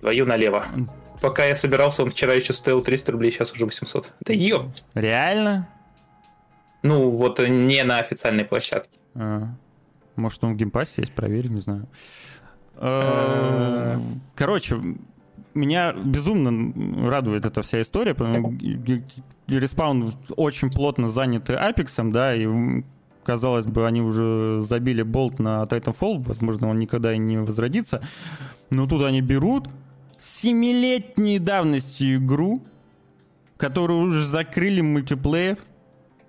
[0.00, 0.64] Твою налево.
[1.20, 4.10] Пока я собирался, он вчера еще стоил 300 рублей, сейчас уже 800.
[4.22, 4.68] Да ёп!
[4.94, 5.68] Реально?
[6.82, 8.98] Ну, вот э, не на официальной площадке.
[9.16, 9.48] А,
[10.16, 11.86] может, он в Game Pass е есть, проверим, не знаю.
[12.76, 13.96] Э.
[13.96, 14.00] Э,
[14.34, 14.80] Короче,
[15.54, 19.02] меня безумно радует эта вся история, потому что
[19.48, 22.46] Респаун очень плотно заняты Апексом, да, и
[23.24, 28.02] казалось бы, они уже забили болт на Titanfall, возможно, он никогда и не возродится,
[28.70, 29.68] но тут они берут
[30.18, 32.62] семилетней давности игру,
[33.56, 35.58] которую уже закрыли мультиплеер,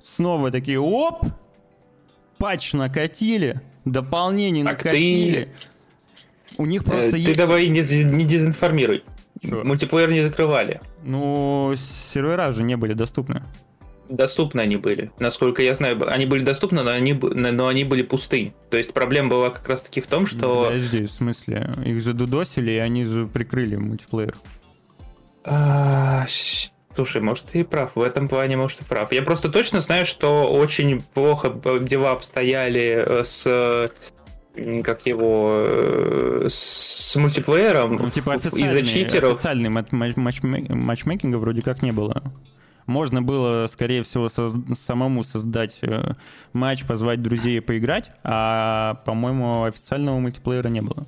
[0.04, 1.26] снова такие, оп,
[2.38, 5.54] патч накатили, дополнение Так накатили.
[6.58, 7.38] У них Э, просто Ты есть...
[7.38, 9.04] давай не, не дезинформируй.
[9.44, 9.64] Чё?
[9.64, 10.82] Мультиплеер не закрывали.
[11.03, 11.76] Ну,
[12.14, 13.44] сервера же не были доступны.
[14.10, 15.11] Доступны они были.
[15.20, 18.53] Насколько я знаю, они были доступны, но они, но они были пусты.
[18.70, 20.65] То есть проблема была как раз таки в том, что...
[20.65, 21.76] Подожди, в смысле?
[21.86, 24.36] Их же дудосили, и они же прикрыли мультиплеер.
[25.45, 26.26] А,
[26.95, 27.95] Слушай, может, ты и прав.
[27.95, 29.11] В этом плане, может, и прав.
[29.11, 31.49] Я просто точно знаю, что очень плохо
[31.82, 33.91] дела обстояли э, с
[34.84, 39.34] как его э, с мультиплеером Ну, типа из-за читеров.
[39.36, 42.22] официальный матч- матч- матчме- матчмейкинга вроде как не было.
[42.86, 46.14] Можно было, скорее всего, соз- самому создать э,
[46.52, 51.08] матч, позвать друзей и поиграть, а, по-моему, официального мультиплеера не было.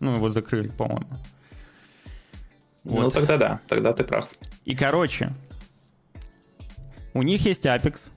[0.00, 1.06] Ну, его закрыли, по-моему.
[2.84, 3.14] Ну Вот.
[3.14, 4.28] тогда да, тогда ты прав.
[4.64, 5.32] И, короче,
[7.12, 8.08] у них есть Apex,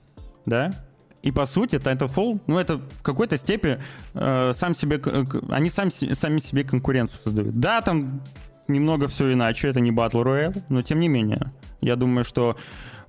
[0.46, 0.72] да?
[1.22, 3.78] И, по сути, Titanfall, ну, это в какой-то степени
[4.14, 7.58] э, сам себе, к- они сам, сами себе конкуренцию создают.
[7.60, 8.22] Да, там
[8.68, 11.52] немного все иначе, это не Battle Royale, но тем не менее.
[11.82, 12.56] Я думаю, что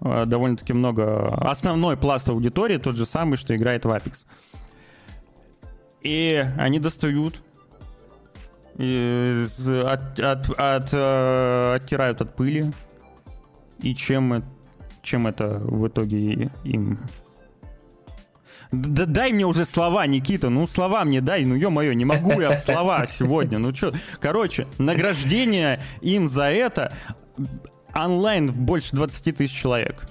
[0.02, 1.36] э, довольно-таки много...
[1.36, 4.26] Основной пласт аудитории тот же самый, что играет в Apex.
[6.02, 7.42] И они достают
[8.78, 9.46] и
[9.86, 12.72] от, от- от, э, оттирают от пыли.
[13.80, 14.42] И чем, э-
[15.02, 17.00] чем это в итоге им...
[18.72, 22.52] Да дай мне уже слова, Никита, ну слова мне дай, ну ё-моё, не могу я
[22.52, 23.92] в слова сегодня, ну чё.
[24.20, 26.94] Короче, награждение им за это
[27.94, 30.06] онлайн больше 20 тысяч человек.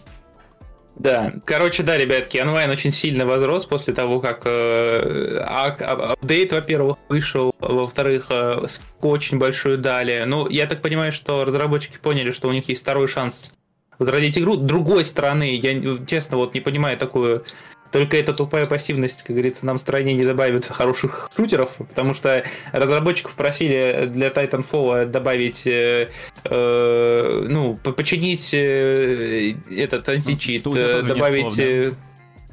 [0.97, 7.55] Да, короче, да, ребятки, онлайн очень сильно возрос после того, как э, апдейт, во-первых, вышел,
[7.59, 8.67] во-вторых, э,
[9.01, 10.25] очень большую дали.
[10.27, 13.51] Ну, я так понимаю, что разработчики поняли, что у них есть второй шанс
[13.99, 14.57] возродить игру.
[14.57, 17.45] Другой стороны, я честно вот не понимаю такую
[17.93, 22.45] только эта тупая пассивность, как говорится, нам в стране не добавит хороших шутеров, потому что
[22.73, 26.11] разработчиков просили для Titanfall добавить, э,
[26.45, 31.63] э, ну, починить э, этот античит, ну, добавить слов, да?
[31.65, 31.91] Э,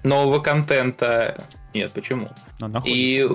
[0.03, 1.43] нового контента.
[1.73, 2.29] Нет, почему?
[2.61, 3.27] А, И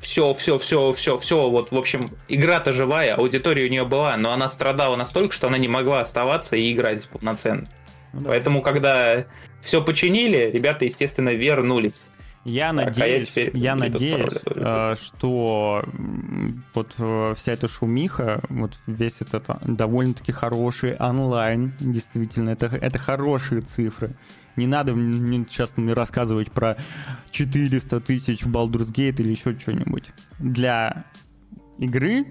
[0.00, 4.32] все, все, все, все, все, вот, в общем, игра-то живая, аудитория у нее была, но
[4.32, 7.68] она страдала настолько, что она не могла оставаться и играть полноценно.
[8.12, 8.28] Ну, да.
[8.30, 9.26] Поэтому, когда
[9.62, 11.94] все починили, ребята, естественно, вернулись.
[12.44, 15.84] Я так, надеюсь, а я, я надеюсь, э, что
[16.74, 22.98] вот э, вся эта шумиха, вот весь этот а, довольно-таки хороший онлайн, действительно, это, это
[22.98, 24.14] хорошие цифры.
[24.56, 26.78] Не надо мне сейчас мне рассказывать про
[27.30, 30.10] 400 тысяч в Baldur's Gate или еще что-нибудь.
[30.38, 31.04] Для
[31.78, 32.24] игры,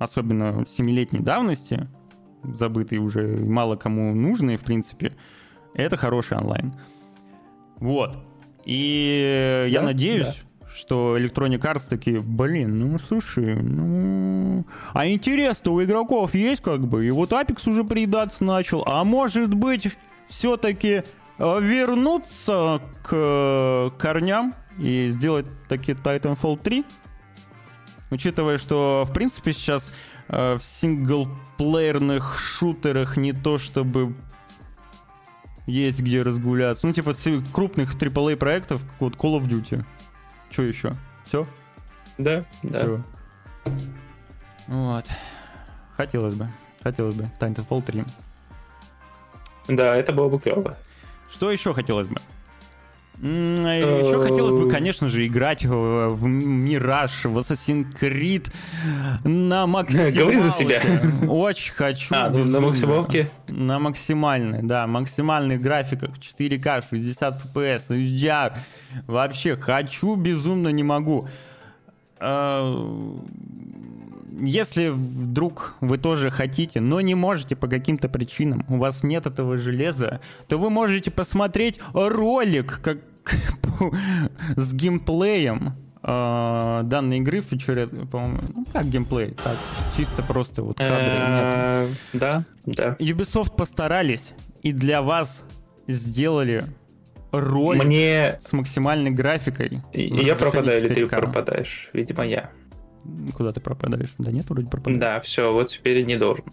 [0.00, 1.88] особенно семилетней давности,
[2.42, 5.12] забытый уже мало кому нужный, в принципе,
[5.74, 6.72] это хороший онлайн.
[7.76, 8.16] Вот.
[8.64, 9.66] И да?
[9.66, 10.66] я надеюсь, да.
[10.72, 14.64] что Electronic Arts такие, блин, ну слушай, ну...
[14.92, 19.54] А интерес-то у игроков есть как бы, и вот Apex уже приедаться начал, а может
[19.54, 19.88] быть
[20.28, 21.02] все-таки
[21.38, 26.84] э, вернуться к э, корням и сделать таки Titanfall 3?
[28.10, 29.92] Учитывая, что, в принципе, сейчас
[30.28, 34.14] э, в синглплеерных шутерах не то чтобы
[35.66, 36.86] есть где разгуляться.
[36.86, 37.12] Ну, типа,
[37.52, 39.84] крупных AAA проектов, как вот Call of Duty.
[40.50, 40.92] Что еще?
[41.26, 41.44] Все?
[42.18, 42.80] Да, да.
[42.80, 43.02] Все.
[44.68, 45.06] Вот.
[45.96, 46.48] Хотелось бы.
[46.82, 47.30] Хотелось бы.
[47.38, 48.04] Titanfall 3.
[49.68, 50.76] Да, это было бы клево.
[51.30, 52.20] Что еще хотелось бы?
[53.22, 58.52] Еще хотелось бы, конечно же, играть в Мираж, в Assassin's Creed
[59.22, 60.12] на максималке.
[60.18, 60.82] Говори за себя.
[61.28, 62.14] Очень хочу.
[62.16, 63.30] А, ну, на максималке?
[63.46, 64.88] На максимальной, да.
[64.88, 68.54] Максимальных графиках, 4К, 60 FPS, HDR.
[69.06, 71.28] Вообще, хочу, безумно не могу.
[72.18, 73.22] А,
[74.40, 79.58] если вдруг вы тоже хотите, но не можете по каким-то причинам, у вас нет этого
[79.58, 82.98] железа, то вы можете посмотреть ролик как,
[84.56, 89.56] с геймплеем э, данной игры фичуре, по-моему, ну как геймплей, так,
[89.96, 90.96] чисто просто вот кадры.
[90.98, 92.96] Э, да, да.
[92.98, 95.44] Ubisoft постарались и для вас
[95.86, 96.64] сделали
[97.32, 98.38] ролик Мне...
[98.40, 99.80] с максимальной графикой.
[99.92, 101.90] Я пропадаю или ты пропадаешь?
[101.92, 102.50] Видимо, я.
[103.34, 104.10] Куда ты пропадаешь?
[104.18, 105.00] Да нет, вроде пропадаешь.
[105.00, 106.44] Да, все, вот теперь не должен.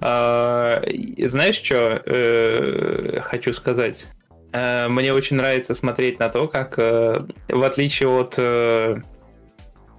[0.00, 0.82] А,
[1.26, 4.08] знаешь, что э, хочу сказать?
[4.52, 8.96] Э, мне очень нравится смотреть на то, как, э, в отличие от э,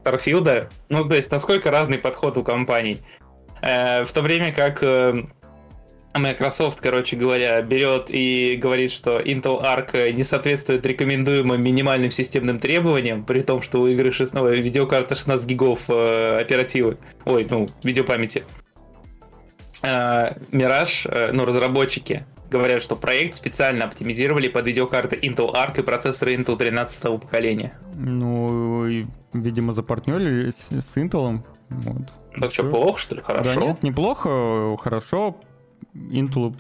[0.04, 3.00] Starfield, ну, то есть, насколько разный подход у компаний.
[3.62, 5.24] Э, в то время как э,
[6.14, 13.24] Microsoft, короче говоря, берет и говорит, что Intel Arc не соответствует рекомендуемым минимальным системным требованиям,
[13.24, 18.44] при том, что у игры 6, ну, видеокарта 16 гигов э, оперативы, ой, ну, видеопамяти.
[19.84, 26.36] Э, э, ну, разработчики, говорят, что проект специально оптимизировали под видеокарты Intel Arc и процессоры
[26.36, 27.74] Intel 13 поколения.
[27.96, 31.40] Ну, и, видимо, запартнерились с Intel.
[31.70, 32.14] Вот.
[32.40, 33.22] Так что, плохо, что ли?
[33.22, 33.56] Хорошо?
[33.56, 35.38] Да нет, неплохо, хорошо.
[35.96, 36.56] Intel...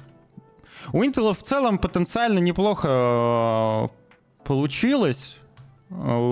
[0.94, 3.88] У Intel в целом потенциально неплохо э,
[4.46, 5.42] получилось.
[5.90, 6.32] Э,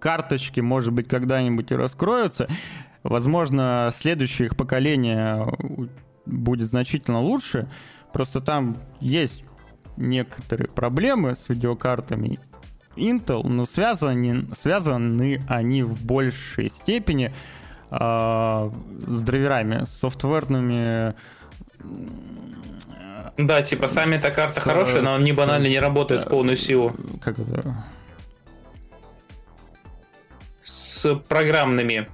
[0.00, 2.48] карточки, может быть, когда-нибудь и раскроются.
[3.02, 5.46] Возможно, следующее их поколение
[6.26, 7.68] будет значительно лучше.
[8.12, 9.44] Просто там есть
[9.96, 12.38] некоторые проблемы с видеокартами
[12.96, 17.32] Intel, но связаны, связаны они в большей степени
[17.90, 18.70] э,
[19.06, 21.14] с драйверами, с софтверными
[23.36, 26.94] да, типа сами эта карта с, хорошая, но они банально не работают в полную силу.
[27.20, 27.84] Как это?
[30.64, 32.08] С программными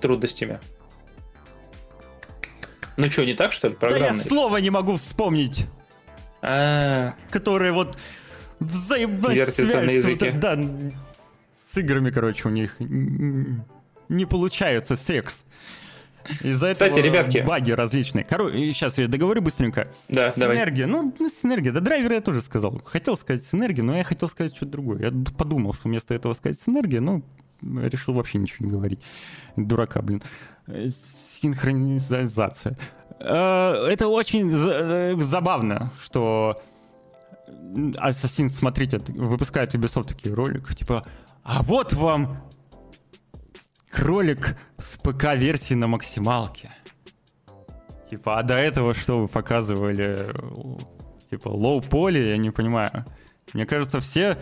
[0.00, 0.58] трудностями.
[2.96, 4.10] Ну что, не так, что ли, программные?
[4.10, 5.66] Да я слово не могу вспомнить.
[6.42, 7.14] А-а-а.
[7.30, 7.98] Которые вот
[8.60, 8.96] на
[9.90, 10.30] языке.
[10.30, 10.58] Вот, да,
[11.72, 15.44] с играми, короче, у них не получается секс.
[16.42, 17.44] Из-за Кстати, этого ребятки.
[17.46, 18.24] баги различные.
[18.24, 19.86] Короче, сейчас я договорю быстренько.
[20.08, 20.56] Да, давай.
[20.56, 22.80] Синергия, ну, ну, синергия, да драйвер я тоже сказал.
[22.84, 25.10] Хотел сказать синергия, но я хотел сказать что-то другое.
[25.10, 27.22] Я подумал, что вместо этого сказать синергия, но
[27.62, 29.00] решил вообще ничего не говорить.
[29.56, 30.22] Дурака, блин.
[30.66, 32.76] Синхронизация.
[33.20, 36.60] Э, Это очень э, забавно, что
[37.98, 41.04] Ассасин, смотрите, выпускает Ubisoft такие ролик, типа,
[41.42, 42.42] а вот вам
[43.90, 46.70] кролик с ПК-версии на максималке.
[48.10, 50.32] Типа, а до этого что вы показывали?
[51.30, 53.04] Типа, лоу-поли, я не понимаю.
[53.52, 54.38] Мне кажется, все,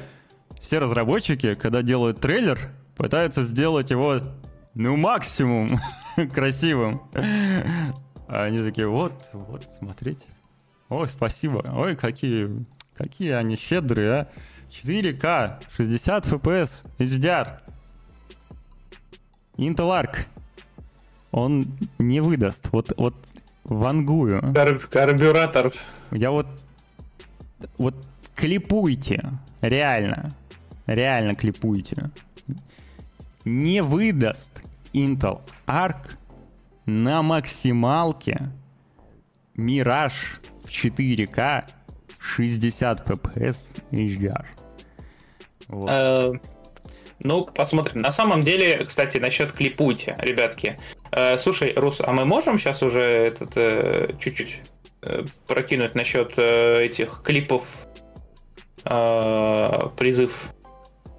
[0.60, 2.58] все разработчики, когда делают трейлер,
[2.96, 4.20] пытаются сделать его,
[4.74, 5.80] ну, максимум
[6.34, 7.02] красивым.
[8.26, 10.26] А они такие, вот, вот, смотрите.
[10.88, 11.64] Ой, спасибо.
[11.74, 12.64] Ой, какие,
[12.96, 14.28] какие они щедрые, а.
[14.70, 17.60] 4К, 60 FPS, HDR.
[19.56, 20.26] Intel Arc.
[21.30, 21.66] Он
[21.98, 22.68] не выдаст.
[22.72, 23.14] Вот, вот
[23.64, 24.40] вангую.
[24.52, 25.72] Кар- карбюратор.
[26.10, 26.46] Я вот...
[27.78, 27.94] Вот
[28.34, 29.30] клипуйте.
[29.60, 30.34] Реально.
[30.86, 32.10] Реально клипуйте.
[33.44, 34.62] Не выдаст
[34.92, 36.16] Intel Arc
[36.86, 38.40] на максималке
[39.54, 41.64] Мираж в 4К
[42.18, 43.56] 60 FPS
[43.90, 44.44] HDR.
[45.68, 45.90] Вот.
[45.90, 46.32] Э,
[47.20, 48.00] Ну, посмотрим.
[48.02, 50.78] На самом деле, кстати, насчет клипуйте, ребятки.
[51.12, 54.60] Э, Слушай, Рус, а мы можем сейчас уже этот э, чуть-чуть
[55.02, 57.64] э, прокинуть насчет э, этих клипов
[58.84, 60.50] э, призыв?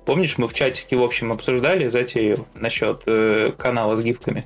[0.06, 4.45] Помнишь, мы в чатике, в общем, обсуждали затею насчет э, канала с гифками?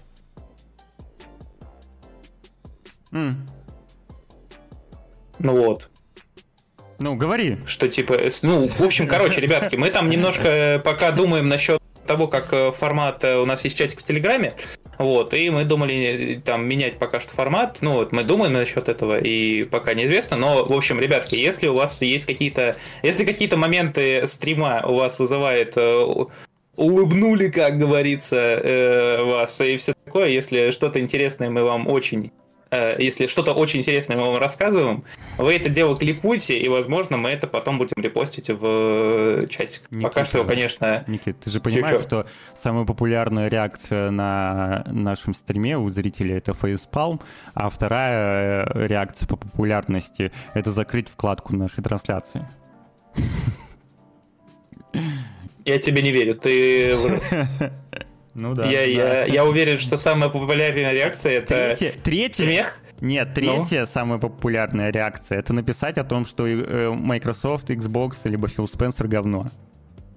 [3.12, 3.48] М,
[5.40, 5.90] Ну вот.
[7.00, 7.58] Ну, говори.
[7.66, 11.82] Что типа, с- ну, в общем, короче, ребятки, мы там немножко э, пока думаем насчет
[12.06, 14.54] того, как э, формат, э, у нас есть чатик в Телеграме,
[15.00, 18.90] вот, и мы думали э, там менять пока что формат, ну вот, мы думаем насчет
[18.90, 23.56] этого, и пока неизвестно, но, в общем, ребятки, если у вас есть какие-то, если какие-то
[23.56, 26.06] моменты стрима у вас вызывает э,
[26.76, 32.32] улыбнули, как говорится, э, вас и все такое, если что-то интересное мы вам очень
[32.72, 35.04] если что-то очень интересное мы вам рассказываем,
[35.38, 39.84] вы это дело кликуйте, и, возможно, мы это потом будем репостить в э, чатик.
[39.90, 40.26] Пока Никита.
[40.26, 42.28] что, конечно, Никит, ты же понимаешь, что
[42.62, 47.22] самая популярная реакция на нашем стриме у зрителей это фейспалм,
[47.54, 52.48] а вторая э, реакция по популярности это закрыть вкладку нашей трансляции.
[55.66, 56.36] я тебе не верю.
[56.36, 56.96] Ты...
[58.40, 58.66] Ну да.
[58.66, 58.86] я, да.
[58.86, 62.80] я, я уверен, что самая популярная реакция это Третья, третья, смех.
[63.02, 68.68] нет, третья самая популярная реакция это написать о том, что э, Microsoft, Xbox либо Фил
[68.68, 69.52] Спенсер говно.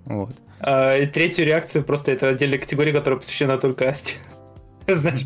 [0.04, 0.36] Вот.
[0.60, 4.14] А, и третью реакцию просто это отдельная категория, которая посвящена только Асте.
[4.86, 5.24] Знаешь?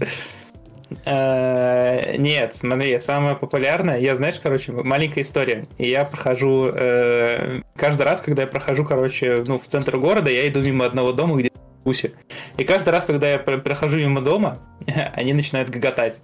[1.05, 5.67] А, Нет, смотри, самая популярная, я, знаешь, короче, маленькая история.
[5.77, 10.49] И я прохожу, э, каждый раз, когда я прохожу, короче, ну, в центр города, я
[10.49, 11.51] иду мимо одного дома, где
[11.87, 12.13] гуси.
[12.59, 14.59] И каждый раз, когда я про- прохожу мимо дома,
[15.15, 16.19] они начинают гоготать.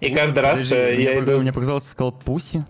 [0.00, 1.40] И каждый раз Подожди, э, мне, я пок- иду...
[1.40, 2.64] мне показалось, ты сказал Пуси.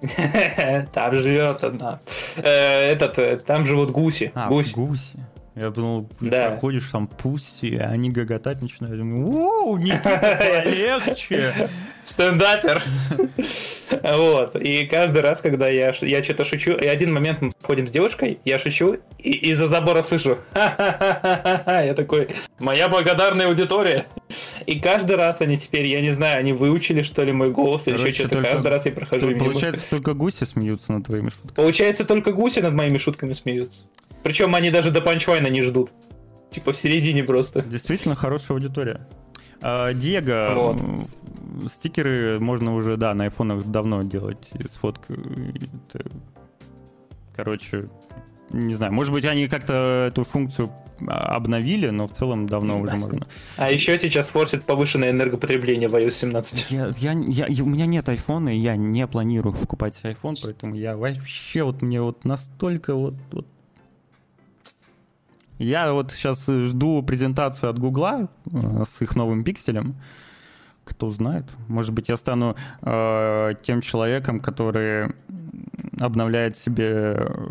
[0.92, 2.00] Там живет одна.
[2.36, 4.32] Э, Этот, э, там живут гуси.
[4.34, 4.74] А, Гуси.
[4.74, 5.18] гуси.
[5.54, 6.50] Я думал, Да.
[6.50, 8.98] проходишь там пусси, и они гоготать начинают.
[8.98, 11.68] Думаю, Ууу, Никита, полегче.
[12.04, 12.82] Стендапер.
[14.02, 14.56] Вот.
[14.56, 18.38] И каждый раз, когда я, я что-то шучу, и один момент мы ходим с девушкой,
[18.42, 20.38] я шучу, и из-за забора слышу.
[20.54, 24.06] Я такой, моя благодарная аудитория.
[24.66, 27.98] И каждый раз они теперь, я не знаю, они выучили, что ли, мой голос или
[27.98, 28.40] еще что-то.
[28.42, 29.36] Каждый раз я прохожу.
[29.36, 31.52] Получается, только гуси смеются над твоими шутками.
[31.54, 33.82] Получается, только гуси над моими шутками смеются.
[34.22, 35.90] Причем они даже до панчвайна не ждут.
[36.50, 37.62] Типа в середине просто.
[37.62, 39.06] Действительно хорошая аудитория.
[39.60, 41.70] А, Диего, Вот.
[41.72, 45.16] стикеры можно уже, да, на айфонах давно делать с фоткой.
[45.88, 46.10] Это,
[47.34, 47.88] Короче,
[48.50, 50.70] не знаю, может быть, они как-то эту функцию
[51.08, 52.98] а, обновили, но в целом давно уже Да.
[52.98, 53.26] можно.
[53.56, 56.66] А еще сейчас форсит повышенное энергопотребление в iOS 17.
[56.70, 57.12] Я, я,
[57.48, 61.80] я- у меня нет айфона, и я не планирую покупать iPhone, поэтому я вообще вот
[61.82, 63.46] мне вот настолько вот, вот
[65.62, 69.96] я вот сейчас жду презентацию от Гугла э, с их новым пикселем.
[70.84, 75.12] Кто знает, может быть, я стану э, тем человеком, который
[76.00, 77.16] обновляет себе.
[77.16, 77.48] э,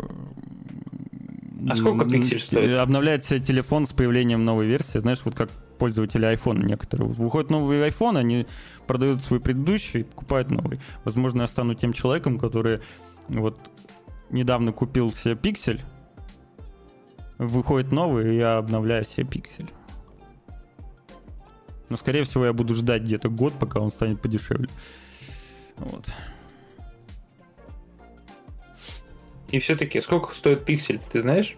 [1.70, 2.72] А сколько пиксель стоит?
[2.74, 4.98] Обновляет себе телефон с появлением новой версии.
[4.98, 5.48] Знаешь, вот как
[5.78, 7.08] пользователи iPhone некоторые.
[7.08, 8.46] Выходит новый iPhone, они
[8.86, 10.78] продают свой предыдущий и покупают новый.
[11.04, 12.80] Возможно, я стану тем человеком, который
[13.28, 13.58] вот
[14.30, 15.80] недавно купил себе пиксель,
[17.38, 19.70] выходит новый, и я обновляю себе пиксель.
[21.88, 24.68] Но, скорее всего, я буду ждать где-то год, пока он станет подешевле.
[25.76, 26.06] Вот.
[29.50, 31.56] И все-таки, сколько стоит пиксель, ты знаешь?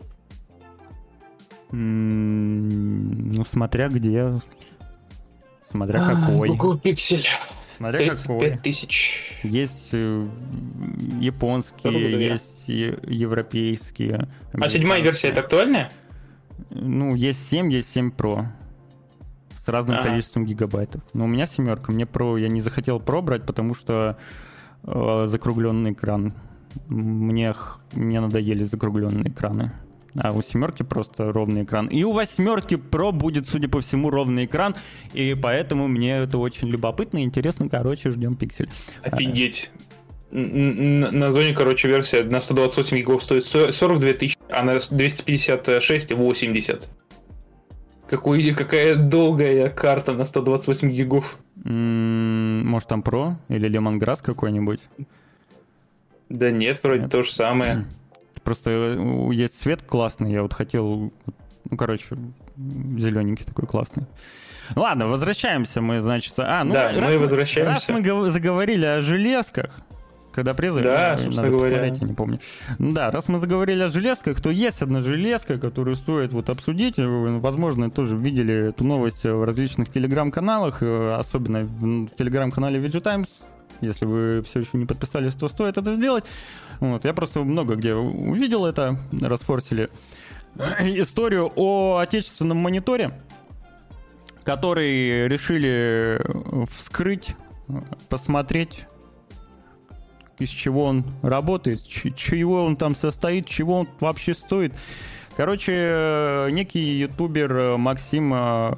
[1.70, 4.40] Ну, смотря где.
[5.68, 6.48] Смотря а, какой.
[6.48, 7.24] Google Pixel.
[7.76, 8.59] Смотря 35 какой.
[8.59, 9.40] тысяч.
[9.42, 10.26] Есть э,
[11.20, 14.28] японские, есть европейские.
[14.52, 15.90] А седьмая версия это актуальная?
[16.70, 18.46] Ну, есть 7, есть 7 Pro.
[19.59, 20.10] С разным ага.
[20.10, 21.02] количеством гигабайтов.
[21.14, 21.90] Но у меня семерка.
[21.90, 24.18] Мне Pro я не захотел Pro брать, потому что
[24.82, 26.34] э, закругленный экран.
[26.86, 27.55] Мне,
[27.92, 29.72] мне надоели закругленные экраны.
[30.20, 31.86] А у семерки просто ровный экран.
[31.89, 34.77] И у восьмерки Pro будет, судя по всему, ровный экран.
[35.12, 37.69] И поэтому мне это очень любопытно и интересно.
[37.69, 38.70] Короче, ждем пиксель.
[39.03, 39.70] Офигеть.
[40.31, 46.89] На зоне, короче, версия на 128 гигов стоит 42 тысячи, а на 256 80.
[48.09, 51.39] Какой, какая долгая карта на 128 гигов.
[51.65, 54.81] Может там Pro или Lemongrass какой-нибудь?
[56.28, 57.11] Да нет, вроде нет.
[57.11, 57.85] то же самое.
[58.45, 61.12] Просто э, есть цвет классный, я вот хотел,
[61.71, 62.16] ну, короче,
[62.57, 64.05] зелененький такой классный.
[64.77, 66.35] Ладно, возвращаемся мы, значит...
[66.39, 67.73] А, ну, да, раз, мы возвращаемся.
[67.73, 69.71] Раз мы заговорили о железках,
[70.33, 71.85] когда призы, да, собственно надо говоря.
[71.85, 72.41] я не помню.
[72.79, 76.97] Да, раз мы заговорили о железках, то есть одна железка, которую стоит вот обсудить.
[76.97, 83.43] Вы, возможно, тоже видели эту новость в различных телеграм-каналах, э, особенно в телеграм-канале VG Times.
[83.81, 86.25] Если вы все еще не подписались, то стоит это сделать.
[86.80, 89.88] Вот, я просто много где увидел это, расфорсили
[90.80, 93.20] историю о отечественном мониторе,
[94.44, 96.20] который решили
[96.70, 97.34] вскрыть,
[98.09, 98.86] посмотреть,
[100.38, 104.74] из чего он работает, чего он там состоит, чего он вообще стоит.
[105.36, 108.31] Короче, некий ютубер Максим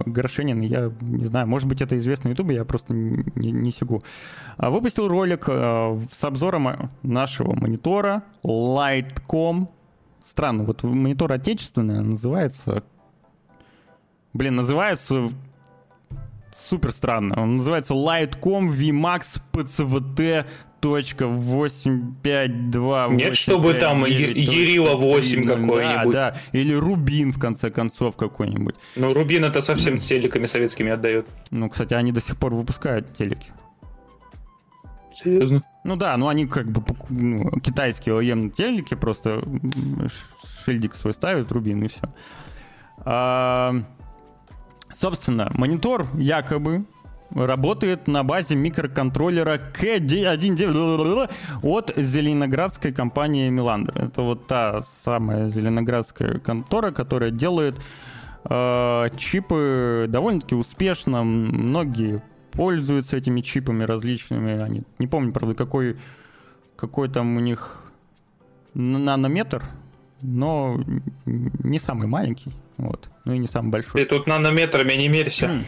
[0.06, 4.00] Горшенин, я не знаю, может быть, это известный ютубер, я просто не, не сигу,
[4.56, 9.68] выпустил ролик э, с обзором нашего монитора Lightcom.
[10.24, 12.82] Странно, вот монитор отечественный называется...
[14.32, 15.30] Блин, называется
[16.56, 17.40] супер странно.
[17.40, 20.46] Он называется Lightcom VMAX PCVT
[20.86, 26.12] точка 852 Нет, чтобы там Ерила 8 какой-нибудь.
[26.12, 28.76] Да, да, или Рубин, в конце концов, какой-нибудь.
[28.94, 31.26] Ну, Рубин это совсем телеками советскими отдает.
[31.50, 33.48] Ну, кстати, они до сих пор выпускают телеки.
[35.12, 35.64] Серьезно?
[35.82, 39.42] Ну да, ну они как бы ну, китайские OEM телеки, просто
[40.64, 42.02] шильдик свой ставят, Рубин и все.
[42.98, 43.74] А,
[44.94, 46.84] собственно, монитор якобы
[47.34, 51.30] работает на базе микроконтроллера К1
[51.62, 53.96] от зеленоградской компании Миландер.
[53.96, 57.80] Это вот та самая зеленоградская контора, которая делает
[58.44, 61.24] э, чипы довольно-таки успешно.
[61.24, 62.22] Многие
[62.52, 64.60] пользуются этими чипами различными.
[64.60, 65.96] Они, не помню, правда, какой,
[66.76, 67.82] какой там у них
[68.74, 69.62] нанометр,
[70.22, 70.80] но
[71.24, 72.52] не самый маленький.
[72.76, 73.08] Вот.
[73.24, 74.02] Ну и не самый большой.
[74.02, 75.64] Ты тут нанометрами не мерься.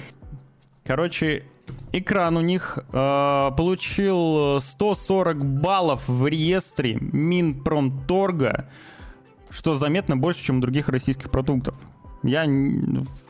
[0.88, 1.44] Короче,
[1.92, 8.70] экран у них э, получил 140 баллов в реестре Минпромторга,
[9.50, 11.74] что заметно больше, чем у других российских продуктов.
[12.22, 12.46] Я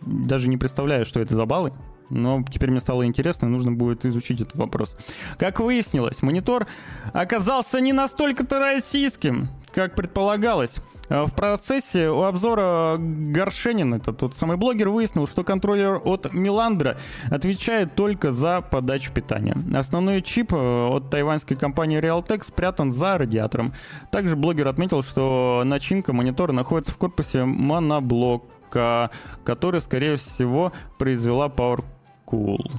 [0.02, 1.72] даже не представляю, что это за баллы,
[2.10, 4.96] но теперь мне стало интересно, нужно будет изучить этот вопрос.
[5.36, 6.68] Как выяснилось, монитор
[7.12, 10.76] оказался не настолько-то российским, как предполагалось.
[11.08, 16.98] Э, в процессе у обзора Горшенин, это тот самый блогер, выяснил, что контроллер от Миландра
[17.30, 19.56] отвечает только за подачу питания.
[19.74, 23.72] Основной чип э, от тайваньской компании Realtek спрятан за радиатором.
[24.10, 29.10] Также блогер отметил, что начинка монитора находится в корпусе моноблока,
[29.44, 32.70] который, скорее всего, произвела PowerCool.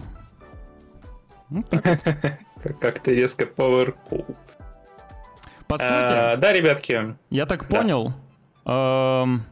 [1.49, 1.63] Ну,
[2.79, 4.35] Как-то резко PowerCool.
[5.69, 7.15] По сути, а, да, ребятки.
[7.29, 8.15] Я так понял,
[8.65, 9.43] эм,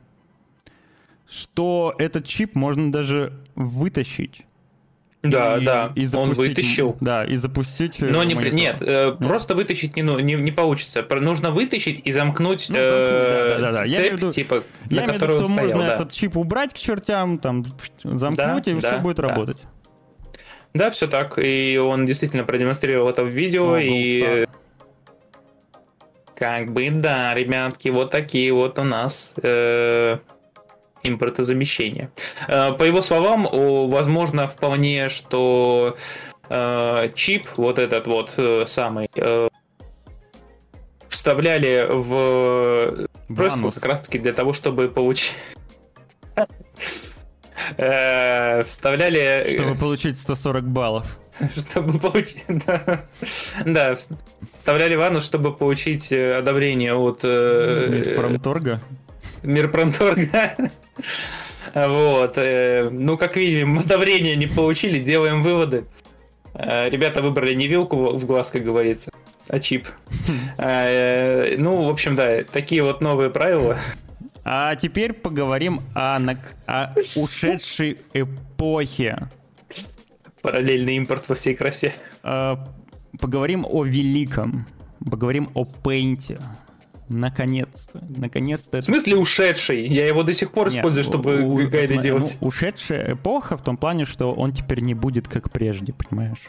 [1.30, 4.42] что этот чип можно даже вытащить.
[5.22, 6.98] Да, и, да, и запустить, он вытащил.
[7.02, 8.02] Да, и запустить.
[8.02, 11.06] Но не, нет, э, нет, просто вытащить не, не, не получится.
[11.08, 13.88] Нужно вытащить и замкнуть, ну, э, да, да, да.
[13.88, 15.96] цепь, виду, типа, я на которой виду, что стоял, можно да.
[15.96, 17.64] этот чип убрать к чертям, там,
[18.04, 19.28] замкнуть, да, и да, все будет да.
[19.28, 19.62] работать.
[20.74, 21.38] Да, все так.
[21.38, 23.74] И он действительно продемонстрировал это в видео.
[23.74, 24.48] О, и
[26.38, 30.20] как бы да, ребятки, вот такие вот у нас э,
[31.04, 32.12] импортозамещения.
[32.48, 35.98] Э, по его словам, о, возможно вполне, что
[36.50, 39.48] э, чип, вот этот вот э, самый, э,
[41.10, 45.34] вставляли в просто как раз таки для того, чтобы получить
[47.78, 49.56] Э, Вставляли...
[49.58, 51.18] Чтобы получить 140 баллов.
[51.58, 52.46] Чтобы получить...
[52.48, 53.06] Да,
[53.66, 53.96] да,
[54.58, 57.20] вставляли ванну, чтобы получить э, одобрение от...
[57.24, 58.82] э, Промторга.
[59.44, 60.56] Мирпромторга.
[61.76, 62.34] Вот.
[62.38, 65.84] э, Ну, как видим, одобрения не получили, делаем выводы.
[66.54, 69.12] Э, Ребята выбрали не вилку в глаз, как говорится,
[69.50, 69.88] а чип.
[70.58, 73.78] Э, Ну, в общем, да, такие вот новые правила.
[74.46, 76.20] А теперь поговорим о,
[76.68, 79.28] о ушедшей эпохе.
[80.52, 81.94] Параллельный импорт во всей красе.
[82.24, 82.56] Э,
[83.20, 84.66] Поговорим о великом.
[85.12, 86.40] Поговорим о пейнте.
[87.10, 88.02] Наконец-то.
[88.16, 88.70] Наконец-то.
[88.78, 89.88] В это- смысле ушедший?
[89.88, 92.38] Я его до сих пор Нет, использую, чтобы у- у- гайды ну, делать.
[92.40, 96.40] ушедшая эпоха в том плане, что он теперь не будет как прежде, понимаешь?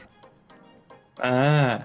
[1.19, 1.83] А,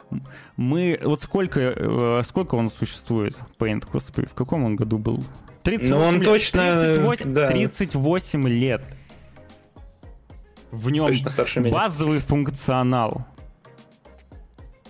[0.56, 0.99] Мы...
[1.03, 5.23] Вот сколько, э, сколько он существует, Paint, господи, в каком он году был?
[5.64, 6.26] 38 Ну, он лет.
[6.26, 7.48] точно, 38, да.
[7.48, 8.81] 38 лет.
[10.74, 11.12] В нем
[11.72, 13.28] базовый функционал.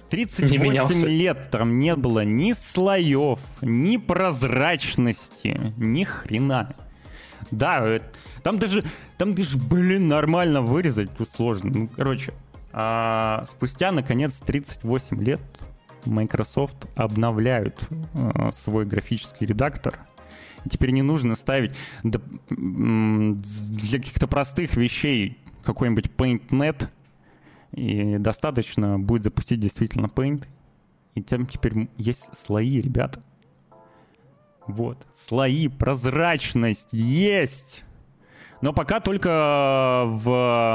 [0.10, 1.05] 38 Не менялся.
[1.05, 6.73] лет там не было ни слоев, ни прозрачности, ни хрена.
[7.51, 7.99] Да, э,
[8.43, 8.85] там даже,
[9.18, 11.72] там даже, блин, нормально вырезать тут сложно.
[11.73, 12.34] Ну, короче,
[12.72, 15.41] а, спустя, наконец, 38 лет
[16.05, 19.99] Microsoft обновляют э, свой графический редактор.
[20.72, 21.73] Теперь не нужно ставить
[22.03, 22.22] для
[23.99, 26.90] каких-то простых вещей какой-нибудь PaintNet,
[27.72, 30.45] и достаточно будет запустить действительно Paint.
[31.15, 33.22] И там теперь есть слои, ребята.
[34.68, 35.06] Вот.
[35.14, 37.84] Слои, прозрачность есть.
[38.61, 40.30] Но пока только в...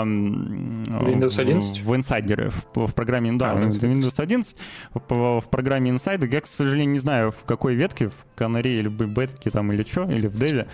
[0.04, 1.80] Windows 11?
[1.80, 4.56] В, в Insider, в, в программе, да, А, Windows Windows 11,
[4.92, 6.28] в, в программе Insider.
[6.30, 9.84] Я, к сожалению, не знаю, в какой ветке, в канаре или в бетке там или
[9.84, 10.68] что, или в деве.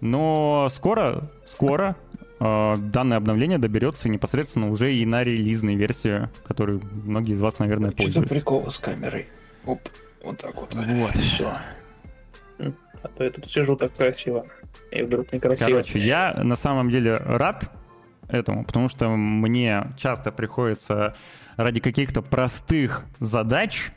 [0.00, 1.96] Но скоро, скоро
[2.38, 7.98] данное обновление доберется непосредственно уже и на релизной версии, которой многие из вас, наверное, что
[7.98, 8.34] за пользуются.
[8.34, 9.26] прикол с камерой?
[9.64, 9.80] Оп,
[10.22, 10.74] вот так вот.
[10.74, 11.16] Вот.
[11.16, 11.52] Все.
[12.58, 14.46] А то я тут сижу так красиво.
[14.90, 15.68] И вдруг некрасиво.
[15.68, 17.70] Короче, я на самом деле рад
[18.28, 21.14] этому, потому что мне часто приходится
[21.56, 23.90] ради каких-то простых задач,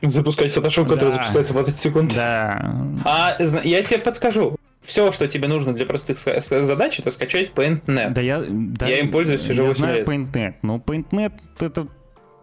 [0.00, 1.16] Запускать фотошоп, который Да.
[1.16, 2.14] запускается в 20 секунд.
[2.14, 2.72] да,
[3.04, 4.56] А я тебе подскажу.
[4.88, 8.10] Все, что тебе нужно для простых задач, это скачать PaintNet.
[8.10, 10.08] да я, да, Я им пользуюсь уже я 8 знаю лет.
[10.08, 11.88] PaintNet, но PaintNet это,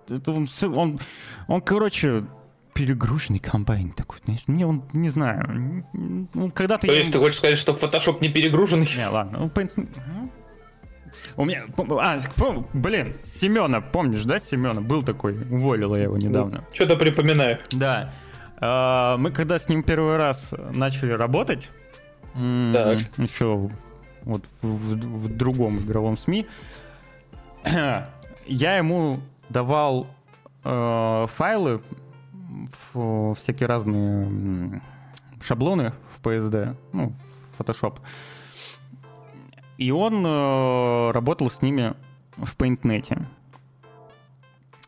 [0.07, 0.99] это он, он,
[1.47, 2.23] он, короче,
[2.75, 7.57] перегруженный комбайн такой, знаешь, мне он, не знаю, ну, когда-то То есть ты хочешь сказать,
[7.57, 8.87] что Photoshop не перегруженный?
[8.95, 9.39] Не, ладно.
[9.39, 10.29] ну, Paint- ну,
[11.37, 11.63] У меня...
[11.99, 12.19] А,
[12.73, 14.81] блин, Семена, помнишь, да, Семена?
[14.81, 16.63] Был такой, уволила я его недавно.
[16.73, 17.57] Что-то припоминаю.
[17.71, 18.13] Да.
[18.59, 21.69] А, Мы когда с ним первый раз начали работать,
[22.35, 22.99] м, Так.
[23.17, 23.69] еще
[24.23, 26.45] вот в, в- в другом игровом СМИ,
[27.65, 30.07] я ему давал
[30.63, 31.81] э, файлы,
[32.93, 34.81] в- всякие разные
[35.41, 37.13] шаблоны в PSD, ну,
[37.59, 37.97] Photoshop.
[39.77, 41.93] И он э, работал с ними
[42.37, 43.21] в PaintNet.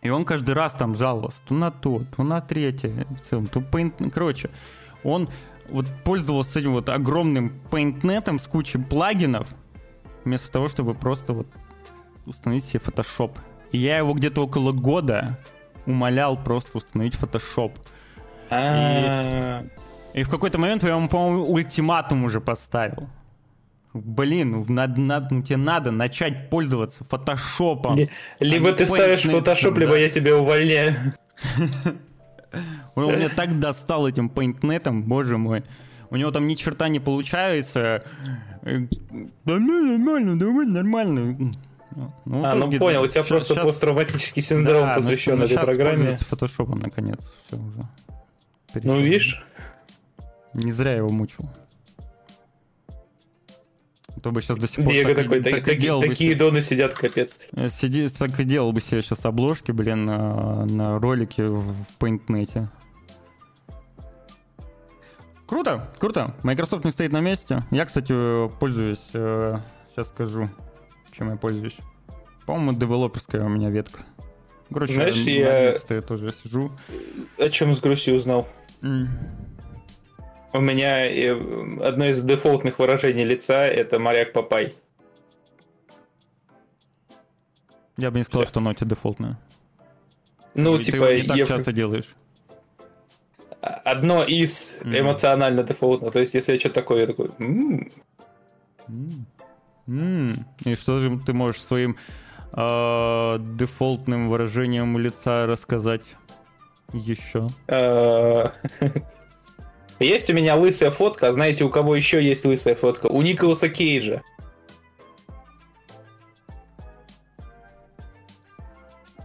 [0.01, 3.05] И он каждый раз там жаловался то на то, то на третье.
[3.09, 4.09] В целом, то Paint...
[4.11, 4.49] Короче,
[5.03, 5.27] он
[5.69, 9.47] вот пользовался этим вот огромным PaintNet с кучей плагинов,
[10.25, 11.47] вместо того, чтобы просто вот
[12.25, 13.37] установить себе Photoshop.
[13.71, 15.37] И я его где-то около года
[15.85, 17.73] умолял просто установить Photoshop.
[18.49, 19.63] А,
[20.13, 23.09] И в какой-то момент я ему, по-моему, ультиматум уже поставил.
[23.93, 27.95] Блин, ну, надо, надо, ну, тебе надо начать пользоваться фотошопом.
[27.97, 29.97] ли- Либо а ты ставишь Photoshop, либо да.
[29.97, 30.95] я тебя увольняю.
[32.95, 35.63] Он меня так достал этим пейнтнетом, боже мой.
[36.09, 38.01] У него там ни черта не получается.
[38.63, 38.79] Э,
[39.45, 41.53] ну, нормально, давай нормально.
[42.25, 45.57] Ну, А, ну понял, у тебя щас- просто щас- посттравматический синдром, да, посвящен ну, этой
[45.57, 45.97] программе.
[45.97, 47.19] пользуется фотошопом, наконец.
[47.47, 47.79] Всё уже.
[47.79, 48.15] Ну,
[48.73, 48.97] Перестал.
[48.99, 49.43] видишь?
[50.53, 51.49] Не зря его мучил.
[54.27, 56.31] То бы сейчас до сих пор Диего так такой, так таки- и делал бы такие
[56.31, 57.37] себе- доны сидят, капец.
[57.53, 62.67] э, Сиди, так и делал бы себе сейчас обложки, блин, на, на ролике в PaintNet.
[65.45, 66.35] Круто, круто.
[66.43, 67.63] Microsoft не стоит на месте.
[67.71, 69.57] Я, кстати, э, пользуюсь, э,
[69.95, 70.49] сейчас скажу,
[71.13, 71.77] чем я пользуюсь.
[72.45, 74.01] По-моему, девелоперская у меня ветка.
[74.73, 76.71] Короче, Знаешь, на я- 11 тоже сижу.
[77.37, 78.45] О чем с грустью узнал?
[78.81, 79.07] М.
[80.57, 81.33] У меня э,
[81.83, 84.73] одно из дефолтных выражений лица это моряк Папай.
[87.97, 88.49] Я бы не сказал, Всё.
[88.49, 89.37] что ноти дефолтная.
[90.55, 92.07] Ну, Ты типа, его не так я- часто делаешь.
[93.61, 94.97] одно из Мгм.
[94.99, 96.11] эмоционально дефолтных.
[96.13, 97.91] То есть, если я что-то такое, я такой, «М,
[98.87, 99.25] М.
[99.87, 101.97] М, И что же ты можешь своим
[102.53, 106.01] э, дефолтным выражением лица рассказать
[106.93, 107.49] еще?
[109.99, 113.07] Есть у меня лысая фотка, а знаете, у кого еще есть лысая фотка?
[113.07, 114.21] У Николаса Кейджа.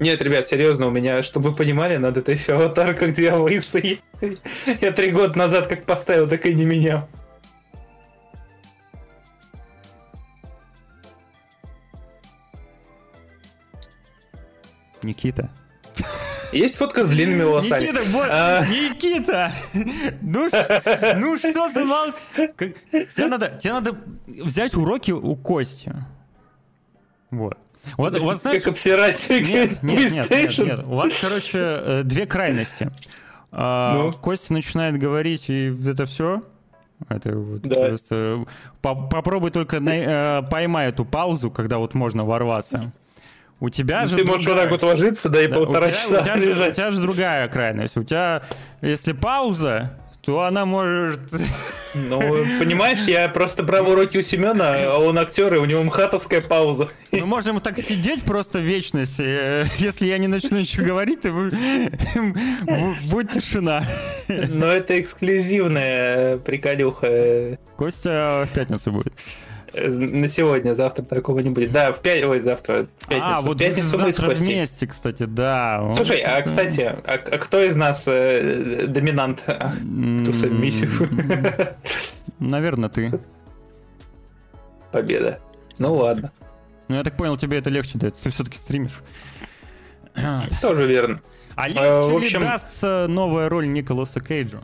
[0.01, 4.01] Нет, ребят, серьезно, у меня, чтобы вы понимали, надо это еще аватарка, где я лысый.
[4.81, 7.09] Я три года назад как поставил, так и не менял.
[15.03, 15.51] Никита.
[16.53, 17.83] Есть фотка с длинными волосами.
[17.83, 18.67] Никита, бо- А.
[18.67, 19.53] Никита!
[20.21, 20.49] Ну,
[21.17, 22.09] ну что за мал...
[22.57, 23.97] Как- Тебе надо, тебе надо
[24.27, 25.93] взять уроки у Кости.
[27.31, 27.57] Вот.
[27.97, 30.79] Вот, вот знаешь, Как обсирать Нет, нет, нет, нет, нет.
[30.85, 32.91] У вас, короче, э, две крайности.
[33.51, 34.13] А, Ну?
[34.13, 36.43] Костя начинает говорить, и это все.
[37.09, 37.89] Это вот Да.
[37.89, 38.45] просто...
[38.81, 42.93] по- попробуй только на- э, поймай эту паузу, когда вот можно ворваться.
[43.63, 45.91] У тебя же Ты можешь вот другая- так вот ложиться, да, и да, у полтора
[45.93, 46.75] тебя- часа у тебя, же, у лежать.
[46.75, 47.97] тебя же другая крайность.
[47.97, 48.43] У тебя,
[48.81, 51.21] если пауза, то она может...
[51.95, 52.19] Ну,
[52.59, 56.89] понимаешь, я просто брал уроки у Семена, а он актер, и у него мхатовская пауза.
[57.11, 59.21] Мы можем так сидеть просто в вечности.
[59.23, 63.85] э, Если я не начну ничего говорить, то вы- бу- будет тишина.
[64.29, 67.59] Но это эксклюзивная приколюха.
[67.77, 69.13] Костя в пятницу будет.
[69.75, 71.73] Э, На сегодня, завтра такого не будет.
[71.73, 73.25] Да, в пять, ой, завтра, в пятницу.
[73.25, 74.45] А, В вот пятницу мы с завтра Костей.
[74.55, 75.93] вместе, кстати, да.
[75.97, 79.43] Слушай, а, кстати, а, а кто из нас э, доминант?
[79.47, 79.73] А,
[80.23, 81.03] Кто сабмиссив?
[82.39, 83.13] Наверное, ты.
[84.91, 85.39] Победа.
[85.79, 86.31] Ну ладно,
[86.89, 88.23] Ну, я так понял, тебе это легче дается.
[88.25, 89.01] Ты все-таки стримишь.
[90.61, 91.21] тоже верно.
[91.55, 94.59] А легче А, в ли общем- дастся новая роль Николаса Кейджа?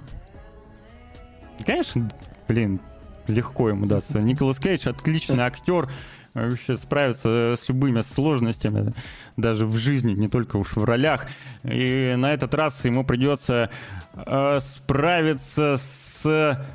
[1.64, 2.08] Конечно,
[2.46, 2.80] блин,
[3.28, 4.20] легко ему дастся.
[4.20, 5.88] Николас Кейдж отличный актер,
[6.34, 8.92] вообще справится с любыми сложностями,
[9.36, 11.26] даже в жизни, не только уж в ролях.
[11.64, 13.70] И на этот раз ему придется
[14.14, 16.66] э, справиться с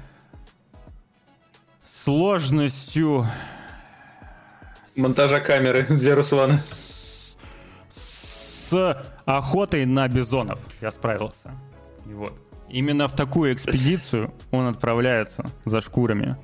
[1.89, 3.25] сложностью
[4.95, 6.61] Монтажа камеры для Руслана.
[7.95, 10.59] с охотой на бизонов.
[10.81, 11.51] Я справился.
[12.05, 12.39] И вот.
[12.73, 16.35] Именно в такую экспедицию он отправляется за шкурами.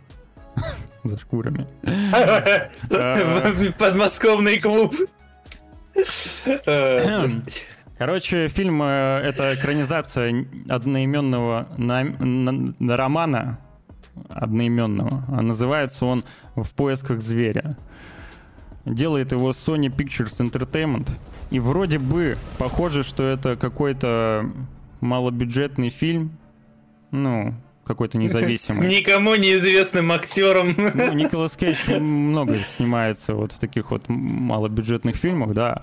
[1.04, 1.66] За шкурами.
[3.80, 4.94] Подмосковный клуб.
[7.98, 13.58] Короче, фильм э, это экранизация одноименного на- на- на романа
[14.30, 15.26] одноименного.
[15.28, 16.24] А называется он
[16.56, 17.76] «В поисках зверя».
[18.86, 21.10] Делает его Sony Pictures Entertainment.
[21.52, 24.50] И вроде бы похоже, что это какой-то
[25.02, 26.32] малобюджетный фильм.
[27.12, 27.54] Ну,
[27.86, 28.88] какой-то С независимый.
[28.88, 30.76] никому неизвестным актером.
[30.78, 35.82] Ну, Николас Кейдж много снимается вот в таких вот малобюджетных фильмах, да.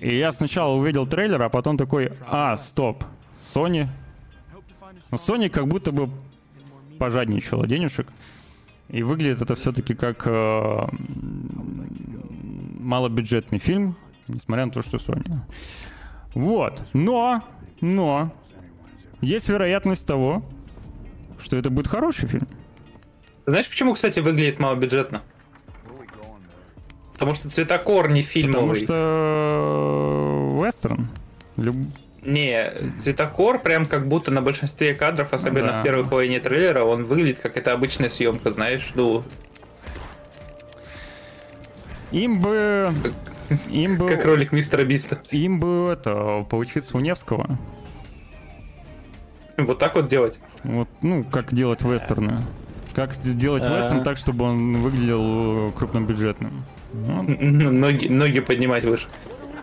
[0.00, 3.04] И я сначала увидел трейлер, а потом такой, а, стоп,
[3.54, 3.86] Sony.
[5.12, 6.10] Ну, Sony как будто бы
[6.98, 8.08] пожадничала денежек.
[8.88, 10.86] И выглядит это все-таки как э,
[12.80, 13.96] малобюджетный фильм,
[14.28, 15.38] несмотря на то, что Sony.
[16.34, 16.82] Вот.
[16.92, 17.42] Но,
[17.82, 18.32] но,
[19.20, 20.42] есть вероятность того,
[21.38, 22.48] что это будет хороший фильм.
[23.44, 25.20] Знаешь, почему, кстати, выглядит малобюджетно?
[27.12, 28.84] Потому что цветокор не Потому фильмовый.
[28.84, 31.08] что э, вестерн.
[31.56, 31.86] Люб-
[32.22, 35.80] Не, цветокор прям как будто на большинстве кадров, особенно Да.
[35.80, 39.24] в первой половине трейлера, он выглядит как это обычная съемка, знаешь, ну,
[42.12, 42.92] Им бы...
[43.70, 44.08] Им бы...
[44.08, 45.18] как ролик мистера Биста.
[45.30, 47.58] Им бы это, поучиться у Невского.
[49.58, 50.40] Вот так вот делать.
[50.64, 52.42] Вот, ну, как делать вестерны.
[52.94, 53.76] Как делать А.
[53.78, 56.64] вестерн так, чтобы он выглядел э, крупнобюджетным.
[56.92, 59.06] Ноги, ноги поднимать выше.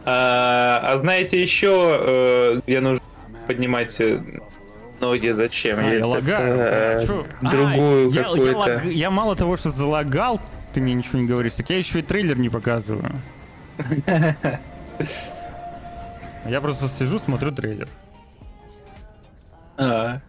[0.06, 3.02] А, а знаете еще, э, где нужно
[3.48, 4.22] поднимать э,
[5.00, 5.80] ноги зачем?
[5.80, 7.02] а, я лагаю.
[7.42, 8.58] Другую А, я- я какую-то.
[8.60, 10.40] лаг- Я мало того, что залагал,
[10.74, 13.12] ты мне ничего не говоришь, так я еще и трейлер не показываю.
[16.46, 17.88] Я просто сижу, смотрю трейлер.
[19.78, 20.20] А.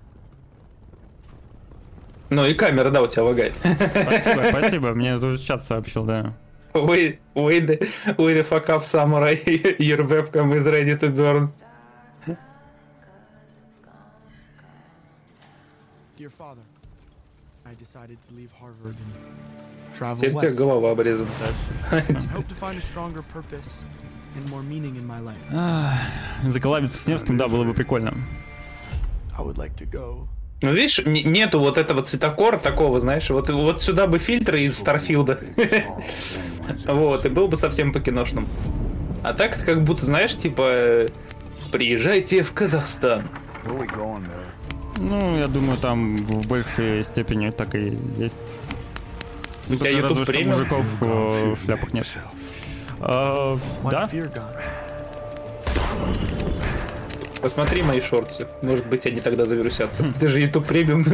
[2.30, 3.54] Ну и камера, да, у тебя лагает.
[3.60, 6.32] Спасибо, спасибо, мне тоже чат сообщил, да.
[6.72, 7.78] Wait, wait, the,
[8.16, 9.34] wait the fuck up, samurai.
[9.78, 11.48] Your webcam is ready to burn.
[16.16, 16.62] Dear father,
[17.66, 19.69] I decided to leave Harvard and
[20.16, 21.28] Теперь у тебя голова обрезана.
[26.48, 28.14] Заколабиться с Невским, да, было бы прикольно.
[30.62, 35.40] Ну, видишь, нету вот этого цветокора такого, знаешь, вот, вот сюда бы фильтры из Старфилда.
[36.86, 38.46] Вот, и был бы совсем по-киношному.
[39.24, 41.06] А так, это как будто, знаешь, типа,
[41.72, 43.24] приезжайте в Казахстан.
[44.98, 48.36] Ну, я думаю, там в большей степени так и есть.
[49.70, 50.52] У тебя Только YouTube премиум?
[50.58, 52.06] мужиков э, в шляпах нет.
[53.00, 53.56] А,
[53.90, 54.08] да?
[57.40, 58.46] Посмотри мои шорты.
[58.62, 60.04] Может быть, они тогда завирусятся.
[60.18, 61.06] Ты же YouTube премиум.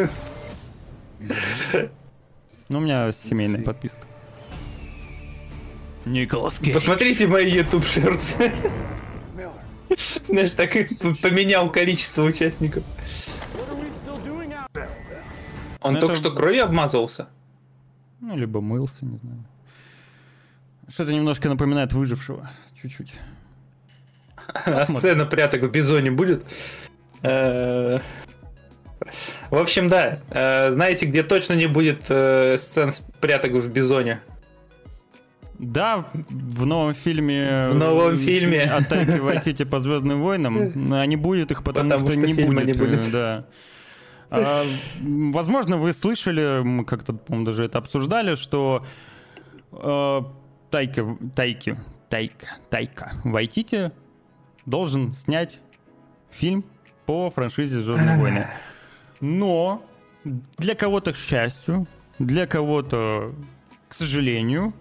[2.68, 3.98] Ну, у меня семейная подписка.
[6.04, 6.74] Николас Кейдж.
[6.74, 8.52] Посмотрите мои YouTube шорты.
[10.24, 10.84] Знаешь, так и
[11.22, 12.82] поменял количество участников.
[15.80, 17.28] Он Ну, только это- что кровью обмазывался.
[18.20, 19.44] Ну, либо мылся, не знаю.
[20.88, 22.50] Что-то немножко напоминает выжившего.
[22.80, 23.12] Чуть-чуть.
[24.64, 26.44] А сцена пряток в бизоне будет?
[27.22, 27.98] Э,
[29.50, 30.20] В общем, да.
[30.30, 34.20] Э, Знаете, где точно не будет э, сцен пряток в бизоне?
[35.58, 37.68] Да, в новом фильме...
[37.70, 38.62] В новом фильме.
[38.62, 40.70] Атаки Вайтити по Звездным войнам.
[40.74, 42.66] но Не будет их, потому, Потому что, что не будет.
[42.66, 43.10] не будет.
[43.10, 43.44] Да.
[44.30, 44.64] А,
[45.02, 48.84] возможно, вы слышали, мы как-то, по-моему, даже это обсуждали, что
[49.72, 50.20] э,
[50.70, 51.76] Тайка, Тайки,
[52.08, 53.92] Тайка, Тайка Вайтити
[54.64, 55.60] должен снять
[56.30, 56.64] фильм
[57.06, 58.46] по франшизе Звездные войны.
[59.20, 59.82] Но
[60.58, 61.86] для кого-то, к счастью,
[62.18, 63.32] для кого-то,
[63.88, 64.74] к сожалению,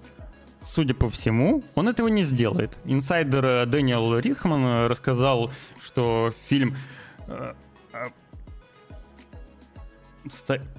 [0.63, 2.77] судя по всему, он этого не сделает.
[2.85, 5.51] Инсайдер э, Дэниел Рихман э, рассказал,
[5.81, 6.75] что фильм...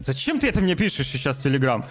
[0.01, 1.85] Зачем ты это мне пишешь сейчас в Телеграм?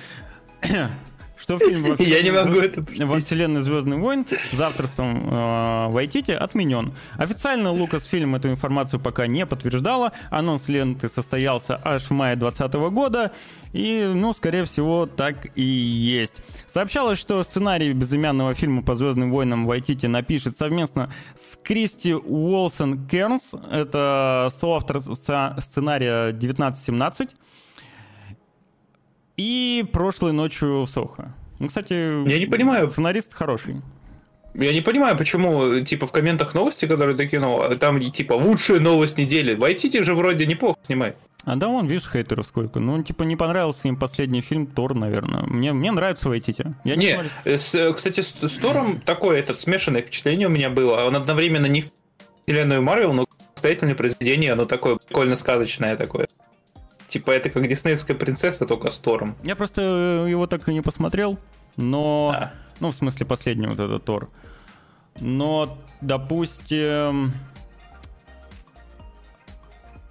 [1.38, 5.88] Что фильм во Я не вселенной могу это во вселенной Звездных войн с авторством э,
[5.90, 6.94] Вайтити отменен.
[7.18, 10.14] Официально Лукас фильм эту информацию пока не подтверждала.
[10.30, 13.32] Анонс ленты состоялся аж в мае 2020 года.
[13.74, 16.36] И, ну, скорее всего, так и есть.
[16.68, 23.52] Сообщалось, что сценарий безымянного фильма по Звездным войнам Вайтити напишет совместно с Кристи Уолсон Кернс.
[23.70, 27.32] Это соавтор сценария 1917
[29.38, 31.34] и прошлой ночью в Сохо.
[31.60, 31.94] Ну, кстати,
[32.30, 32.90] Я не понимаю.
[32.90, 33.82] Сценарист хороший.
[34.53, 38.80] Я не понимаю, почему, типа, в комментах новости, которые ты кинул, а там, типа, лучшая
[38.80, 39.53] новость недели.
[39.53, 41.18] Вайтити же вроде неплохо снимает.
[41.44, 42.80] А да, вон, видишь, хейтеров сколько.
[42.80, 45.44] Ну, типа, не понравился им последний фильм Тор, наверное.
[45.44, 46.74] Мне, мне нравится Вайтити.
[46.86, 51.06] Я не, Не, с- кстати, с, с Тором такое этот смешанное впечатление у меня было.
[51.06, 51.91] Он одновременно не в
[52.45, 53.26] вселенную Марвел, но
[53.56, 56.28] самостоятельное произведение, оно такое прикольно сказочное такое.
[57.16, 59.38] Типа это как диснеевская принцесса, только с Тором.
[59.42, 61.40] Я просто э, его так и не посмотрел,
[61.78, 62.34] но...
[62.36, 62.52] А.
[62.82, 64.28] Ну, в смысле, последний вот этот Тор.
[65.22, 67.32] Но, допустим...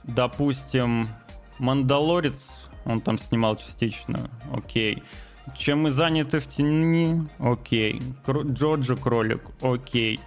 [0.05, 1.09] Допустим,
[1.59, 5.03] Мандалорец, он там снимал частично, окей.
[5.55, 8.01] Чем мы заняты в тени, окей.
[8.25, 10.21] Кро- Джорджо Кролик, окей.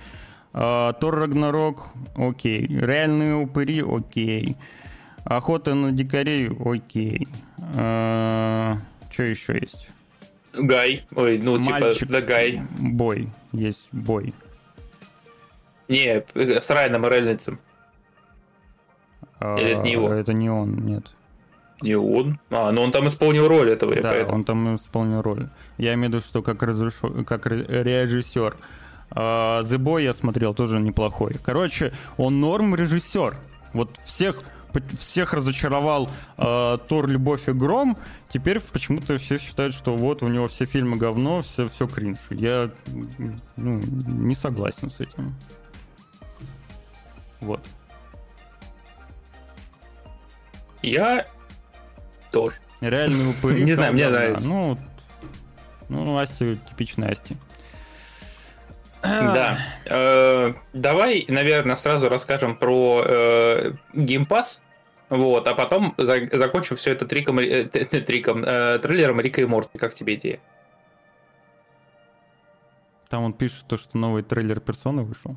[0.54, 2.68] А, Тор Рагнарок, окей.
[2.68, 4.56] Реальные упыри, окей.
[5.30, 7.28] Охота на дикарей, окей.
[7.74, 9.90] Что еще есть?
[10.54, 11.06] Гай.
[11.16, 12.00] Ой, ну Мальчик.
[12.00, 12.62] типа, да Гай.
[12.80, 13.28] Бой.
[13.52, 14.34] Есть бой.
[15.88, 17.60] Не, с Райаном Рейнольдсом.
[19.42, 20.08] Или это не его?
[20.12, 21.12] А, Это не он, нет.
[21.82, 22.40] Не он.
[22.50, 24.36] А, ну он там исполнил роль этого, да, поэтому.
[24.36, 25.48] он там исполнил роль.
[25.78, 28.58] Я имею в виду, что как, как ре- режиссер.
[29.12, 31.36] А, The Boy я смотрел, тоже неплохой.
[31.44, 33.36] Короче, он норм режиссер.
[33.74, 34.42] Вот всех
[35.00, 37.98] всех разочаровал э, Тор, Любовь и Гром.
[38.30, 42.20] Теперь почему-то все считают, что вот у него все фильмы говно, все, все кринж.
[42.30, 42.72] Я
[43.56, 45.36] ну, не согласен с этим.
[47.40, 47.62] Вот.
[50.82, 51.26] Я
[52.32, 52.56] тоже.
[52.82, 53.64] Реальные упыри.
[53.66, 54.50] Не знаю, мне нравится.
[54.50, 54.78] Ну,
[55.90, 57.38] ну, Асти, типичная Асти.
[59.02, 59.58] Да.
[59.86, 64.60] Э, Давай, наверное, сразу расскажем про э, Game Pass.
[65.10, 69.78] Вот, а потом за- закончим все это триком, э, триком, э, трейлером Рика и Морти.
[69.78, 70.40] Как тебе идея?
[73.10, 75.36] Там он пишет то, что новый трейлер персоны вышел.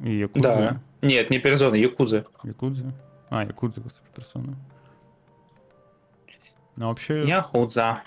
[0.00, 0.56] И Якудза.
[0.58, 0.80] Да.
[1.08, 2.24] Нет, не Перезона, Якузы.
[2.44, 2.92] Якудза.
[3.30, 4.56] А, Якудза, господи, персона.
[6.76, 7.24] Ну, вообще...
[7.24, 8.02] Яхудза.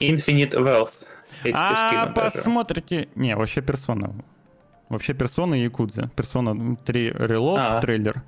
[0.00, 1.06] Infinite Wealth.
[1.42, 2.36] Тебе А, скину даже.
[2.36, 3.08] посмотрите...
[3.14, 4.10] Не, вообще персона.
[4.88, 6.08] Вообще персона и Якудза.
[6.14, 7.80] Персона 3 Reload А.
[7.80, 8.22] трейлер.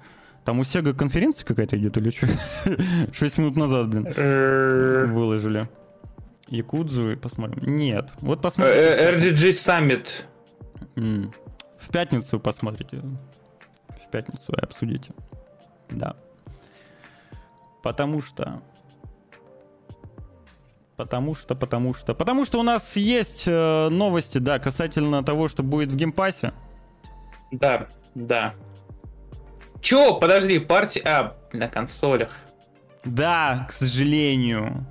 [0.49, 2.27] Там у Sega конференция какая-то идет или что?
[3.13, 5.69] 6 минут назад, блин, Э, выложили.
[6.47, 7.77] Якудзу и посмотрим.
[7.77, 8.11] Нет.
[8.23, 8.81] Вот э, посмотрите.
[9.13, 10.09] RDG Summit.
[10.97, 12.97] В пятницу посмотрите.
[12.97, 15.13] В пятницу и обсудите.
[15.91, 16.17] Да.
[17.83, 18.63] Потому что...
[20.97, 22.15] Потому что, потому что...
[22.15, 26.55] Потому что у нас есть э, новости, да, касательно того, что будет в геймпассе.
[27.53, 28.55] Да, да.
[29.81, 31.03] Чё, подожди, партия...
[31.05, 32.37] А, на консолях.
[33.05, 34.87] Да, к сожалению.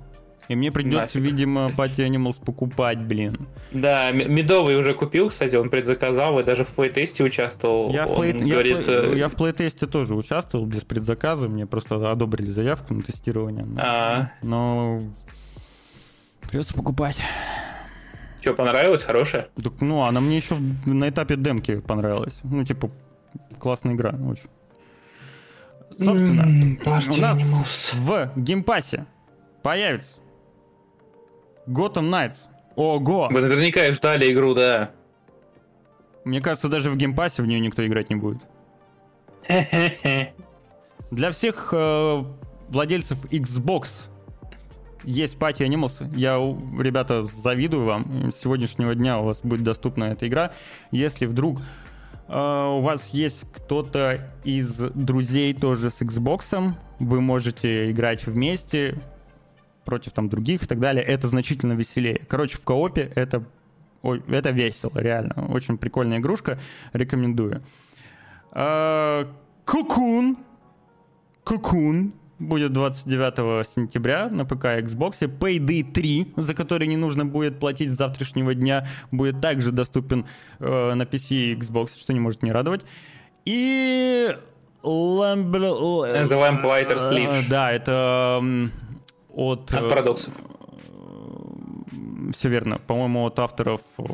[0.48, 1.22] И мне придется, Нафиг.
[1.22, 3.36] видимо, Party Animals покупать, блин.
[3.70, 7.92] Да, медовый уже купил, кстати, он предзаказал и даже в плейтесте участвовал.
[7.92, 11.48] Я в, он плей- я, говорит, в плей- я в плейтесте тоже участвовал без предзаказа.
[11.48, 13.66] Мне просто одобрили заявку на тестирование.
[13.66, 15.02] Но, а, но
[16.40, 17.18] придется покупать.
[18.40, 19.02] что, понравилось?
[19.02, 19.48] Хорошее?
[19.62, 22.38] Так, ну, она мне еще в- на этапе демки понравилась.
[22.42, 22.90] Ну, типа,
[23.58, 24.48] классная игра, очень.
[25.98, 29.06] Собственно, у нас в Game Pass е
[29.62, 30.20] появится
[31.66, 32.36] Gotham Knights.
[32.76, 33.28] Ого!
[33.30, 34.92] Вы наверняка ждали игру, да.
[36.24, 38.38] Мне кажется, даже в Game Pass е в нее никто играть не будет.
[41.10, 42.24] Для всех э,
[42.68, 43.88] владельцев Xbox
[45.04, 46.14] есть Party Animals.
[46.14, 46.36] Я,
[46.80, 48.30] ребята, завидую вам.
[48.30, 50.52] С сегодняшнего дня у вас будет доступна эта игра.
[50.90, 51.60] Если вдруг
[52.28, 59.00] у вас есть кто-то из друзей тоже с Xbox, вы можете играть вместе
[59.84, 61.02] против там других и так далее.
[61.02, 62.20] Это значительно веселее.
[62.28, 63.42] Короче, в коопе это,
[64.02, 65.46] это весело, реально.
[65.48, 66.58] Очень прикольная игрушка.
[66.92, 67.62] Рекомендую.
[68.52, 69.26] А,
[69.64, 70.36] Кукун.
[71.44, 75.20] Кукун будет 29 сентября на ПК и Xbox.
[75.20, 80.26] Payday 3, за который не нужно будет платить с завтрашнего дня, будет также доступен
[80.58, 82.82] э, на PC и Xbox, что не может не радовать.
[83.44, 84.36] И...
[84.82, 85.50] Lamb...
[85.50, 87.48] The Lamplighter Sleeves.
[87.48, 88.40] Да, это
[89.34, 89.74] от...
[89.74, 90.34] От э, парадоксов.
[92.32, 92.78] все верно.
[92.78, 94.04] По-моему, от авторов э,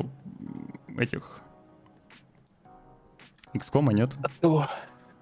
[0.98, 1.40] этих...
[3.54, 4.10] XCOM, нет?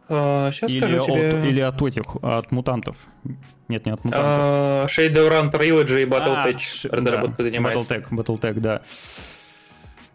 [0.09, 1.49] Сейчас Или скажу от, тебе.
[1.49, 2.97] или от этих, от мутантов.
[3.69, 4.29] Нет, не от мутантов.
[4.29, 7.95] А, Shadowrun Trilogy и А, Battletech ш- разработкой да, занимается.
[7.95, 8.83] Battletech, Battletech, да.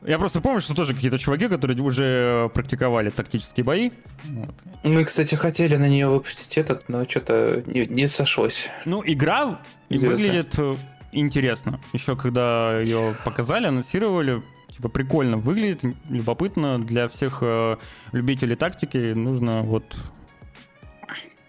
[0.06, 3.92] Я просто помню, что тоже какие-то чуваки, которые уже практиковали тактические бои.
[4.26, 4.54] Вот.
[4.84, 8.70] Мы, кстати, хотели на нее выпустить этот, но что-то не, не сошлось.
[8.86, 9.60] Ну, игра
[9.90, 10.16] Интересно.
[10.16, 10.76] выглядит э,
[11.20, 11.80] интересно.
[11.94, 16.80] Еще когда ее показали, анонсировали, типа прикольно выглядит, любопытно.
[16.84, 17.78] Для всех э,
[18.12, 19.84] любителей тактики нужно вот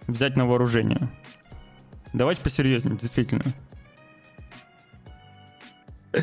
[0.06, 1.08] взять на вооружение.
[2.12, 3.44] Давайте посерьезнее, действительно.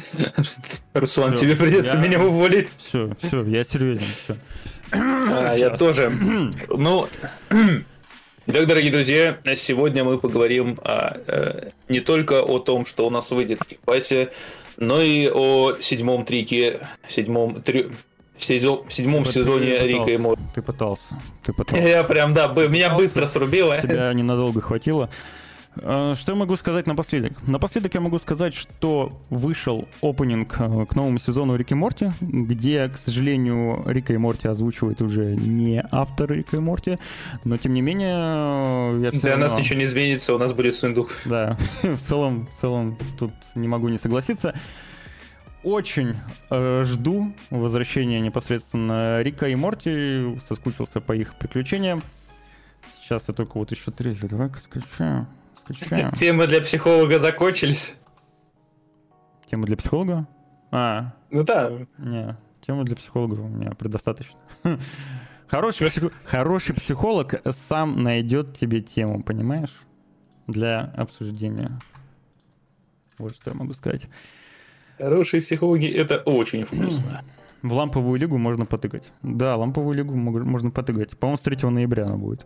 [0.93, 2.71] Руслан, Всё, тебе придется я- меня уволить.
[2.77, 4.35] Все, все, я серьезен, все.
[4.91, 6.09] А, я тоже.
[6.69, 7.07] Ну,
[8.47, 13.31] итак, дорогие друзья, сегодня мы поговорим о, э, не только о том, что у нас
[13.31, 14.31] выйдет в Геймпассе,
[14.77, 17.91] но и о седьмом трике, седьмом, трю-
[18.37, 20.43] сезон- седьмом сезоне Рика и Морти.
[20.53, 21.15] Ты пытался,
[21.45, 21.83] ты пытался.
[21.87, 23.79] Я прям, да, меня быстро срубило.
[23.81, 25.09] Тебя ненадолго хватило.
[25.77, 27.33] Э, Что я могу сказать напоследок?
[27.47, 32.87] Напоследок я могу сказать, что вышел опенинг э, к новому сезону Рик и Морти, где,
[32.89, 36.97] к сожалению, Рика и Морти озвучивает уже не автор Рика и Морти,
[37.43, 40.75] но тем не менее э, я Для нас равно- ничего не изменится, у нас будет
[40.75, 41.11] сундук.
[41.25, 44.53] Да, в целом, в целом тут не могу не согласиться.
[45.63, 46.15] Очень
[46.51, 50.37] э, жду возвращения непосредственно Рика и Морти.
[50.47, 52.03] Соскучился по их приключениям.
[53.01, 54.27] Сейчас я только вот еще трейлер.
[54.29, 55.25] Давай-ка скачаю.
[55.65, 56.11] Скачаю.
[56.13, 57.95] Темы для психолога закончились.
[59.49, 60.27] Тема для психолога?
[60.71, 62.35] А, Ну да, не.
[62.61, 64.39] Тема для психолога у меня предостаточно.
[65.47, 69.73] Хороший, психо- хороший психолог сам найдет тебе тему, понимаешь?
[70.47, 71.79] Для обсуждения.
[73.19, 74.07] Вот что я могу сказать.
[74.97, 77.21] хорошие психологи это очень вкусно.
[77.61, 79.11] В ламповую лигу можно потыкать.
[79.23, 81.17] Да, ламповую лигу можно потыкать.
[81.17, 82.45] По-моему, с 3 ноября она будет.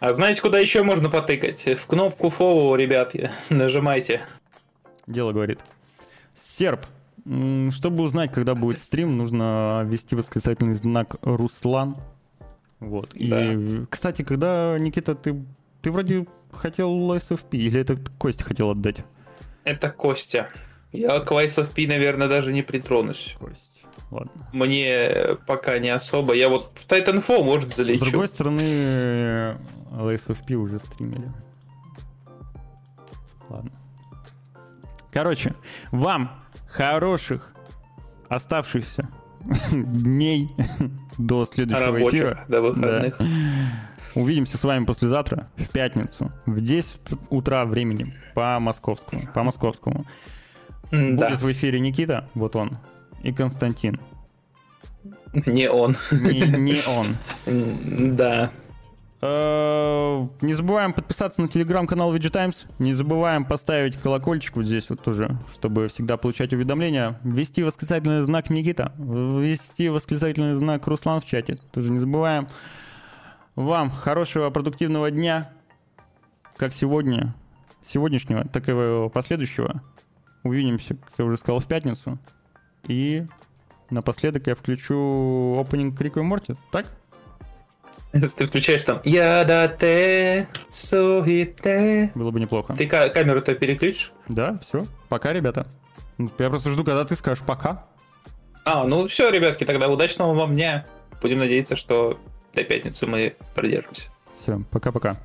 [0.00, 1.62] А знаете, куда еще можно потыкать?
[1.78, 3.14] В кнопку follow, ребят,
[3.50, 4.22] нажимайте.
[5.06, 5.60] Дело говорит.
[6.40, 6.86] Серп.
[7.70, 11.96] Чтобы узнать, когда будет стрим, нужно ввести восклицательный знак Руслан.
[12.78, 13.14] Вот.
[13.14, 13.86] И, Да.
[13.90, 15.36] кстати, когда, Никита, ты,
[15.82, 19.04] ты вроде хотел LSFP, или это Костя хотел отдать?
[19.64, 20.48] Это Костя.
[20.92, 23.36] Я к Vice of P, наверное, даже не притронусь.
[23.38, 23.82] Кость.
[24.10, 24.48] Ладно.
[24.54, 26.32] Мне пока не особо.
[26.34, 28.06] Я вот в Titanfall, может, С залечу.
[28.06, 29.56] другой стороны,
[29.90, 31.30] LSFP уже стримили.
[33.48, 33.70] Ладно.
[35.10, 35.54] Короче,
[35.90, 36.30] вам
[36.68, 37.52] хороших
[38.28, 39.08] оставшихся
[39.72, 40.50] дней
[41.18, 42.44] до следующего Рабочих, эфира.
[42.48, 43.18] до выходных.
[43.18, 43.26] Да.
[44.14, 47.00] Увидимся с вами послезавтра, в пятницу, в 10
[47.30, 49.22] утра времени по московскому.
[49.32, 50.04] По московскому.
[50.90, 52.78] Да, Будет в эфире Никита, вот он,
[53.22, 54.00] и Константин.
[55.46, 55.96] не он.
[56.10, 57.16] Не, не он.
[58.16, 58.50] Да.
[59.22, 60.26] Э.
[60.40, 62.66] Не забываем подписаться на телеграм-канал VG Times.
[62.78, 67.20] Не забываем поставить колокольчик вот здесь вот тоже, чтобы всегда получать уведомления.
[67.22, 68.94] Ввести восклицательный знак Никита.
[68.98, 71.58] Ввести восклицательный знак Руслан в чате.
[71.72, 72.48] Тоже не забываем.
[73.56, 75.50] Вам хорошего продуктивного дня.
[76.56, 77.34] Как сегодня.
[77.84, 79.82] Сегодняшнего, так и последующего.
[80.42, 82.18] Увидимся, как я уже сказал, в пятницу.
[82.84, 83.26] И
[83.90, 86.56] напоследок я включу опенинг Рико и Морти.
[86.72, 86.86] Так?
[88.36, 92.10] Ты включаешь там Ядате, Суите.
[92.14, 92.74] Было бы неплохо.
[92.76, 94.12] Ты ка- камеру-то переключишь?
[94.28, 94.84] Да, все.
[95.08, 95.66] Пока, ребята.
[96.38, 97.86] Я просто жду, когда ты скажешь пока.
[98.64, 100.86] А, ну все, ребятки, тогда удачного вам дня.
[101.22, 102.18] Будем надеяться, что
[102.54, 104.10] до пятницы мы продержимся.
[104.42, 105.16] Все, пока-пока.